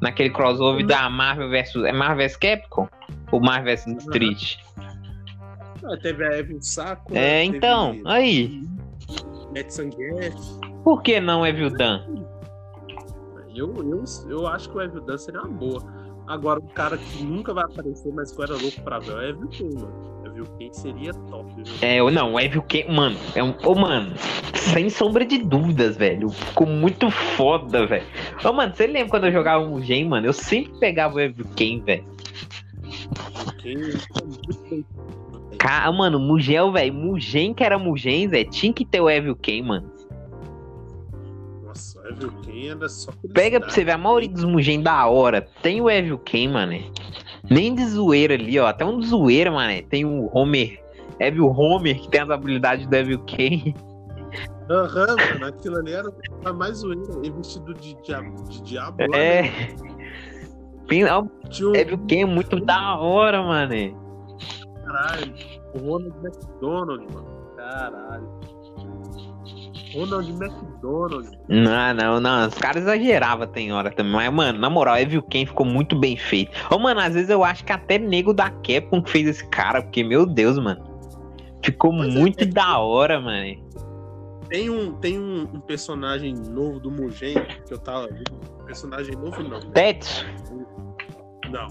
naquele 0.00 0.30
crossover 0.30 0.84
da 0.84 1.08
Marvel 1.08 1.48
vs. 1.48 1.76
É 1.84 1.92
Marvel 1.92 2.26
vs 2.26 2.36
Capcom? 2.36 2.88
Ou 3.30 3.40
Marvel 3.40 3.76
vs 3.76 3.86
Street? 3.98 4.56
Ah, 5.84 5.96
teve 6.02 6.24
a 6.24 6.38
Evil 6.38 6.60
Saco. 6.60 7.16
É, 7.16 7.44
então, 7.44 8.00
aí. 8.04 8.62
Matt 9.54 9.70
Zangief. 9.70 10.34
Por 10.84 11.02
que 11.02 11.20
não 11.20 11.46
Evil 11.46 11.70
Dan? 11.70 12.02
Eu, 13.54 13.74
eu, 13.76 14.04
eu 14.28 14.46
acho 14.46 14.70
que 14.70 14.76
o 14.76 14.82
Evil 14.82 15.00
Dan 15.02 15.18
seria 15.18 15.40
uma 15.40 15.48
boa. 15.48 15.82
Agora, 16.26 16.60
o 16.60 16.68
cara 16.68 16.96
que 16.96 17.24
nunca 17.24 17.52
vai 17.52 17.64
aparecer, 17.64 18.12
mas 18.12 18.30
que 18.32 18.42
era 18.42 18.52
louco 18.52 18.80
pra 18.82 18.98
ver, 18.98 19.12
é 19.12 19.14
o 19.14 19.22
Evil 19.22 19.48
Ken, 19.48 19.70
mano. 19.74 20.19
Evil 20.40 20.46
Ken 20.58 20.72
seria 20.72 21.12
top, 21.12 21.52
viu? 21.54 21.64
É, 21.82 21.96
eu- 21.96 22.10
não, 22.10 22.34
o 22.34 22.40
Evil 22.40 22.62
Ken, 22.62 22.90
mano, 22.90 23.16
é 23.34 23.42
um. 23.42 23.54
Ô, 23.64 23.74
mano, 23.74 24.12
sem 24.54 24.88
sombra 24.88 25.24
de 25.24 25.38
dúvidas, 25.38 25.96
velho. 25.96 26.28
Ficou 26.30 26.66
muito 26.66 27.10
foda, 27.10 27.86
velho. 27.86 28.06
Ô, 28.44 28.52
mano, 28.52 28.74
você 28.74 28.86
lembra 28.86 29.10
quando 29.10 29.26
eu 29.26 29.32
jogava 29.32 29.64
o 29.64 29.70
Mugen, 29.70 30.08
mano? 30.08 30.26
Eu 30.26 30.32
sempre 30.32 30.72
pegava 30.78 31.16
o 31.16 31.20
Evil 31.20 31.46
Ken, 31.56 31.80
velho. 31.80 32.04
Cara, 35.58 35.92
mano, 35.92 36.18
Mugel, 36.18 36.72
velho. 36.72 36.94
Mugen 36.94 37.52
que 37.52 37.62
era 37.62 37.78
Mugen, 37.78 38.28
velho. 38.28 38.50
Tinha 38.50 38.72
que 38.72 38.84
ter 38.84 39.00
o 39.00 39.10
Evil 39.10 39.36
Ken, 39.36 39.62
mano. 39.62 39.90
Nossa, 41.64 42.00
o 42.00 42.08
Evil 42.08 42.32
Ken 42.42 42.68
era 42.70 42.88
só 42.88 43.12
Pega 43.34 43.60
pra 43.60 43.68
você 43.68 43.84
ver, 43.84 43.92
a 43.92 43.98
maioria 43.98 44.28
dos 44.28 44.44
Mugen 44.44 44.80
da 44.82 45.06
hora 45.06 45.46
tem 45.62 45.80
o 45.80 45.90
Evil 45.90 46.18
Ken, 46.18 46.48
mano. 46.48 46.72
Nem 47.50 47.74
de 47.74 47.84
zoeira 47.86 48.34
ali, 48.34 48.58
ó. 48.58 48.66
Até 48.68 48.84
um 48.84 48.98
de 49.00 49.06
zoeira, 49.06 49.50
mano. 49.50 49.82
Tem 49.88 50.04
o 50.04 50.30
Homer. 50.32 50.80
Evil 51.18 51.48
Homer, 51.48 51.98
que 52.00 52.08
tem 52.08 52.20
as 52.20 52.30
habilidades 52.30 52.86
do 52.86 52.94
Evil 52.96 53.18
Ken. 53.24 53.74
Aham, 54.70 55.16
mano, 55.32 55.46
aquilo 55.46 55.76
ali 55.78 55.92
era 55.92 56.08
a 56.44 56.52
mais 56.52 56.78
zoeira. 56.78 57.02
Ele 57.22 57.30
vestido 57.32 57.74
de 57.74 57.94
diabo, 58.02 58.42
de 58.48 58.62
diabo 58.62 58.96
lá, 59.10 59.18
É. 59.18 59.42
né? 59.42 59.48
Tinha 60.88 61.18
um 61.20 61.74
Evil 61.76 61.98
Ken 62.06 62.22
é 62.22 62.24
muito 62.26 62.58
da 62.64 62.96
hora, 62.96 63.42
mano. 63.42 63.74
caralho. 64.86 65.34
O 65.74 65.78
Ronald 65.78 66.14
McDonald, 66.24 67.06
mano. 67.12 67.26
Caralho. 67.56 68.28
Ronald 69.94 70.30
McDonald. 70.30 71.30
Não, 71.48 71.94
não, 71.94 72.20
não. 72.20 72.48
Os 72.48 72.54
caras 72.54 72.82
exageravam 72.82 73.46
tem 73.46 73.72
hora 73.72 73.90
também. 73.90 74.12
Mas, 74.12 74.32
mano, 74.32 74.58
na 74.58 74.70
moral, 74.70 74.98
Evil 74.98 75.22
Ken 75.22 75.46
ficou 75.46 75.66
muito 75.66 75.96
bem 75.98 76.16
feito. 76.16 76.52
Ô, 76.72 76.78
mano, 76.78 77.00
às 77.00 77.14
vezes 77.14 77.30
eu 77.30 77.42
acho 77.44 77.64
que 77.64 77.72
até 77.72 77.98
nego 77.98 78.32
da 78.32 78.50
Capcom 78.50 79.04
fez 79.04 79.26
esse 79.26 79.46
cara, 79.48 79.82
porque, 79.82 80.02
meu 80.04 80.26
Deus, 80.26 80.58
mano. 80.58 80.88
Ficou 81.62 81.90
Pois 81.90 82.14
é, 82.14 82.18
muito 82.18 82.44
é. 82.44 82.46
da 82.46 82.78
hora, 82.78 83.20
mano. 83.20 83.70
Tem 84.48 84.68
um, 84.68 84.94
tem 84.94 85.18
um, 85.18 85.42
um 85.42 85.60
personagem 85.60 86.34
novo 86.34 86.80
do 86.80 86.90
Mugen 86.90 87.34
que 87.66 87.72
eu 87.72 87.78
tava 87.78 88.08
vendo. 88.08 88.32
Personagem 88.64 89.14
novo 89.14 89.42
não. 89.42 89.60
né? 89.60 89.70
Tetsu. 89.74 90.26
Não. 91.50 91.66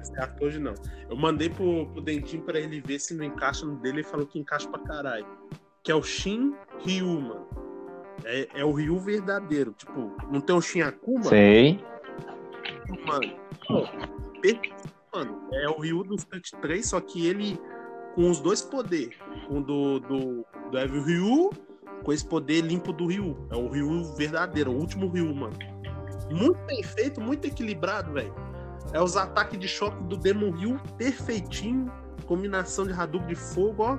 Esse 0.00 0.16
é 0.18 0.22
ator 0.22 0.50
de 0.50 0.58
não. 0.58 0.74
Eu 1.08 1.16
mandei 1.16 1.48
pro, 1.48 1.86
pro 1.86 2.00
Dentinho 2.00 2.42
pra 2.42 2.58
ele 2.58 2.80
ver 2.80 2.98
se 2.98 3.14
não 3.14 3.24
encaixa 3.24 3.64
no 3.64 3.76
dele. 3.76 3.98
Ele 3.98 4.04
falou 4.04 4.26
que 4.26 4.38
encaixa 4.38 4.68
pra 4.68 4.80
caralho. 4.80 5.26
Que 5.84 5.92
é 5.92 5.94
o 5.94 6.02
Shin 6.02 6.52
Ryu, 6.84 7.20
mano. 7.20 7.46
É, 8.24 8.48
é 8.54 8.64
o 8.64 8.72
Ryu 8.72 8.98
verdadeiro. 8.98 9.72
Tipo, 9.72 10.12
não 10.30 10.40
tem 10.40 10.56
o 10.56 10.60
Shin 10.60 10.82
Akuma? 10.82 11.24
Sei. 11.24 11.80
Mano. 13.06 13.36
Mano. 15.14 15.48
É 15.52 15.68
o 15.68 15.80
Ryu 15.80 16.04
do 16.04 16.14
Street 16.16 16.50
3, 16.60 16.86
só 16.86 17.00
que 17.00 17.26
ele 17.26 17.58
com 18.14 18.30
os 18.30 18.40
dois 18.40 18.62
poderes. 18.62 19.16
Com 19.48 19.58
o 19.58 19.62
do, 19.62 20.00
do, 20.00 20.46
do 20.70 20.78
Evil 20.78 21.02
Ryu, 21.02 21.50
com 22.02 22.12
esse 22.12 22.24
poder 22.24 22.62
limpo 22.62 22.92
do 22.92 23.06
Ryu. 23.06 23.36
É 23.50 23.56
o 23.56 23.68
Ryu 23.68 24.04
verdadeiro, 24.14 24.72
o 24.72 24.76
último 24.76 25.08
Ryu, 25.08 25.34
mano. 25.34 25.56
Muito 26.30 26.58
bem 26.66 26.82
feito, 26.82 27.20
muito 27.20 27.46
equilibrado, 27.46 28.12
velho. 28.12 28.34
É 28.92 29.00
os 29.00 29.16
ataques 29.16 29.58
de 29.58 29.68
choque 29.68 30.02
do 30.04 30.16
Demon 30.16 30.50
Ryu 30.50 30.80
perfeitinho. 30.96 31.92
Combinação 32.26 32.86
de 32.86 32.92
Hadouken 32.92 33.28
de 33.28 33.34
fogo, 33.34 33.82
ó. 33.82 33.98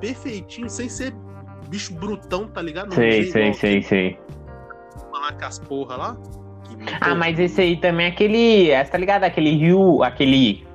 Perfeitinho, 0.00 0.68
sem 0.68 0.88
ser 0.88 1.14
bicho 1.70 1.94
brutão, 1.94 2.46
tá 2.48 2.60
ligado? 2.60 2.88
Não 2.88 2.94
Sei, 2.94 3.24
sei 3.24 3.54
sei, 3.54 3.78
igual 3.78 3.82
sei, 3.84 4.18
lá 5.12 5.32
com 5.32 5.44
as 5.44 5.58
porra 5.60 5.96
lá. 5.96 6.16
Ah, 7.00 7.14
mas 7.14 7.38
esse 7.38 7.60
aí 7.60 7.76
também 7.76 8.06
é 8.06 8.08
aquele. 8.10 8.70
é, 8.70 8.82
Tá 8.84 8.98
ligado? 8.98 9.24
Aquele 9.24 9.50
Ryu, 9.56 10.02
aquele. 10.02 10.66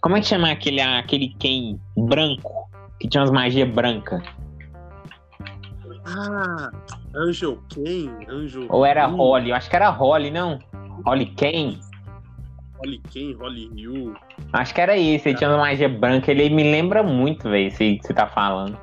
Como 0.00 0.16
é 0.16 0.20
que 0.20 0.26
chama 0.26 0.50
aquele, 0.50 0.80
aquele 0.80 1.34
Ken 1.38 1.78
branco? 1.96 2.68
Que 3.00 3.08
tinha 3.08 3.22
umas 3.22 3.30
magias 3.30 3.68
brancas. 3.70 4.22
Ah, 6.06 6.70
Angel 7.14 7.58
Ken, 7.68 8.10
Angel. 8.28 8.66
Ou 8.68 8.84
era 8.84 9.06
Holly? 9.06 9.50
Eu 9.50 9.56
acho 9.56 9.68
que 9.68 9.76
era 9.76 9.88
Holly, 9.88 10.30
não? 10.30 10.58
Holly 11.04 11.26
Ken? 11.26 11.78
Holly 12.78 13.00
Ken, 13.10 13.32
Holly 13.34 13.70
Ryu. 13.74 14.14
Acho 14.52 14.74
que 14.74 14.80
era 14.80 14.96
esse, 14.96 15.30
ele 15.30 15.38
tinha 15.38 15.50
uma 15.50 15.58
magia 15.58 15.88
branca. 15.88 16.30
Ele 16.30 16.50
me 16.50 16.62
lembra 16.62 17.02
muito, 17.02 17.48
velho, 17.48 17.68
esse 17.68 17.96
que 17.96 18.06
você 18.06 18.14
tá 18.14 18.26
falando. 18.26 18.78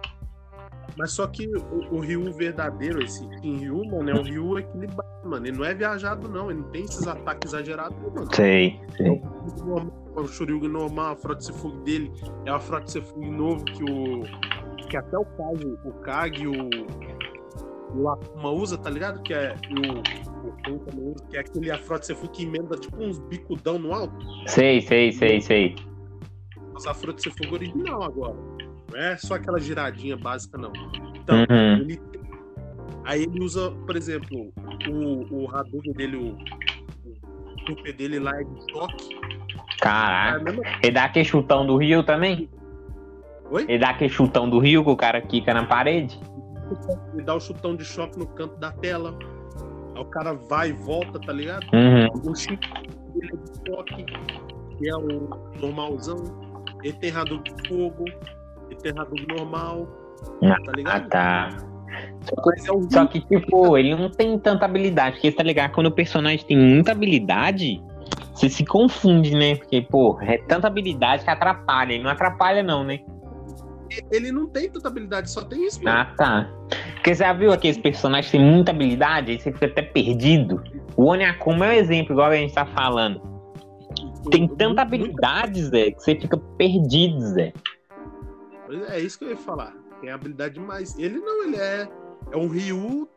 Mas 0.98 1.12
só 1.12 1.26
que 1.28 1.48
o, 1.48 1.96
o 1.96 2.00
Ryu 2.00 2.32
verdadeiro, 2.34 3.02
esse 3.04 3.28
Ken 3.42 3.58
Ryu, 3.58 3.84
mano, 3.86 4.10
é 4.10 4.14
um 4.14 4.22
Ryu 4.24 4.60
equilibrado, 4.60 5.10
mano. 5.30 5.46
Ele 5.48 5.58
não 5.58 5.66
é 5.66 5.74
viajado, 5.74 6.28
não. 6.30 6.52
Ele 6.52 6.60
não 6.62 6.70
tem 6.70 6.84
esses 6.84 7.08
ataques 7.08 7.52
exagerados, 7.52 7.98
mano. 8.14 8.28
Sei, 8.36 8.80
É 8.94 8.98
sei. 8.98 9.22
normal, 9.66 9.92
o 10.16 10.28
Shoryuken 10.28 10.70
normal, 10.70 11.14
a 11.14 11.16
Frotsefuge 11.16 11.78
dele 11.80 12.12
é 12.46 12.54
o 12.54 12.60
Frotsefuge 12.60 13.30
novo 13.30 13.64
que 13.66 13.84
o. 13.84 14.24
Que 14.90 14.98
até 14.98 15.18
o 15.18 15.26
Kage, 15.26 15.78
o 15.86 15.92
Kage, 16.02 16.48
o. 16.48 16.54
O 17.96 18.10
Akuma 18.10 18.50
usa, 18.50 18.76
tá 18.78 18.90
ligado? 18.90 19.22
Que 19.24 19.34
é 19.34 19.56
o. 19.70 20.74
O 20.74 20.80
também 20.80 21.14
que 21.30 21.38
é 21.38 21.40
aquele 21.40 21.72
Afrotsefuge 21.72 22.32
que 22.32 22.44
emenda 22.44 22.76
tipo 22.76 23.02
uns 23.02 23.18
bicudão 23.20 23.78
no 23.80 23.94
alto. 23.94 24.16
Sei, 24.48 24.82
sei, 24.82 25.12
sei, 25.12 25.42
sei. 25.42 25.76
A 26.88 26.94
Frotsefuge 26.94 27.54
original 27.54 28.04
agora. 28.04 28.36
Não 28.94 29.00
é 29.00 29.18
só 29.18 29.34
aquela 29.36 29.60
giradinha 29.60 30.16
básica, 30.16 30.58
não. 30.58 30.72
Então, 31.16 31.38
Uhum. 31.50 31.78
ele 31.82 32.02
Aí 33.06 33.24
ele 33.24 33.44
usa, 33.44 33.70
por 33.86 33.98
exemplo, 33.98 34.54
o, 34.90 35.44
o 35.44 35.52
Hadouken 35.54 35.92
dele, 35.92 36.16
o, 36.16 36.38
o 36.38 37.66
super 37.68 37.92
dele 37.92 38.18
lá 38.18 38.32
é 38.40 38.44
de 38.46 38.72
choque. 38.72 39.16
É 39.16 39.78
Caraca. 39.82 40.44
mesma- 40.44 40.64
Ele 40.82 40.92
dá 40.92 41.04
aquele 41.06 41.26
chutão 41.26 41.66
do 41.66 41.76
Rio 41.76 42.02
também? 42.04 42.50
Oi? 43.52 43.64
Ele 43.68 43.78
dá 43.80 43.90
aquele 43.90 44.10
chutão 44.10 44.50
do 44.50 44.58
Rio 44.58 44.86
que 44.86 44.90
o 44.90 44.96
cara 44.96 45.22
quica 45.22 45.54
na 45.54 45.66
parede? 45.66 46.18
Ele 47.14 47.24
dá 47.24 47.36
o 47.36 47.42
chutão 47.42 47.76
de 47.76 47.84
choque 47.84 48.18
no 48.18 48.26
canto 48.26 48.56
da 48.58 48.72
tela. 48.72 49.14
Aí 49.96 50.02
o 50.02 50.06
cara 50.06 50.32
vai 50.34 50.70
e 50.70 50.74
volta, 50.74 51.20
tá 51.20 51.34
ligado? 51.34 51.66
Uhum. 51.74 52.32
O 52.32 52.34
chip 52.36 52.58
dele 53.14 53.32
é 53.34 53.36
de 53.36 53.70
choque, 53.70 54.06
que 54.78 54.88
é 54.90 54.96
o 54.96 55.30
normalzão. 55.60 56.24
Ele 56.82 56.94
tem 56.94 57.12
Hadouken 57.12 57.54
de 57.54 57.68
fogo, 57.68 58.06
tem 58.76 58.92
Hadouken 58.92 59.26
normal, 59.38 59.88
tá 60.42 60.56
Ah, 60.70 60.72
ligado? 60.76 61.10
tá. 61.10 61.50
Mas 62.46 62.64
é 62.68 62.90
Só 62.90 63.06
que, 63.06 63.20
tipo, 63.22 63.78
ele 63.78 63.96
não 63.96 64.10
tem 64.10 64.38
tanta 64.40 64.66
habilidade. 64.66 65.16
Porque, 65.16 65.32
tá 65.32 65.44
ligado? 65.44 65.72
Quando 65.74 65.88
o 65.88 65.92
personagem 65.92 66.46
tem 66.46 66.58
muita 66.58 66.92
habilidade, 66.92 67.82
você 68.34 68.50
se 68.50 68.66
confunde, 68.66 69.36
né? 69.36 69.56
Porque, 69.56 69.82
pô, 69.82 70.18
é 70.22 70.38
tanta 70.40 70.68
habilidade 70.68 71.24
que 71.24 71.30
atrapalha. 71.30 71.94
Ele 71.94 72.04
não 72.04 72.10
atrapalha, 72.12 72.64
não, 72.64 72.84
né? 72.84 73.00
ele 74.12 74.32
não 74.32 74.48
tem 74.48 74.68
tanta 74.72 74.88
habilidade, 74.88 75.30
só 75.30 75.44
tem 75.44 75.68
isso, 75.68 75.84
mano. 75.84 75.96
Ah, 76.00 76.06
tá. 76.18 76.50
Porque 76.96 77.14
você 77.14 77.24
já 77.24 77.32
viu 77.32 77.52
aqueles 77.54 77.78
personagens 77.78 78.32
que 78.32 78.38
têm 78.40 78.44
muita 78.44 78.72
habilidade, 78.72 79.30
aí 79.32 79.40
você 79.40 79.52
fica 79.52 79.68
até 79.68 79.84
perdido. 79.84 80.64
O 80.98 81.06
Onyakumo 81.06 81.64
é 81.64 81.70
um 81.70 81.74
exemplo, 81.74 82.14
igual 82.14 82.32
a 82.32 82.36
gente 82.36 82.56
tá 82.56 82.66
falando. 82.66 83.22
Tem 84.32 84.42
Muito- 84.42 84.56
tanta 84.56 84.82
habilidade, 84.82 85.62
Zé, 85.66 85.92
que 85.92 86.02
você 86.02 86.16
fica 86.16 86.36
perdido, 86.58 87.20
Zé. 87.20 87.54
É 88.90 89.00
isso 89.00 89.18
que 89.18 89.26
eu 89.26 89.30
ia 89.30 89.38
falar. 89.38 89.74
Tem 90.02 90.10
habilidade 90.12 90.56
demais. 90.56 90.98
Ele 90.98 91.20
não, 91.20 91.44
ele 91.44 91.58
é, 91.58 91.88
é 92.32 92.38
um 92.38 92.48
Ryu 92.48 93.08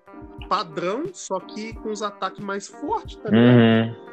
padrão, 0.49 1.05
só 1.13 1.41
que 1.41 1.75
com 1.75 1.91
os 1.91 2.03
ataques 2.03 2.45
mais 2.45 2.69
fortes, 2.69 3.17
tá 3.17 3.31
ligado? 3.31 3.57
Uhum. 3.57 4.07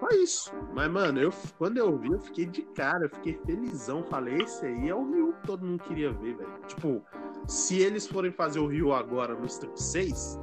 Só 0.00 0.08
isso. 0.16 0.52
Mas, 0.74 0.90
mano, 0.90 1.20
eu, 1.20 1.32
quando 1.58 1.78
eu 1.78 1.96
vi, 1.96 2.10
eu 2.10 2.18
fiquei 2.18 2.46
de 2.46 2.62
cara, 2.62 3.04
eu 3.04 3.10
fiquei 3.10 3.38
felizão. 3.46 4.02
Falei, 4.04 4.42
esse 4.42 4.66
aí 4.66 4.88
é 4.88 4.94
o 4.94 5.04
Ryu 5.10 5.32
que 5.34 5.46
todo 5.46 5.64
mundo 5.64 5.82
queria 5.84 6.10
ver, 6.12 6.34
velho. 6.34 6.50
Tipo, 6.66 7.02
se 7.46 7.78
eles 7.78 8.06
forem 8.06 8.32
fazer 8.32 8.58
o 8.58 8.66
Ryu 8.66 8.92
agora 8.92 9.34
no 9.34 9.46
Street 9.46 9.76
6, 9.76 10.40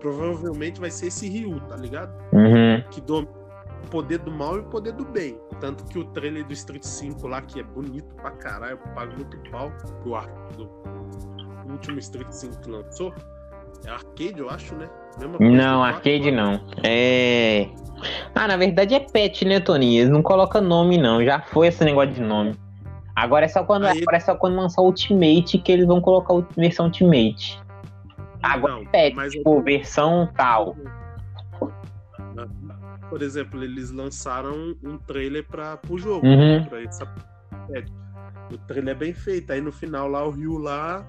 provavelmente 0.00 0.80
vai 0.80 0.90
ser 0.90 1.06
esse 1.06 1.28
Ryu, 1.28 1.60
tá 1.68 1.76
ligado? 1.76 2.12
Uhum. 2.32 2.82
Que 2.90 3.00
domina 3.00 3.47
o 3.84 3.90
poder 3.90 4.18
do 4.18 4.30
mal 4.30 4.56
e 4.56 4.60
o 4.60 4.64
poder 4.64 4.92
do 4.92 5.04
bem. 5.04 5.38
Tanto 5.60 5.84
que 5.84 5.98
o 5.98 6.04
trailer 6.06 6.44
do 6.46 6.52
Street 6.52 6.82
5 6.84 7.26
lá, 7.26 7.40
que 7.42 7.60
é 7.60 7.62
bonito 7.62 8.14
pra 8.16 8.30
caralho, 8.32 8.72
eu 8.84 8.94
pago 8.94 9.12
muito 9.14 9.36
pau 9.50 9.70
pro 10.02 10.14
ar 10.16 10.26
do 10.56 10.68
último 11.70 11.98
Street 11.98 12.30
5 12.30 12.60
que 12.60 12.70
lançou. 12.70 13.14
É 13.86 13.90
arcade, 13.90 14.34
eu 14.38 14.50
acho, 14.50 14.74
né? 14.74 14.88
Não, 15.38 15.84
arcade 15.84 16.30
não. 16.30 16.60
É. 16.82 17.68
Ah, 18.34 18.46
na 18.48 18.56
verdade 18.56 18.94
é 18.94 19.00
pet, 19.00 19.44
né, 19.44 19.60
Toninho? 19.60 20.00
Eles 20.00 20.10
não 20.10 20.22
colocam 20.22 20.60
nome, 20.60 20.98
não. 20.98 21.24
Já 21.24 21.40
foi 21.40 21.68
esse 21.68 21.84
negócio 21.84 22.12
de 22.12 22.20
nome. 22.20 22.54
Agora 23.14 23.44
é 23.46 23.48
só 23.48 23.64
quando, 23.64 23.86
Aí- 23.86 23.98
agora 24.00 24.16
é 24.16 24.20
só 24.20 24.34
quando 24.36 24.56
lançar 24.56 24.80
o 24.82 24.86
Ultimate 24.86 25.58
que 25.58 25.72
eles 25.72 25.86
vão 25.86 26.00
colocar 26.00 26.34
a 26.34 26.42
versão 26.56 26.86
Ultimate. 26.86 27.60
Agora 28.42 28.74
Não, 28.74 28.82
é 28.82 28.86
pet, 28.86 29.16
eu- 29.18 29.30
tipo, 29.30 29.62
versão 29.62 30.28
tal. 30.36 30.76
Por 33.08 33.22
exemplo, 33.22 33.62
eles 33.62 33.90
lançaram 33.90 34.76
um 34.82 34.98
trailer 34.98 35.46
para 35.46 35.78
o 35.88 35.98
jogo. 35.98 36.26
Uhum. 36.26 36.64
pra 36.64 36.82
essa- 36.82 37.14
O 38.52 38.58
trailer 38.66 38.94
é 38.94 38.98
bem 38.98 39.12
feito. 39.14 39.50
Aí 39.52 39.60
no 39.60 39.70
final 39.72 40.08
lá 40.08 40.24
o 40.26 40.30
Ryu 40.30 40.58
lá 40.58 41.06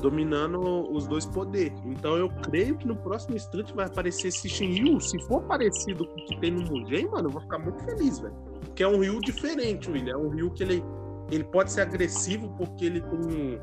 dominando 0.00 0.60
os 0.92 1.06
dois 1.06 1.26
poderes. 1.26 1.78
Então 1.84 2.16
eu 2.16 2.28
creio 2.42 2.76
que 2.76 2.86
no 2.86 2.96
próximo 2.96 3.36
Street 3.36 3.70
vai 3.74 3.86
aparecer 3.86 4.28
esse 4.28 4.48
Shinryu. 4.48 5.00
Se 5.00 5.18
for 5.26 5.42
parecido 5.42 6.06
com 6.06 6.20
o 6.20 6.24
que 6.26 6.40
tem 6.40 6.50
no 6.50 6.62
Mugen, 6.62 7.08
mano, 7.10 7.28
eu 7.28 7.32
vou 7.32 7.40
ficar 7.42 7.58
muito 7.58 7.82
feliz, 7.84 8.18
velho. 8.18 8.34
Porque 8.60 8.82
é 8.82 8.88
um 8.88 8.98
Ryu 9.00 9.20
diferente, 9.20 9.90
William. 9.90 10.14
É 10.14 10.16
um 10.16 10.28
Ryu 10.28 10.50
que 10.52 10.62
ele, 10.62 10.82
ele 11.30 11.44
pode 11.44 11.70
ser 11.72 11.82
agressivo 11.82 12.48
porque 12.56 12.84
ele 12.86 13.00
tem 13.02 13.60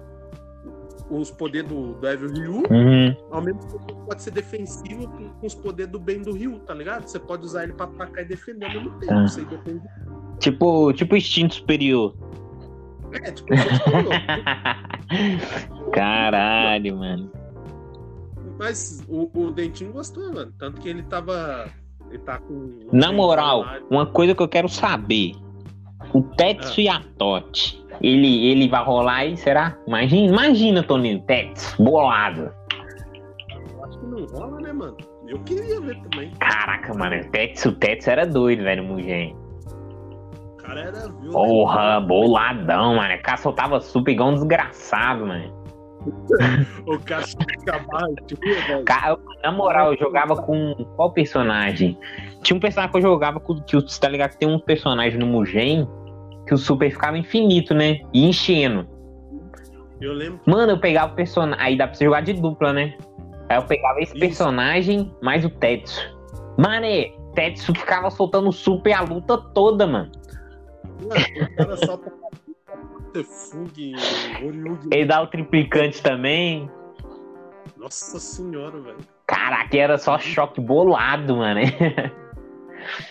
os 1.09 1.31
poderes 1.31 1.69
do, 1.69 1.93
do 1.93 2.07
Evil 2.07 2.33
Ryu, 2.33 2.63
Uhum. 2.69 3.15
ao 3.31 3.41
mesmo 3.41 3.61
tempo 3.61 3.95
pode 4.05 4.21
ser 4.21 4.31
defensivo 4.31 5.07
com, 5.07 5.45
os 5.45 5.55
poderes 5.55 5.91
do 5.91 5.99
bem 5.99 6.21
do 6.21 6.33
Ryu, 6.33 6.59
tá 6.59 6.73
ligado? 6.73 7.07
Você 7.07 7.19
pode 7.19 7.45
usar 7.45 7.63
ele 7.63 7.73
pra 7.73 7.85
atacar 7.85 8.23
e 8.23 8.27
defender 8.27 8.65
ao 8.65 8.73
mesmo 8.73 8.91
tempo. 8.99 9.49
Depende. 9.49 9.81
Tipo, 10.39 10.93
tipo 10.93 11.15
instinto 11.15 11.55
superior. 11.55 12.13
É, 13.13 13.31
tipo, 13.31 13.47
superior. 13.55 14.13
Caralho, 15.93 16.97
mano. 16.97 17.31
Mas 18.59 19.03
o, 19.07 19.29
o 19.33 19.51
Dentinho 19.51 19.93
gostou, 19.93 20.33
mano. 20.33 20.51
Tanto 20.57 20.81
que 20.81 20.89
ele 20.89 21.03
tava. 21.03 21.69
Ele 22.09 22.19
tá 22.19 22.39
com. 22.39 22.79
Na 22.91 23.11
moral, 23.11 23.63
uma 23.89 24.05
coisa 24.05 24.33
que 24.33 24.41
eu 24.41 24.47
quero 24.47 24.67
saber. 24.67 25.33
O 26.13 26.21
Tetsu 26.21 26.79
Ah. 26.79 26.83
e 26.83 26.89
a 26.89 27.01
Totti, 27.17 27.85
ele, 28.01 28.47
ele 28.47 28.67
vai 28.67 28.83
rolar 28.83 29.15
aí, 29.17 29.37
será? 29.37 29.77
Imagina, 29.87 30.31
imagina, 30.33 30.83
Toninho, 30.83 31.21
Tetsu, 31.21 31.81
bolado. 31.83 32.51
Acho 33.83 33.99
que 33.99 34.05
não 34.05 34.25
rola, 34.25 34.59
né, 34.61 34.73
mano? 34.73 34.95
Eu 35.27 35.39
queria 35.39 35.81
ver 35.81 35.97
também. 36.09 36.31
Caraca, 36.39 36.93
mano, 36.93 37.17
o 37.21 37.29
Tetsu, 37.31 37.69
o 37.69 37.71
Tetsu 37.73 38.09
era 38.09 38.25
doido, 38.25 38.63
velho, 38.63 38.83
Mugen. 38.83 39.35
O 40.53 40.57
cara 40.57 40.81
era 40.81 40.99
violento. 41.09 41.31
Porra, 41.31 41.99
boladão, 42.01 42.95
mano. 42.95 43.13
O 43.15 43.21
cara 43.21 43.37
soltava 43.37 43.79
super 43.81 44.11
igual 44.11 44.29
um 44.29 44.33
desgraçado, 44.35 45.25
mano. 45.25 45.55
O 46.87 46.97
cara 46.99 47.23
tipo. 48.25 48.41
Cara, 48.85 49.17
na 49.43 49.51
moral, 49.51 49.91
eu 49.93 49.99
jogava 49.99 50.37
com 50.37 50.73
qual 50.95 51.11
personagem? 51.11 51.97
Tinha 52.43 52.55
um 52.55 52.59
personagem 52.61 52.91
que 52.91 52.97
eu 52.97 53.01
jogava 53.01 53.39
com 53.41 53.55
que 53.61 53.75
o- 53.75 53.85
tá 53.85 54.07
ligado? 54.07 54.31
que 54.31 54.37
Tem 54.37 54.47
um 54.47 54.59
personagem 54.59 55.19
no 55.19 55.25
Mugen 55.25 55.85
que 56.47 56.53
o 56.53 56.57
super 56.57 56.89
ficava 56.89 57.17
infinito, 57.17 57.73
né? 57.73 57.99
E 58.13 58.25
enchendo. 58.25 58.87
Eu 59.99 60.13
lembro. 60.13 60.39
Mano, 60.45 60.73
eu 60.73 60.79
pegava 60.79 61.13
o 61.13 61.15
personagem. 61.15 61.63
Aí 61.63 61.77
dá 61.77 61.87
pra 61.87 61.95
você 61.95 62.05
jogar 62.05 62.21
de 62.21 62.33
dupla, 62.33 62.73
né? 62.73 62.97
Aí 63.49 63.57
eu 63.57 63.63
pegava 63.63 63.99
esse 63.99 64.13
Isso. 64.13 64.19
personagem 64.19 65.13
mais 65.21 65.43
o 65.45 65.49
Tetsu. 65.49 66.15
Mané, 66.57 67.11
Tetsu 67.35 67.73
ficava 67.73 68.09
soltando 68.09 68.51
super 68.51 68.93
a 68.93 69.01
luta 69.01 69.37
toda, 69.37 69.85
mano. 69.85 70.11
Mano, 71.01 71.21
o 71.51 71.55
cara 71.55 71.77
solta 71.77 72.11
Fug, 73.23 73.95
Oryugi. 74.43 74.89
Ele 74.91 75.05
dá 75.05 75.21
o 75.21 75.27
triplicante 75.27 76.01
também. 76.01 76.69
Nossa 77.75 78.19
senhora, 78.19 78.79
velho. 78.79 78.97
Caraca, 79.25 79.77
era 79.77 79.97
só 79.97 80.19
choque 80.19 80.61
bolado, 80.61 81.37
mano. 81.37 81.61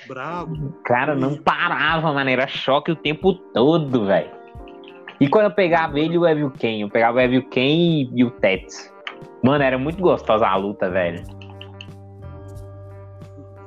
Bravo. 0.06 0.54
O 0.54 0.72
cara 0.84 1.14
não 1.14 1.36
parava, 1.36 2.12
mano. 2.12 2.30
Era 2.30 2.46
choque 2.46 2.90
o 2.90 2.96
tempo 2.96 3.34
todo, 3.34 4.06
velho. 4.06 4.30
E 5.18 5.28
quando 5.28 5.44
eu 5.46 5.50
pegava 5.50 5.98
ele 5.98 6.14
e 6.14 6.18
o 6.18 6.26
Evil 6.26 6.50
Ken? 6.50 6.80
Eu 6.80 6.90
pegava 6.90 7.16
o 7.16 7.20
Evil 7.20 7.48
Ken 7.48 8.10
e, 8.14 8.24
o 8.24 8.30
Tetsu. 8.30 8.92
Mano, 9.42 9.64
era 9.64 9.78
muito 9.78 10.00
gostosa 10.00 10.46
a 10.46 10.56
luta, 10.56 10.90
velho. 10.90 11.24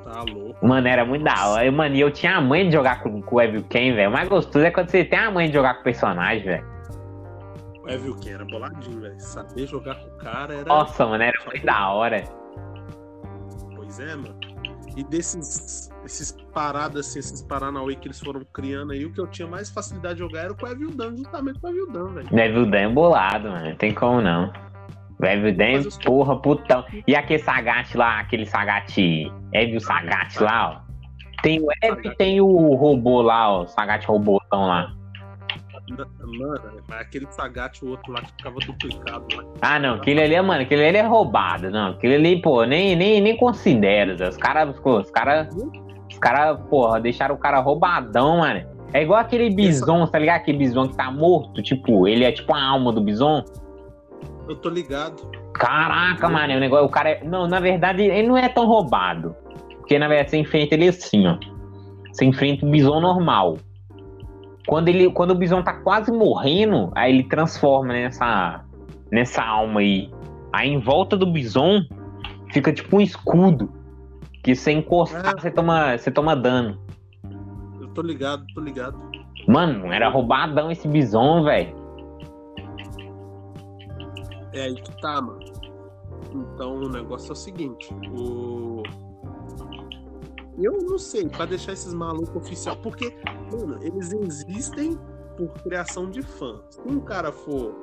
Tá 0.04 0.22
louco. 0.28 0.66
Mano, 0.66 0.86
era 0.86 1.04
muito 1.04 1.24
da 1.24 1.48
hora. 1.48 1.70
Mano, 1.72 1.94
e 1.94 2.00
eu 2.00 2.10
tinha 2.10 2.36
a 2.36 2.40
mãe 2.40 2.66
de 2.66 2.72
jogar 2.72 3.02
com, 3.02 3.20
com 3.20 3.36
o 3.36 3.40
Evil 3.40 3.64
Ken, 3.64 3.94
velho. 3.94 4.10
O 4.10 4.12
mais 4.12 4.28
gostoso 4.28 4.64
é 4.64 4.70
quando 4.70 4.90
você 4.90 5.04
tem 5.04 5.18
a 5.18 5.30
mãe 5.30 5.48
de 5.48 5.54
jogar 5.54 5.74
com 5.74 5.80
o 5.80 5.84
personagem, 5.84 6.44
velho. 6.44 6.66
O 7.82 7.88
Evil 7.88 8.16
Ken 8.16 8.34
era 8.34 8.44
boladinho, 8.44 9.00
velho. 9.00 9.20
Saber 9.20 9.66
jogar 9.66 9.96
com 9.96 10.08
o 10.08 10.18
cara 10.18 10.54
era. 10.54 10.64
Nossa, 10.64 11.04
mano, 11.06 11.22
era 11.22 11.44
muito 11.46 11.66
da 11.66 11.88
hora. 11.90 12.22
Pois 13.74 13.98
é, 13.98 14.14
mano. 14.14 14.38
E 14.96 15.02
desses 15.04 15.89
esses 16.10 16.32
paradas, 16.52 17.06
assim, 17.08 17.20
esses 17.20 17.40
Paranauê 17.42 17.94
que 17.94 18.08
eles 18.08 18.18
foram 18.20 18.42
criando 18.52 18.92
aí, 18.92 19.04
o 19.04 19.12
que 19.12 19.20
eu 19.20 19.26
tinha 19.28 19.46
mais 19.46 19.70
facilidade 19.70 20.14
de 20.14 20.20
jogar 20.20 20.40
era 20.44 20.54
com 20.54 20.66
o 20.66 20.68
Evil 20.68 20.90
Dan, 20.90 21.16
justamente 21.16 21.60
com 21.60 21.68
o 21.68 21.70
Evil 21.70 21.90
Dan, 21.92 22.06
velho. 22.14 22.38
Evil 22.38 22.66
Dan 22.66 22.78
é 22.78 22.88
bolado, 22.88 23.48
mano. 23.48 23.68
Não 23.68 23.76
tem 23.76 23.94
como 23.94 24.20
não. 24.20 24.52
O 25.20 25.24
Evil 25.24 25.56
Dan, 25.56 25.82
eu- 25.82 25.88
porra, 26.04 26.36
putão. 26.40 26.84
E 27.06 27.14
aquele 27.14 27.38
Sagat 27.42 27.96
lá, 27.96 28.20
aquele 28.20 28.44
Sagat. 28.46 28.98
Evil 29.52 29.80
Sagat 29.80 30.38
lá, 30.40 30.84
ó. 30.86 30.90
Tem 31.42 31.60
o 31.60 31.66
Evil 31.82 32.10
e 32.12 32.16
tem 32.16 32.40
o 32.40 32.74
robô 32.74 33.22
lá, 33.22 33.50
ó. 33.50 33.66
Sagat 33.66 34.04
robôzão 34.06 34.66
lá. 34.66 34.92
Mano, 36.38 36.82
mas 36.88 37.00
aquele 37.00 37.26
Sagat, 37.32 37.84
o 37.84 37.88
outro 37.90 38.12
lá 38.12 38.20
que 38.20 38.30
ficava 38.36 38.56
duplicado 38.60 39.26
lá. 39.36 39.44
Ah, 39.60 39.78
não, 39.78 39.94
aquele 39.96 40.22
ali, 40.22 40.34
é, 40.34 40.40
mano, 40.42 40.62
aquele 40.62 40.86
ali 40.86 40.98
é 40.98 41.02
roubado, 41.02 41.68
não. 41.70 41.90
Aquele 41.90 42.14
ali, 42.14 42.40
pô, 42.40 42.64
nem, 42.64 42.94
nem, 42.94 43.20
nem 43.20 43.36
considero, 43.36 44.16
Zé. 44.16 44.28
Os 44.28 44.36
caras, 44.36 44.78
os 44.84 45.10
caras, 45.10 45.48
os 46.20 46.28
caras, 46.28 46.60
porra, 46.68 47.00
deixaram 47.00 47.34
o 47.34 47.38
cara 47.38 47.60
roubadão, 47.60 48.38
mano. 48.38 48.60
É 48.92 49.02
igual 49.02 49.20
aquele 49.20 49.48
bison, 49.48 50.06
tá 50.06 50.18
ligado? 50.18 50.36
Aquele 50.36 50.58
bison 50.58 50.88
que 50.88 50.94
tá 50.94 51.10
morto, 51.10 51.62
tipo, 51.62 52.06
ele 52.06 52.24
é 52.24 52.30
tipo 52.30 52.52
a 52.54 52.62
alma 52.62 52.92
do 52.92 53.00
bison. 53.00 53.42
Eu 54.46 54.56
tô 54.56 54.68
ligado. 54.68 55.22
Caraca, 55.54 56.28
mano, 56.28 56.54
o 56.54 56.60
negócio, 56.60 56.84
o 56.84 56.90
cara 56.90 57.10
é... 57.10 57.24
Não, 57.24 57.48
na 57.48 57.58
verdade, 57.58 58.02
ele 58.02 58.28
não 58.28 58.36
é 58.36 58.48
tão 58.50 58.66
roubado. 58.66 59.34
Porque, 59.78 59.98
na 59.98 60.08
verdade, 60.08 60.30
você 60.30 60.36
enfrenta 60.36 60.74
ele 60.74 60.88
assim, 60.88 61.26
ó. 61.26 61.38
Você 62.12 62.26
enfrenta 62.26 62.66
o 62.66 62.70
bison 62.70 63.00
normal. 63.00 63.56
Quando, 64.66 64.88
ele, 64.88 65.10
quando 65.12 65.30
o 65.30 65.34
bison 65.34 65.62
tá 65.62 65.72
quase 65.72 66.12
morrendo, 66.12 66.90
aí 66.94 67.14
ele 67.14 67.24
transforma 67.24 67.94
nessa, 67.94 68.62
nessa 69.10 69.42
alma 69.42 69.80
aí. 69.80 70.10
Aí 70.52 70.68
em 70.68 70.80
volta 70.80 71.16
do 71.16 71.26
bison 71.26 71.80
fica 72.52 72.72
tipo 72.72 72.98
um 72.98 73.00
escudo. 73.00 73.79
Que 74.42 74.54
se 74.54 74.72
encostar, 74.72 75.34
É. 75.36 75.40
você, 75.40 75.50
toma, 75.50 75.98
você 75.98 76.10
toma 76.10 76.34
dano. 76.34 76.78
Eu 77.80 77.88
tô 77.88 78.02
ligado, 78.02 78.44
tô 78.54 78.60
ligado. 78.60 78.98
Mano, 79.46 79.92
era 79.92 80.08
roubadão 80.08 80.70
esse 80.70 80.86
bison, 80.88 81.42
velho. 81.44 81.74
É 84.52 84.62
aí 84.62 84.74
que 84.74 85.00
tá, 85.00 85.20
mano. 85.20 85.40
Então 86.32 86.76
o 86.76 86.88
negócio 86.88 87.30
é 87.30 87.32
o 87.32 87.36
seguinte, 87.36 87.92
o. 88.16 88.82
Eu 90.62 90.78
não 90.82 90.98
sei, 90.98 91.26
pra 91.28 91.46
deixar 91.46 91.72
esses 91.72 91.94
malucos 91.94 92.36
oficial, 92.36 92.76
porque, 92.76 93.16
mano, 93.50 93.78
eles 93.82 94.12
existem 94.12 94.98
por 95.36 95.48
criação 95.62 96.10
de 96.10 96.22
fã. 96.22 96.60
Se 96.68 96.80
um 96.86 97.00
cara 97.00 97.32
for 97.32 97.74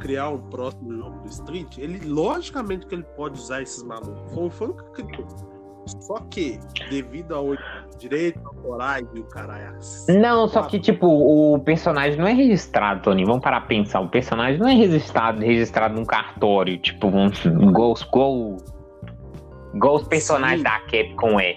criar 0.00 0.30
um 0.30 0.38
próximo 0.38 0.92
jogo 0.92 1.20
do 1.20 1.28
Street, 1.28 1.78
ele 1.78 2.06
logicamente 2.06 2.86
que 2.86 2.94
ele 2.94 3.04
pode 3.16 3.38
usar 3.38 3.62
esses 3.62 3.82
malucos. 3.82 4.32
Foi 4.32 4.44
o 4.44 4.50
fã 4.50 4.72
que 4.72 5.02
criou. 5.02 5.26
Só 6.00 6.14
que, 6.30 6.60
devido 6.90 7.34
ao 7.34 7.56
direito 7.98 8.40
autorais 8.44 9.06
e 9.14 9.20
o 9.20 9.24
caralho. 9.24 9.78
Não, 10.08 10.46
só 10.46 10.62
que, 10.62 10.78
tipo, 10.78 11.06
o 11.06 11.58
personagem 11.58 12.18
não 12.18 12.26
é 12.26 12.32
registrado, 12.32 13.02
Tony. 13.02 13.24
Vamos 13.24 13.42
parar 13.42 13.60
pra 13.60 13.68
pensar. 13.68 14.00
O 14.00 14.08
personagem 14.08 14.60
não 14.60 14.68
é 14.68 14.74
registrado, 14.74 15.40
registrado 15.40 15.94
num 15.94 16.04
cartório, 16.04 16.78
tipo, 16.78 17.08
um, 17.08 17.26
igual, 17.68 17.94
igual, 18.00 18.56
igual 19.74 19.96
os 19.96 20.06
personagens 20.06 20.60
Sim. 20.60 20.64
da 20.64 20.80
Capcom 20.80 21.40
é. 21.40 21.56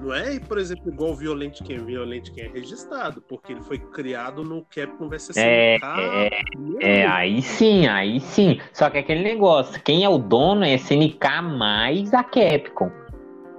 Não 0.00 0.14
é, 0.14 0.38
por 0.40 0.56
exemplo, 0.58 0.90
igual 0.90 1.10
o 1.10 1.14
Violent 1.14 1.60
Ken. 1.62 1.84
Violent 1.84 2.30
Ken 2.30 2.44
é 2.44 2.48
registrado, 2.48 3.20
porque 3.20 3.52
ele 3.52 3.60
foi 3.60 3.78
criado 3.78 4.42
no 4.42 4.64
Capcom 4.64 5.08
vs 5.08 5.36
É, 5.36 5.74
é, 5.76 6.30
primeiro. 6.50 6.78
É, 6.84 7.06
aí 7.06 7.42
sim, 7.42 7.86
aí 7.86 8.18
sim. 8.20 8.58
Só 8.72 8.88
que 8.88 8.98
aquele 8.98 9.22
negócio, 9.22 9.80
quem 9.82 10.02
é 10.04 10.08
o 10.08 10.16
dono 10.16 10.64
é 10.64 10.74
SNK 10.74 11.42
mais 11.42 12.14
a 12.14 12.24
Capcom. 12.24 12.90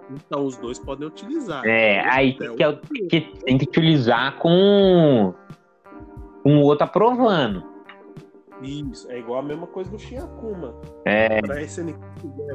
Então 0.10 0.46
os 0.46 0.58
dois 0.58 0.80
podem 0.80 1.08
utilizar. 1.08 1.66
É, 1.66 2.02
aí 2.10 2.32
É, 2.42 2.48
que, 2.56 2.64
é 2.64 2.68
o- 2.68 2.78
que 3.10 3.22
tem 3.46 3.58
que 3.58 3.66
utilizar 3.66 4.38
com 4.40 5.34
um 6.44 6.60
outro 6.62 6.86
aprovando. 6.86 7.64
Isso, 8.62 9.10
é 9.12 9.20
igual 9.20 9.40
a 9.40 9.44
mesma 9.44 9.68
coisa 9.68 9.90
do 9.90 9.98
Shinakuma. 10.00 10.76
É, 11.06 11.42
Pra 11.42 11.62
SNK, 11.62 11.98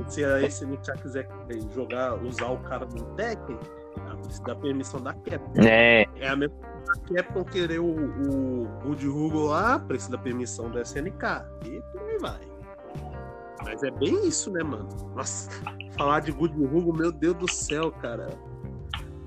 se 0.09 0.25
a 0.25 0.41
SNK 0.43 0.93
quiser 1.03 1.29
jogar, 1.75 2.23
usar 2.23 2.51
o 2.51 2.59
cara 2.59 2.87
no 2.87 3.05
Tekken, 3.17 3.59
precisa 4.23 4.43
da 4.45 4.55
permissão 4.57 5.01
da 5.01 5.13
Capcom. 5.15 5.63
é, 5.63 6.07
É 6.17 6.29
a 6.29 6.37
mesma 6.37 6.57
coisa 6.57 6.77
da 6.87 7.15
Capcom 7.23 7.45
querer 7.45 7.81
o, 7.81 7.87
o 7.87 8.69
Good 8.85 9.07
Hugo 9.09 9.47
lá, 9.47 9.79
precisa 9.79 10.13
da 10.13 10.19
permissão 10.19 10.71
da 10.71 10.83
SNK. 10.83 11.25
E 11.65 11.81
por 11.93 12.03
aí 12.09 12.19
vai. 12.19 12.41
Mas 13.65 13.83
é 13.83 13.91
bem 13.91 14.27
isso, 14.29 14.51
né, 14.53 14.63
mano? 14.63 14.89
Nossa, 15.15 15.51
falar 15.97 16.21
de 16.21 16.31
Good 16.33 16.55
Hugo, 16.55 16.97
meu 16.97 17.11
Deus 17.11 17.35
do 17.37 17.51
céu, 17.51 17.91
cara. 17.91 18.29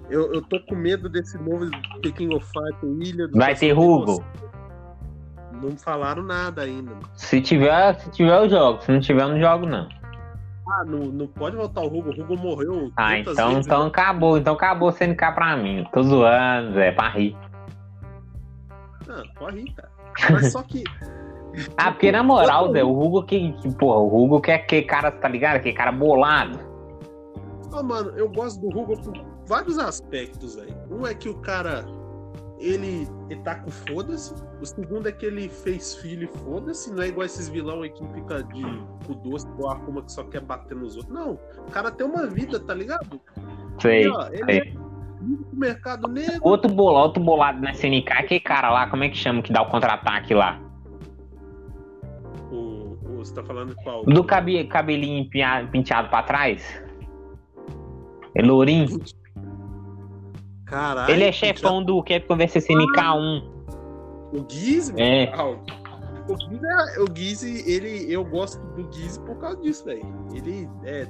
Eu, 0.10 0.34
eu 0.34 0.42
tô 0.42 0.60
com 0.62 0.76
medo 0.76 1.08
desse 1.10 1.38
novo 1.38 1.70
King 2.02 2.34
of 2.36 2.46
Fighters, 2.48 3.10
Ilha 3.10 3.28
do 3.28 3.38
vai 3.38 3.54
ter 3.56 3.78
Hugo. 3.78 4.24
Não 5.62 5.76
falaram 5.78 6.24
nada 6.24 6.62
ainda. 6.64 6.92
Se 7.14 7.42
tiver, 7.42 7.96
se 8.00 8.10
tiver 8.12 8.38
eu 8.38 8.50
jogo. 8.50 8.82
Se 8.82 8.92
não 8.92 9.00
tiver, 9.00 9.24
eu 9.24 9.30
não 9.30 9.40
jogo, 9.40 9.66
não. 9.66 9.88
Ah, 10.72 10.86
não, 10.86 11.00
não 11.00 11.28
pode 11.28 11.56
voltar 11.56 11.82
o 11.82 11.88
Hugo. 11.88 12.12
O 12.12 12.22
Hugo 12.22 12.38
morreu. 12.38 12.92
Ah, 12.96 13.16
tantas 13.16 13.34
então, 13.34 13.50
vezes, 13.50 13.66
então 13.66 13.88
acabou. 13.88 14.38
Então 14.38 14.54
acabou 14.54 14.90
o 14.90 14.92
SNK 14.92 15.32
pra 15.34 15.58
mim. 15.58 15.86
Tô 15.92 16.04
zoando, 16.04 16.74
Zé, 16.74 16.92
pra 16.92 17.10
rir. 17.10 17.36
Ah, 19.10 19.24
pode 19.38 19.62
rir, 19.62 19.74
cara. 19.74 19.90
Mas 20.32 20.52
só 20.52 20.62
que. 20.64 20.84
Ah, 21.76 21.92
porque 21.92 22.12
na 22.12 22.22
moral, 22.22 22.72
Zé, 22.72 22.84
o 22.84 22.92
Hugo 22.92 23.24
que, 23.24 23.52
que 23.54 23.74
porra, 23.74 23.98
o 23.98 24.24
Hugo 24.24 24.40
que 24.40 24.52
é 24.52 24.56
aquele 24.56 24.84
cara, 24.84 25.12
tá 25.12 25.28
ligado? 25.28 25.56
Aquele 25.56 25.76
cara 25.76 25.92
bolado. 25.92 26.60
Ah, 27.74 27.82
mano, 27.82 28.12
eu 28.16 28.30
gosto 28.30 28.62
do 28.62 28.68
Hugo 28.68 29.02
por 29.02 29.14
vários 29.48 29.80
aspectos, 29.80 30.56
velho. 30.56 30.76
Um 30.92 31.06
é 31.08 31.14
que 31.14 31.28
o 31.28 31.34
cara. 31.40 31.84
Ele, 32.60 33.08
ele 33.30 33.40
tá 33.42 33.56
com 33.56 33.72
foda-se. 33.72 34.34
O 34.62 34.66
segundo 34.66 35.08
é 35.08 35.12
que 35.14 35.26
ele 35.26 35.48
fez 35.48 35.96
filho 35.96 36.26
e 36.26 36.38
foda-se. 36.44 36.92
Não 36.94 37.02
é 37.02 37.08
igual 37.08 37.26
esses 37.26 37.48
vilão 37.48 37.82
aí 37.84 37.90
que 37.90 38.06
fica 38.14 38.44
de 38.44 38.62
cu 39.08 39.16
doce, 39.16 39.48
igual 39.48 39.72
a 39.72 39.76
Akuma 39.78 40.02
que 40.02 40.12
só 40.12 40.24
quer 40.26 40.42
bater 40.42 40.76
nos 40.76 40.98
outros. 40.98 41.14
Não. 41.14 41.40
O 41.68 41.72
cara 41.72 41.90
tem 41.90 42.06
uma 42.06 42.28
vida, 42.28 42.60
tá 42.60 42.74
ligado? 42.74 43.22
Sei. 43.82 44.04
E, 44.04 44.08
ó, 44.10 44.24
sei. 44.24 44.42
é 44.60 44.74
do 45.22 45.58
mercado 45.58 46.08
negro. 46.10 46.40
Outro 46.42 46.70
bolado, 46.74 47.06
outro 47.08 47.24
bolado 47.24 47.62
na 47.62 47.72
SNK, 47.72 48.12
aquele 48.12 48.40
cara 48.42 48.70
lá, 48.72 48.90
como 48.90 49.04
é 49.06 49.10
que 49.10 49.16
chama 49.18 49.42
que 49.42 49.52
dá 49.54 49.62
o 49.62 49.70
contra-ataque 49.70 50.34
lá? 50.34 50.60
O, 52.52 52.56
o- 52.56 53.18
você 53.18 53.34
tá 53.34 53.44
falando 53.44 53.76
de 53.76 53.84
qual? 53.84 54.04
Do 54.06 54.24
cabe, 54.24 54.64
cabelinho 54.66 55.30
penteado 55.72 56.10
pra 56.10 56.24
trás? 56.24 56.82
É 58.36 58.42
lourinho? 58.42 58.88
Caralho. 60.70 61.12
Ele 61.12 61.24
é 61.24 61.32
chefão 61.32 61.84
do 61.84 62.02
Capcom 62.04 62.38
vs 62.38 62.56
SNK 62.58 63.00
1. 63.16 63.60
O 64.34 64.46
Gizzy? 64.48 64.94
É. 65.02 65.32
Ah, 65.34 65.46
O 65.48 66.38
Gizzy, 66.38 66.60
é- 66.66 67.02
o 67.02 67.08
Gizzy, 67.16 67.64
ele, 67.72 68.12
eu 68.14 68.24
gosto 68.24 68.60
do 68.76 68.92
Gizzy 68.94 69.20
por 69.22 69.38
causa 69.38 69.58
disso, 69.62 69.86
velho. 69.86 70.06
Ele 70.34 70.70
é 70.84 71.08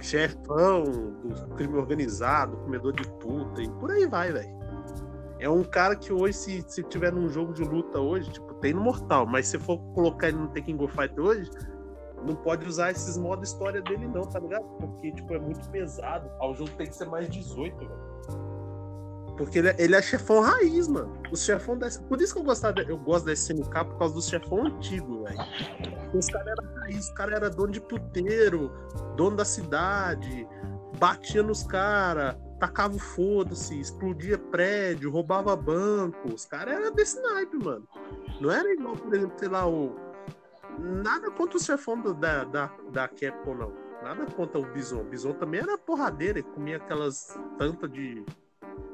chefão 0.00 0.84
do 0.84 1.54
crime 1.56 1.76
organizado, 1.76 2.56
comedor 2.58 2.92
de 2.92 3.02
puta 3.18 3.62
e 3.62 3.68
por 3.68 3.90
aí 3.90 4.06
vai, 4.06 4.32
velho. 4.32 4.62
É 5.38 5.48
um 5.48 5.64
cara 5.64 5.96
que 5.96 6.12
hoje, 6.12 6.34
se, 6.34 6.64
se 6.68 6.82
tiver 6.84 7.12
num 7.12 7.28
jogo 7.28 7.52
de 7.52 7.64
luta 7.64 7.98
hoje, 7.98 8.30
tipo, 8.30 8.54
tem 8.54 8.72
no 8.72 8.80
Mortal, 8.80 9.26
mas 9.26 9.48
se 9.48 9.58
for 9.58 9.78
colocar 9.92 10.28
ele 10.28 10.36
no 10.38 10.48
Tekken 10.48 10.76
Go 10.76 10.86
Fight 10.86 11.18
hoje, 11.18 11.50
não 12.24 12.36
pode 12.36 12.64
usar 12.64 12.92
esses 12.92 13.18
modos 13.18 13.48
história 13.50 13.82
dele 13.82 14.06
não, 14.06 14.22
tá 14.22 14.38
ligado? 14.38 14.62
Porque, 14.78 15.10
tipo, 15.10 15.34
é 15.34 15.40
muito 15.40 15.68
pesado. 15.70 16.30
Ah, 16.40 16.46
O 16.48 16.54
jogo 16.54 16.70
tem 16.76 16.86
que 16.86 16.94
ser 16.94 17.06
mais 17.08 17.28
18, 17.28 17.76
velho. 17.76 17.90
Porque 19.36 19.58
ele 19.58 19.68
é, 19.68 19.76
ele 19.78 19.94
é 19.94 20.02
chefão 20.02 20.40
raiz, 20.40 20.88
mano. 20.88 21.20
O 21.30 21.36
chefão 21.36 21.76
desse... 21.76 22.00
Por 22.02 22.20
isso 22.20 22.34
que 22.34 22.40
eu, 22.40 22.44
gostava, 22.44 22.80
eu 22.80 22.98
gosto 22.98 23.26
da 23.26 23.32
SNK, 23.32 23.84
por 23.84 23.98
causa 23.98 24.14
do 24.14 24.22
chefão 24.22 24.66
antigo, 24.66 25.24
velho. 25.24 25.38
Os 26.14 26.26
caras 26.26 26.48
eram 26.48 26.74
raiz, 26.74 26.98
os 26.98 27.10
caras 27.10 27.34
eram 27.36 27.50
dono 27.50 27.72
de 27.72 27.80
puteiro, 27.80 28.70
dono 29.16 29.36
da 29.36 29.44
cidade, 29.44 30.46
batia 30.98 31.42
nos 31.42 31.62
caras, 31.62 32.36
tacava 32.60 32.94
o 32.94 32.98
foda-se, 32.98 33.80
explodia 33.80 34.38
prédio, 34.38 35.10
roubava 35.10 35.56
banco. 35.56 36.32
Os 36.32 36.44
caras 36.44 36.74
eram 36.74 36.92
desse 36.92 37.20
naipe, 37.20 37.56
mano. 37.56 37.88
Não 38.40 38.50
era 38.50 38.72
igual, 38.72 38.96
por 38.96 39.14
exemplo, 39.14 39.38
sei 39.38 39.48
lá, 39.48 39.66
o. 39.66 39.96
Nada 40.78 41.30
contra 41.30 41.56
o 41.56 41.60
chefão 41.60 42.00
da, 42.00 42.44
da, 42.44 42.72
da 42.92 43.08
Capcom, 43.08 43.54
não. 43.54 43.72
Nada 44.02 44.26
contra 44.26 44.58
o 44.58 44.72
Bison. 44.72 45.00
O 45.00 45.04
Bison 45.04 45.32
também 45.32 45.60
era 45.60 45.76
porradeiro, 45.76 46.38
ele 46.38 46.48
comia 46.54 46.76
aquelas 46.76 47.38
tantas 47.58 47.90
de 47.90 48.24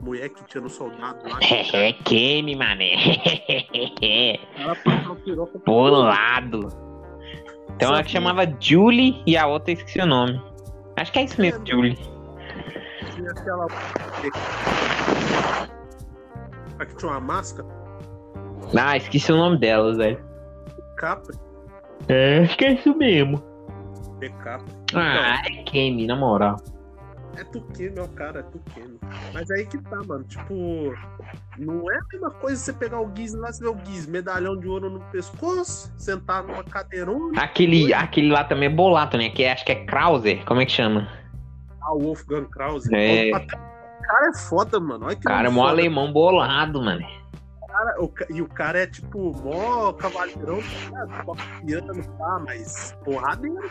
mulher 0.01 0.28
que 0.28 0.45
tinha 0.45 0.61
no 0.62 0.68
soldado 0.68 1.18
lá. 1.28 1.39
É, 1.74 1.93
Kemi, 1.93 2.55
mané. 2.57 2.93
Ela 4.59 4.74
passava 4.76 5.14
piroca 5.16 5.59
Bolado. 5.64 6.68
Tem 7.78 7.86
uma 7.89 7.97
Só 7.97 8.03
que 8.03 8.07
que- 8.07 8.12
chamava 8.12 8.43
Julie 8.61 9.22
e 9.26 9.36
a 9.36 9.47
outra 9.47 9.72
esqueci 9.72 10.01
o 10.01 10.07
nome. 10.07 10.41
Acho 10.97 11.12
que 11.12 11.18
é 11.20 11.24
isso 11.24 11.41
mesmo, 11.41 11.64
Julie. 11.66 11.97
Tinha 13.14 13.30
aquela. 13.30 13.66
A 16.78 16.86
que 16.86 16.97
tinha 16.97 17.11
uma 17.12 17.20
máscara, 17.20 17.68
Ah, 18.78 18.97
esqueci 18.97 19.32
o 19.32 19.36
nome 19.36 19.59
delas, 19.59 19.97
velho. 19.97 20.18
Capri, 20.97 21.36
É, 22.09 22.41
acho 22.41 22.57
que 22.57 22.64
é 22.64 22.72
isso 22.74 22.95
mesmo. 22.97 23.43
é 24.20 24.28
Capri. 24.28 24.72
Ah, 24.95 25.41
é 25.47 25.62
Kemi, 25.64 26.07
na 26.07 26.16
moral. 26.16 26.57
É 27.39 27.45
Tuqueno, 27.45 27.95
meu 27.95 28.09
cara, 28.09 28.41
é 28.41 28.43
Tuqueno. 28.43 28.99
Mas 29.32 29.49
aí 29.53 29.64
que 29.64 29.78
tá, 29.78 30.03
mano. 30.05 30.24
Tipo, 30.24 30.93
não 31.57 31.89
é 31.93 31.97
a 31.97 32.01
mesma 32.12 32.30
coisa 32.32 32.57
você 32.57 32.72
pegar 32.72 33.01
o 33.01 33.14
Giz 33.14 33.32
lá, 33.32 33.53
você 33.53 33.62
ver 33.62 33.70
o 33.70 33.78
Giz, 33.84 34.07
medalhão 34.09 34.57
de 34.59 34.66
ouro 34.66 34.91
no 34.91 35.01
pescoço, 35.12 35.93
sentar 35.97 36.43
numa 36.43 36.64
cadeirona. 36.64 37.41
Aquele, 37.41 37.95
aquele 37.95 38.28
lá 38.30 38.43
também 38.43 38.68
é 38.68 38.72
bolado, 38.72 39.16
né? 39.16 39.30
Que 39.30 39.45
é- 39.45 39.53
acho 39.53 39.64
que 39.64 39.70
é 39.70 39.84
Krauser. 39.84 40.45
Como 40.45 40.61
é 40.61 40.66
que 40.66 40.72
chama? 40.72 41.09
Ah, 41.80 41.95
o 41.95 42.01
Wolfgang 42.01 42.47
Krause. 42.51 42.93
É. 42.93 43.30
O 43.30 43.47
cara 44.03 44.30
é 44.34 44.39
foda, 44.39 44.80
mano. 44.80 45.07
Olha 45.07 45.14
que 45.14 45.20
O 45.20 45.24
cara 45.24 45.47
é 45.47 45.51
mó 45.51 45.66
alemão 45.68 46.12
bolado, 46.12 46.82
mano. 46.82 47.07
Cara, 47.79 48.03
o 48.03 48.11
e 48.31 48.43
o 48.43 48.49
cara 48.49 48.81
é 48.81 48.87
tipo 48.89 49.33
mó 49.41 49.93
cavalheirão, 49.93 50.59
tá 50.91 51.33
piano, 51.64 51.95
tá? 52.18 52.43
Mas 52.45 52.97
porradeiro. 53.05 53.70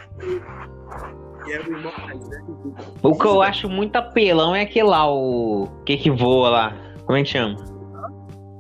E 1.45 1.51
é 1.51 1.59
o 1.59 1.63
irmão 1.63 1.91
mais 2.05 2.25
velho. 2.29 2.73
O 3.03 3.15
que 3.17 3.25
eu 3.27 3.41
acho 3.41 3.67
muito 3.67 3.97
apelão 3.97 4.55
é 4.55 4.61
aquele 4.61 4.87
lá, 4.87 5.11
o. 5.11 5.67
que 5.85 5.97
que 5.97 6.09
voa 6.09 6.49
lá? 6.49 6.73
Como 7.05 7.17
é 7.17 7.23
que 7.23 7.29
chama? 7.29 7.57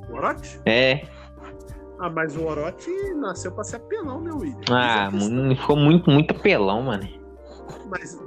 O 0.09 0.13
Orochi? 0.15 0.59
É. 0.65 1.01
Ah, 1.99 2.09
mas 2.09 2.35
o 2.35 2.43
Orochi 2.45 2.91
nasceu 3.15 3.51
pra 3.53 3.63
ser 3.63 3.77
apelão, 3.77 4.19
né, 4.19 4.31
William? 4.33 4.59
Ah, 4.69 5.03
é 5.03 5.07
a 5.07 5.11
questão. 5.11 5.29
mu- 5.45 5.55
ficou 5.55 5.75
muito, 5.77 6.09
muito 6.11 6.31
apelão, 6.31 6.81
mano. 6.83 7.07
Mas, 7.89 8.19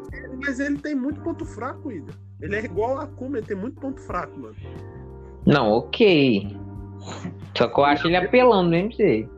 mas 0.42 0.58
ele 0.58 0.78
tem 0.78 0.94
muito 0.94 1.20
ponto 1.20 1.44
fraco, 1.44 1.88
William. 1.88 2.14
Ele 2.40 2.56
é 2.56 2.64
igual 2.64 2.96
a 2.98 3.02
Akuma, 3.04 3.36
ele 3.36 3.46
tem 3.46 3.56
muito 3.56 3.78
ponto 3.78 4.00
fraco, 4.00 4.38
mano. 4.40 4.56
Não, 5.46 5.70
ok. 5.72 6.56
Só 7.56 7.68
que 7.68 7.80
eu 7.80 7.84
acho 7.84 8.06
ele 8.06 8.16
apelão 8.16 8.64
do 8.64 8.70
mesmo 8.70 8.92
jeito. 8.92 9.30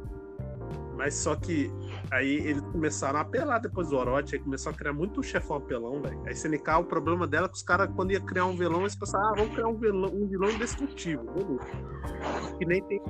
Mas 0.97 1.15
só 1.15 1.35
que 1.35 1.71
Aí 2.13 2.47
eles 2.47 2.61
começaram 2.61 3.19
a 3.19 3.23
apelar 3.23 3.59
depois 3.59 3.89
do 3.89 3.97
Orochi, 3.97 4.35
aí 4.35 4.43
começou 4.43 4.71
a 4.71 4.75
criar 4.75 4.93
muito 4.93 5.23
chefão 5.23 5.57
apelão, 5.57 6.03
velho. 6.03 6.21
Aí 6.27 6.35
SNK, 6.35 6.69
o 6.81 6.85
problema 6.85 7.27
dela 7.27 7.47
é 7.47 7.49
que 7.49 7.55
os 7.55 7.63
caras, 7.63 7.89
quando 7.97 8.13
ia 8.13 8.21
criar 8.21 8.45
um 8.45 8.55
vilão, 8.55 8.83
eles 8.83 8.95
pensavam, 8.95 9.29
ah, 9.29 9.35
vamos 9.35 9.55
criar 9.55 9.69
um 9.69 9.77
vilão, 9.77 10.11
um 10.13 10.27
vilão 10.27 10.51
indestrutível, 10.51 11.25
beleza. 11.33 12.59
Que 12.59 12.67
nem 12.67 12.83
tem 12.83 13.01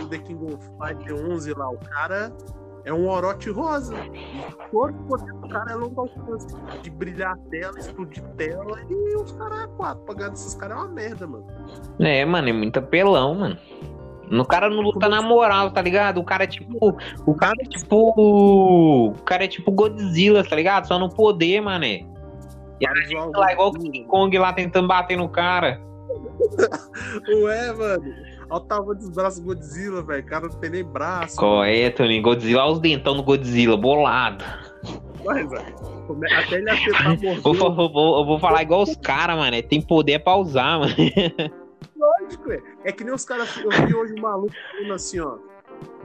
o 0.00 0.08
The 0.08 0.18
King 0.20 0.54
of 0.54 0.66
Fight 0.78 1.12
11 1.12 1.52
lá, 1.52 1.68
o 1.68 1.76
cara 1.76 2.32
é 2.86 2.92
um 2.94 3.06
Orochi 3.06 3.50
rosa. 3.50 3.94
E 3.94 4.70
todo 4.70 4.98
o 4.98 5.04
poder 5.04 5.32
do 5.34 5.48
cara 5.50 5.72
é 5.72 5.74
longo 5.74 6.00
alcance. 6.00 6.56
De 6.80 6.88
brilhar 6.88 7.34
a 7.34 7.36
tela, 7.50 7.78
explodir 7.78 8.24
tela, 8.38 8.80
e 8.88 9.16
os 9.16 9.32
caras 9.32 9.64
é 9.64 9.66
quatro. 9.66 10.02
Pagar 10.06 10.30
desses 10.30 10.54
caras 10.54 10.78
é 10.78 10.80
uma 10.80 10.88
merda, 10.88 11.26
mano. 11.26 11.46
É, 11.98 12.24
mano, 12.24 12.48
é 12.48 12.52
muito 12.54 12.78
apelão, 12.78 13.34
mano. 13.34 13.58
O 14.30 14.44
cara 14.44 14.68
não 14.68 14.80
luta 14.80 15.08
na 15.08 15.22
moral, 15.22 15.70
tá 15.70 15.80
ligado? 15.80 16.18
O 16.18 16.24
cara 16.24 16.44
é 16.44 16.46
tipo. 16.46 16.96
O 17.24 17.34
cara 17.34 17.54
é 17.60 17.64
tipo. 17.64 18.14
O 18.16 19.14
cara 19.24 19.44
é 19.44 19.48
tipo 19.48 19.70
Godzilla, 19.70 20.42
tá 20.42 20.56
ligado? 20.56 20.86
Só 20.86 20.98
no 20.98 21.08
poder, 21.08 21.60
mané. 21.60 22.04
E 22.80 22.86
aí, 22.86 23.30
lá, 23.34 23.52
igual 23.52 23.68
o 23.68 23.72
King 23.72 24.04
Kong 24.04 24.38
lá 24.38 24.52
tentando 24.52 24.88
bater 24.88 25.16
no 25.16 25.28
cara. 25.28 25.80
Ué, 27.42 27.72
mano. 27.72 28.14
Olha 28.48 28.60
o 28.60 28.60
tamanho 28.60 28.94
dos 28.94 29.10
braços 29.10 29.40
do 29.40 29.46
Godzilla, 29.46 30.02
velho. 30.02 30.22
O 30.22 30.26
cara 30.26 30.48
não 30.48 30.56
tem 30.56 30.70
nem 30.70 30.84
braço. 30.84 31.36
Correto, 31.36 32.02
Tony. 32.02 32.20
Godzilla, 32.20 32.62
olha 32.62 32.72
os 32.72 32.80
dentão 32.80 33.16
do 33.16 33.22
Godzilla, 33.22 33.76
bolado. 33.76 34.44
Mas. 35.24 35.48
Até 35.52 36.56
ele 36.56 36.70
acertar 36.70 37.08
morder. 37.08 37.40
Vou, 37.42 37.54
vou, 37.54 37.92
vou, 37.92 38.18
eu 38.20 38.24
vou 38.24 38.38
falar 38.38 38.62
igual 38.62 38.82
os 38.82 38.94
caras, 38.96 39.36
mano. 39.36 39.60
Tem 39.62 39.80
poder 39.80 40.20
pra 40.20 40.36
usar, 40.36 40.78
mano. 40.78 40.94
Lógico, 41.96 42.52
é. 42.52 42.62
É 42.84 42.92
que 42.92 43.04
nem 43.04 43.14
os 43.14 43.24
caras. 43.24 43.56
Eu 43.56 43.70
vi 43.86 43.94
hoje 43.94 44.14
um 44.14 44.22
maluco 44.22 44.54
falando 44.72 44.94
assim, 44.94 45.20
ó. 45.20 45.38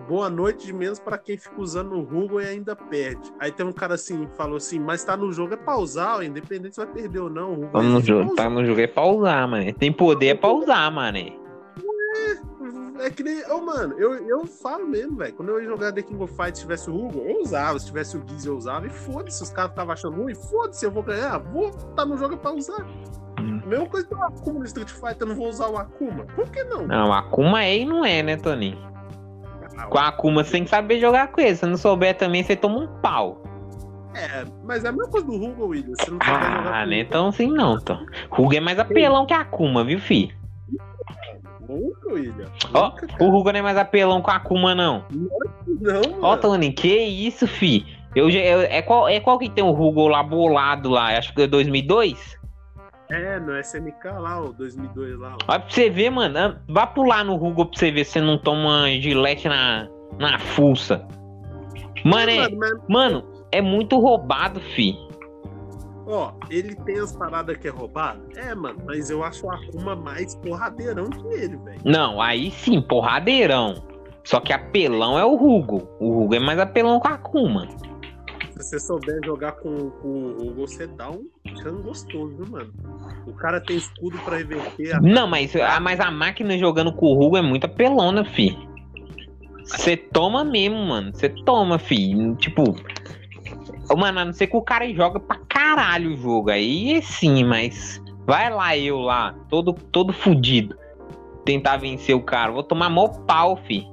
Boa 0.08 0.30
noite 0.30 0.66
de 0.66 0.74
menos 0.74 1.00
para 1.00 1.18
quem 1.18 1.38
fica 1.38 1.62
usando 1.62 1.94
o 1.94 2.04
Google 2.04 2.42
e 2.42 2.46
ainda 2.46 2.76
perde. 2.76 3.32
Aí 3.40 3.52
tem 3.52 3.66
um 3.66 3.72
cara 3.72 3.94
assim, 3.94 4.28
falou 4.36 4.58
assim, 4.58 4.80
mas 4.80 5.04
tá 5.04 5.16
no 5.16 5.32
jogo 5.32 5.54
é 5.54 5.58
pausar, 5.58 6.18
ó, 6.18 6.24
independente 6.24 6.76
se 6.76 6.84
vai 6.84 6.94
perder 6.94 7.20
ou 7.20 7.30
não. 7.30 7.54
O 7.54 7.68
tá, 7.68 7.82
no 7.82 8.02
jogo, 8.02 8.36
tá 8.36 8.50
no 8.50 8.66
jogo 8.66 8.82
é 8.82 8.88
pausar, 8.88 9.48
mano. 9.48 9.74
Tem 9.74 9.94
poder 9.94 10.28
é 10.28 10.36
pausar, 10.36 10.92
mano. 10.92 11.18
É, 11.18 13.06
é 13.06 13.10
que 13.10 13.24
nem. 13.24 13.42
Oh, 13.50 13.62
mano, 13.62 13.98
eu, 13.98 14.14
eu 14.28 14.46
falo 14.46 14.86
mesmo, 14.88 15.16
velho. 15.18 15.34
Quando 15.34 15.50
eu 15.50 15.62
ia 15.62 15.68
jogar 15.68 15.94
The 15.94 16.02
King 16.02 16.22
of 16.22 16.34
Fight, 16.36 16.58
se 16.58 16.64
tivesse 16.64 16.90
o 16.90 16.96
Hugo, 16.96 17.20
eu 17.20 17.42
usava. 17.42 17.80
Se 17.80 17.86
tivesse 17.86 18.18
o 18.18 18.24
Giz, 18.28 18.46
eu 18.46 18.58
usava. 18.58 18.88
E 18.88 18.90
foda-se, 18.90 19.42
os 19.42 19.50
caras 19.50 19.72
estavam 19.72 19.94
achando 19.94 20.18
ruim, 20.18 20.36
foda-se, 20.36 20.86
eu 20.86 20.92
vou 20.92 21.04
ganhar. 21.04 21.38
Vou 21.38 21.72
tá 21.96 22.06
no 22.06 22.18
jogo 22.18 22.36
é 22.36 22.38
pra 22.38 22.52
usar. 22.52 22.84
Hum. 22.84 23.31
Mesma 23.72 23.86
coisa 23.86 24.06
do 24.10 24.22
Akuma 24.22 24.60
no 24.60 24.66
Street 24.66 24.90
Fighter, 24.90 25.22
eu 25.22 25.28
não 25.28 25.36
vou 25.36 25.48
usar 25.48 25.70
o 25.70 25.78
Akuma. 25.78 26.26
Por 26.36 26.50
que 26.52 26.62
não? 26.66 26.86
Não, 26.86 27.08
o 27.08 27.14
Akuma 27.14 27.64
é 27.64 27.78
e 27.78 27.86
não 27.86 28.04
é, 28.04 28.22
né, 28.22 28.36
Toninho? 28.36 28.78
Ah, 29.78 29.86
com 29.86 29.98
a 29.98 30.10
Akuma 30.10 30.44
você 30.44 30.52
tem 30.52 30.66
que 30.66 30.70
saber 30.70 31.00
jogar 31.00 31.30
com 31.30 31.40
ele. 31.40 31.56
Se 31.56 31.66
não 31.66 31.78
souber 31.78 32.18
também, 32.18 32.44
você 32.44 32.54
toma 32.54 32.80
um 32.80 32.88
pau. 33.02 33.42
É, 34.14 34.44
mas 34.66 34.84
é 34.84 34.90
a 34.90 34.92
mesma 34.92 35.10
coisa 35.10 35.26
do 35.26 35.42
Hugo, 35.42 35.68
William. 35.68 35.94
Você 35.96 36.12
não 36.12 36.20
ah, 36.22 36.86
né? 36.86 37.00
Então 37.00 37.30
assim 37.30 37.48
não, 37.48 37.80
Tom. 37.80 38.06
Hugo 38.30 38.54
é 38.54 38.60
mais 38.60 38.78
apelão 38.78 39.26
que 39.26 39.34
a 39.34 39.40
Akuma, 39.40 39.86
viu, 39.86 40.00
fi? 40.00 40.36
Nunca, 41.62 42.12
William. 42.12 42.52
Ó, 42.74 42.94
o 43.22 43.34
Hugo 43.34 43.54
não 43.54 43.60
é 43.60 43.62
mais 43.62 43.78
apelão 43.78 44.22
com 44.22 44.32
a 44.32 44.36
Akuma, 44.36 44.76
não. 44.76 45.06
Não, 45.66 46.02
Ó, 46.22 46.36
Tony, 46.36 46.74
que 46.74 46.94
isso, 46.94 47.48
fi? 47.48 47.86
Eu, 48.14 48.30
eu, 48.30 48.64
é, 48.64 48.82
qual, 48.82 49.08
é 49.08 49.22
qual 49.22 49.40
que 49.40 49.50
tem 49.50 49.64
o 49.64 49.70
Hugo 49.70 50.10
lá 50.10 50.22
bolado 50.22 50.90
lá? 50.90 51.18
Acho 51.18 51.34
que 51.34 51.44
é 51.44 51.48
2002? 51.48 52.41
É, 53.12 53.40
no 53.40 53.60
SNK 53.60 54.08
lá, 54.20 54.42
o 54.42 54.54
2002 54.54 55.20
lá. 55.20 55.34
Ó. 55.34 55.38
Olha 55.48 55.60
pra 55.60 55.70
você 55.70 55.90
ver, 55.90 56.10
mano. 56.10 56.58
Vá 56.68 56.88
pular 56.88 57.26
no 57.26 57.36
Hugo 57.36 57.66
pra 57.66 57.78
você 57.78 57.92
ver 57.92 58.06
se 58.06 58.14
você 58.14 58.22
não 58.22 58.38
toma 58.38 58.90
gilete 58.90 59.50
na, 59.50 59.90
na 60.18 60.40
fuça. 60.40 61.06
Mano, 62.06 62.32
é, 62.32 62.48
mano, 62.88 63.24
é 63.52 63.62
muito 63.62 64.00
roubado, 64.00 64.60
fi. 64.60 64.98
Ó, 66.08 66.34
ele 66.50 66.76
tem 66.76 67.00
as 67.00 67.16
paradas 67.16 67.58
que 67.58 67.68
é 67.68 67.72
roubado? 67.72 68.22
É, 68.36 68.56
mano, 68.56 68.80
mas 68.86 69.10
eu 69.10 69.24
acho 69.24 69.46
o 69.46 69.52
Akuma 69.52 69.96
mais 69.96 70.36
porradeirão 70.36 71.10
que 71.10 71.28
ele, 71.28 71.58
velho. 71.58 71.82
Não, 71.86 72.22
aí 72.22 72.50
sim, 72.52 72.82
porradeirão. 72.82 73.84
Só 74.24 74.40
que 74.40 74.54
apelão 74.54 75.18
é 75.18 75.26
o 75.26 75.34
Hugo. 75.34 75.88
O 76.00 76.24
Hugo 76.24 76.36
é 76.36 76.40
mais 76.40 76.60
apelão 76.60 77.00
com 77.00 77.08
a 77.08 77.14
Akuma. 77.14 77.68
Se 78.52 78.58
você 78.58 78.80
souber 78.80 79.20
jogar 79.26 79.54
com, 79.54 79.90
com 79.90 80.08
o 80.08 80.48
Hugo, 80.50 80.68
você 80.68 80.86
dá 80.86 81.10
um 81.10 81.28
cano 81.64 81.82
gostoso, 81.82 82.36
viu, 82.36 82.48
mano? 82.48 82.72
O 83.26 83.34
cara 83.34 83.62
tem 83.62 83.78
escudo 83.78 84.18
pra 84.20 84.38
reverter. 84.38 84.96
A... 84.96 85.02
Não, 85.02 85.28
mas 85.28 85.56
a, 85.56 85.80
mas 85.80 86.00
a 86.00 86.10
máquina 86.10 86.58
jogando 86.58 86.92
com 86.92 87.06
o 87.08 87.22
Hugo 87.22 87.38
é 87.38 87.42
muito 87.42 87.66
apelona, 87.66 88.26
fi. 88.26 88.58
Você 89.64 89.96
toma 89.96 90.44
mesmo, 90.44 90.78
mano. 90.78 91.12
Você 91.14 91.30
toma, 91.30 91.78
fi. 91.78 92.14
Tipo. 92.38 92.76
Mano, 93.96 94.20
a 94.20 94.26
não 94.26 94.34
ser 94.34 94.48
que 94.48 94.56
o 94.56 94.62
cara 94.62 94.92
joga 94.94 95.20
pra 95.20 95.38
caralho 95.48 96.14
o 96.14 96.18
jogo. 96.18 96.50
Aí 96.50 97.02
sim, 97.02 97.44
mas. 97.44 98.02
Vai 98.26 98.50
lá 98.50 98.78
eu 98.78 99.00
lá, 99.00 99.36
todo, 99.50 99.74
todo 99.74 100.14
fudido. 100.14 100.76
Tentar 101.44 101.78
vencer 101.78 102.16
o 102.16 102.22
cara. 102.22 102.52
Vou 102.52 102.64
tomar 102.64 102.90
mó 102.90 103.08
pau, 103.08 103.58
fi. 103.58 103.86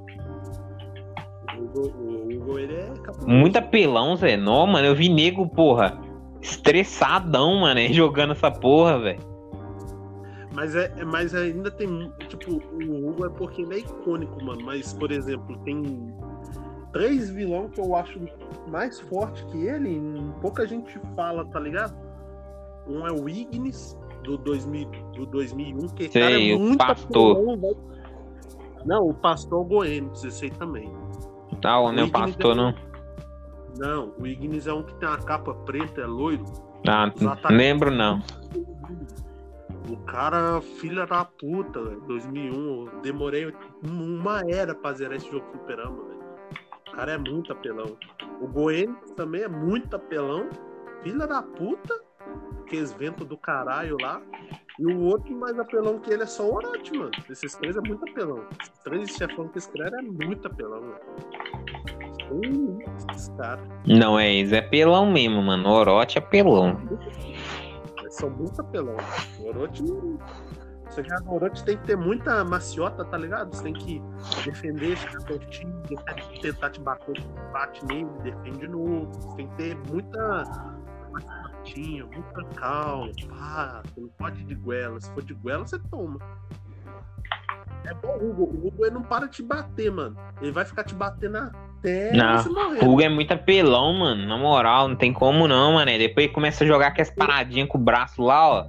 O 1.57 1.63
Hugo, 1.63 1.99
o 1.99 2.35
Hugo 2.35 2.59
ele 2.59 2.75
é 2.75 2.89
muito 3.25 3.57
apelão, 3.57 4.15
Zé. 4.15 4.37
Não, 4.37 4.65
mano, 4.67 4.87
eu 4.87 4.95
vi 4.95 5.09
nego, 5.09 5.47
porra, 5.47 5.99
estressadão, 6.41 7.61
mano, 7.61 7.81
jogando 7.93 8.31
essa 8.31 8.51
porra, 8.51 8.99
velho. 8.99 9.29
Mas, 10.53 10.75
é, 10.75 10.91
mas 11.05 11.33
ainda 11.35 11.69
tem. 11.71 12.11
Tipo, 12.27 12.53
o 12.53 13.09
Hugo 13.09 13.25
é 13.25 13.29
porque 13.29 13.61
ele 13.61 13.75
é 13.75 13.79
icônico, 13.79 14.43
mano. 14.43 14.61
Mas, 14.63 14.93
por 14.93 15.11
exemplo, 15.11 15.57
tem 15.59 16.13
três 16.91 17.29
vilões 17.29 17.71
que 17.71 17.79
eu 17.79 17.95
acho 17.95 18.19
mais 18.67 18.99
forte 18.99 19.45
que 19.47 19.57
ele. 19.67 20.01
Pouca 20.41 20.67
gente 20.67 20.99
fala, 21.15 21.45
tá 21.45 21.59
ligado? 21.59 21.95
Um 22.87 23.05
é 23.05 23.11
o 23.11 23.29
Ignis, 23.29 23.97
do, 24.23 24.37
2000, 24.37 24.89
do 25.13 25.25
2001, 25.27 25.87
que 25.89 26.09
Sei, 26.09 26.21
cara 26.21 26.41
é 26.41 26.57
muito 26.57 26.77
pastor. 26.77 27.37
Apelão, 27.37 27.75
Não, 28.85 29.07
o 29.07 29.13
pastor 29.13 29.63
Goênio, 29.65 30.13
sei 30.15 30.49
também. 30.49 30.91
Tá, 31.61 31.79
o, 31.79 31.87
o 31.87 31.91
não 31.91 32.09
pastor, 32.09 32.53
é... 32.53 32.55
não. 32.55 32.88
Não, 33.79 34.13
o 34.19 34.27
Ignis 34.27 34.67
é 34.67 34.73
um 34.73 34.83
que 34.83 34.93
tem 34.95 35.07
uma 35.07 35.17
capa 35.17 35.53
preta, 35.53 36.01
é 36.01 36.05
loiro. 36.05 36.43
Ah, 36.85 37.09
lembro 37.49 37.89
não. 37.89 38.21
O 39.89 39.95
cara, 40.05 40.61
filha 40.61 41.05
da 41.05 41.23
puta, 41.23 41.79
2001. 41.79 42.85
Eu 42.85 43.01
demorei 43.01 43.53
uma 43.81 44.41
era 44.49 44.75
pra 44.75 44.91
zerar 44.93 45.15
esse 45.15 45.31
jogo 45.31 45.45
fliperama, 45.51 45.95
velho. 46.03 46.19
O 46.87 46.91
cara 46.91 47.13
é 47.13 47.17
muito 47.17 47.53
apelão. 47.53 47.97
O 48.41 48.47
Goen 48.47 48.93
também 49.15 49.43
é 49.43 49.47
muito 49.47 49.95
apelão. 49.95 50.49
Filha 51.01 51.25
da 51.25 51.41
puta. 51.41 51.97
Aqueles 52.61 52.91
ventos 52.91 53.25
do 53.25 53.37
caralho 53.37 53.95
lá. 54.01 54.21
E 54.77 54.85
o 54.85 55.01
outro 55.01 55.33
mais 55.35 55.57
apelão 55.57 55.99
que 55.99 56.11
ele 56.11 56.23
é 56.23 56.25
só 56.25 56.43
o 56.43 56.55
Orochi, 56.55 56.97
mano. 56.97 57.11
Esses 57.29 57.55
três 57.55 57.75
é 57.75 57.81
muito 57.81 58.03
apelão. 58.09 58.45
Esses 58.61 58.79
três 58.83 59.09
chefão 59.09 59.47
que 59.47 59.57
escreve 59.57 59.95
é 59.95 60.01
muito 60.01 60.45
apelão, 60.45 60.81
velho. 60.81 61.58
Não 63.85 64.19
é 64.19 64.31
isso, 64.31 64.55
é 64.55 64.61
pelão 64.61 65.11
mesmo, 65.11 65.41
mano. 65.41 65.69
O 65.69 65.71
Orochi 65.71 66.17
é 66.17 66.21
pelão. 66.21 66.77
É 68.05 68.09
só 68.09 68.29
muito 68.29 68.59
apelão. 68.61 68.97
O 69.39 69.47
Orochi. 69.47 69.83
Você 70.89 71.03
já 71.03 71.19
no 71.19 71.35
Orochi 71.35 71.63
tem 71.63 71.77
que 71.77 71.85
ter 71.85 71.95
muita 71.95 72.43
maciota, 72.43 73.05
tá 73.05 73.17
ligado? 73.17 73.55
Você 73.55 73.63
tem 73.63 73.73
que 73.73 74.01
defender, 74.43 74.97
ficar 74.97 75.19
tortinho, 75.19 75.83
tentar 76.41 76.69
te 76.71 76.79
bater, 76.79 77.21
bate 77.53 77.85
nele, 77.85 78.09
defende 78.23 78.59
de 78.59 78.67
novo. 78.67 79.11
Você 79.13 79.35
tem 79.35 79.47
que 79.47 79.55
ter 79.55 79.77
muita 79.89 80.79
muita 82.15 82.43
calma. 82.55 83.11
Pá, 83.27 83.83
você 83.85 84.01
não 84.01 84.09
pode 84.09 84.43
de 84.43 84.55
goela. 84.55 84.99
Se 84.99 85.11
for 85.11 85.23
de 85.23 85.33
goela, 85.33 85.65
você 85.65 85.77
toma. 85.91 86.19
É 87.85 87.93
bom 87.93 88.17
o 88.17 88.29
Hugo. 88.29 88.43
O 88.43 88.67
Hugo 88.67 88.85
ele 88.85 88.95
não 88.95 89.03
para 89.03 89.27
de 89.27 89.37
te 89.37 89.43
bater, 89.43 89.91
mano. 89.91 90.17
Ele 90.41 90.51
vai 90.51 90.65
ficar 90.65 90.83
te 90.83 90.95
batendo 90.95 91.51
até 91.79 92.11
não, 92.13 92.37
você 92.37 92.49
morrer. 92.49 92.83
O 92.83 92.91
Hugo 92.91 93.01
é 93.01 93.09
muito 93.09 93.31
apelão, 93.31 93.93
mano. 93.93 94.27
Na 94.27 94.37
moral, 94.37 94.87
não 94.87 94.95
tem 94.95 95.11
como 95.11 95.47
não, 95.47 95.73
mano. 95.73 95.91
Depois 95.97 96.31
começa 96.31 96.63
a 96.63 96.67
jogar 96.67 96.93
com 96.93 97.01
as 97.01 97.09
paradinhas 97.09 97.67
com 97.67 97.77
o 97.77 97.81
braço 97.81 98.21
lá, 98.21 98.49
ó. 98.49 98.67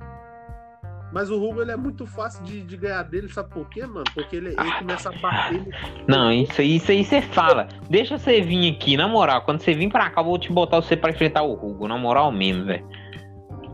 Mas 1.13 1.29
o 1.29 1.43
Hugo 1.43 1.61
ele 1.61 1.73
é 1.73 1.77
muito 1.77 2.07
fácil 2.07 2.45
de, 2.45 2.63
de 2.63 2.77
ganhar 2.77 3.03
dele, 3.03 3.29
sabe 3.29 3.51
por 3.51 3.69
quê, 3.69 3.85
mano? 3.85 4.05
Porque 4.15 4.37
ele, 4.37 4.51
ele 4.51 4.73
começa 4.79 5.09
a 5.09 5.13
bater. 5.19 5.57
Ele... 5.57 5.75
Não, 6.07 6.31
isso, 6.31 6.63
isso 6.63 6.93
aí 6.93 7.05
você 7.05 7.21
fala. 7.21 7.67
Deixa 7.89 8.17
você 8.17 8.41
vir 8.41 8.73
aqui, 8.73 8.97
na 8.97 9.09
moral. 9.09 9.43
Quando 9.43 9.61
você 9.61 9.75
vir 9.75 9.91
pra 9.91 10.09
cá, 10.09 10.21
eu 10.21 10.25
vou 10.25 10.39
te 10.39 10.53
botar 10.53 10.77
você 10.77 10.97
pra 10.97 11.11
enfrentar 11.11 11.43
o 11.43 11.53
Hugo, 11.53 11.89
na 11.89 11.99
moral 11.99 12.31
mesmo, 12.31 12.65
velho. 12.65 12.87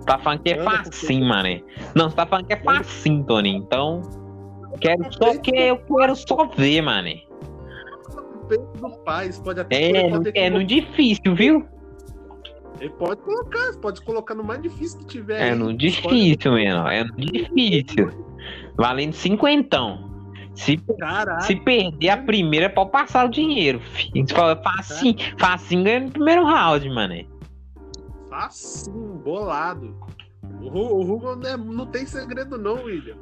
Tá 0.07 0.19
falando 0.19 0.43
que 0.43 0.51
é 0.51 0.63
facinho, 0.63 1.27
mano. 1.27 1.63
Não, 1.95 2.09
você 2.09 2.17
tá 2.17 2.25
falando 2.25 2.47
que 2.47 2.55
é 2.55 2.57
facinho, 2.57 3.23
Tony. 3.25 3.55
Então. 3.55 4.01
Quero 4.81 5.11
só 5.13 5.37
que 5.39 5.57
eu 5.57 5.79
quero 5.79 6.15
só 6.15 6.47
ver, 6.57 6.83
peito 8.47 8.65
dos 8.79 8.97
pais. 8.99 9.39
Pode 9.39 9.61
até. 9.61 9.77
É, 9.77 10.07
é 10.35 10.51
no 10.51 10.61
é 10.61 10.65
difícil, 10.65 11.35
viu? 11.35 11.67
Ele 12.81 12.91
pode 12.91 13.21
colocar, 13.23 13.73
pode 13.81 14.03
colocar 14.03 14.35
no 14.35 14.45
mais 14.45 14.61
difícil 14.61 14.99
que 15.01 15.07
tiver. 15.07 15.53
É 15.53 15.55
no 15.55 15.73
difícil, 15.73 16.53
pode... 16.53 16.67
É 16.67 17.05
no 17.05 17.17
difícil. 17.17 18.11
Valendo 18.77 19.15
cinquentão. 19.15 20.15
Se, 20.55 20.81
se 21.41 21.57
perder 21.57 22.09
a 22.09 22.17
primeira, 22.17 22.71
pode 22.71 22.91
passar 22.91 23.27
o 23.27 23.29
dinheiro. 23.29 23.79
Filho. 23.81 24.27
Fala, 24.31 24.57
facinho, 24.63 25.17
facinho 25.39 25.85
ganhando 25.85 26.13
primeiro 26.13 26.45
round, 26.45 26.89
mané. 26.89 27.27
Facinho, 28.31 29.21
bolado. 29.23 29.95
O, 30.61 31.01
Hugo 31.01 31.37
não, 31.37 31.49
é, 31.49 31.57
não 31.57 31.87
tem 31.87 32.07
segredo, 32.07 32.57
não, 32.57 32.83
William. 32.85 33.17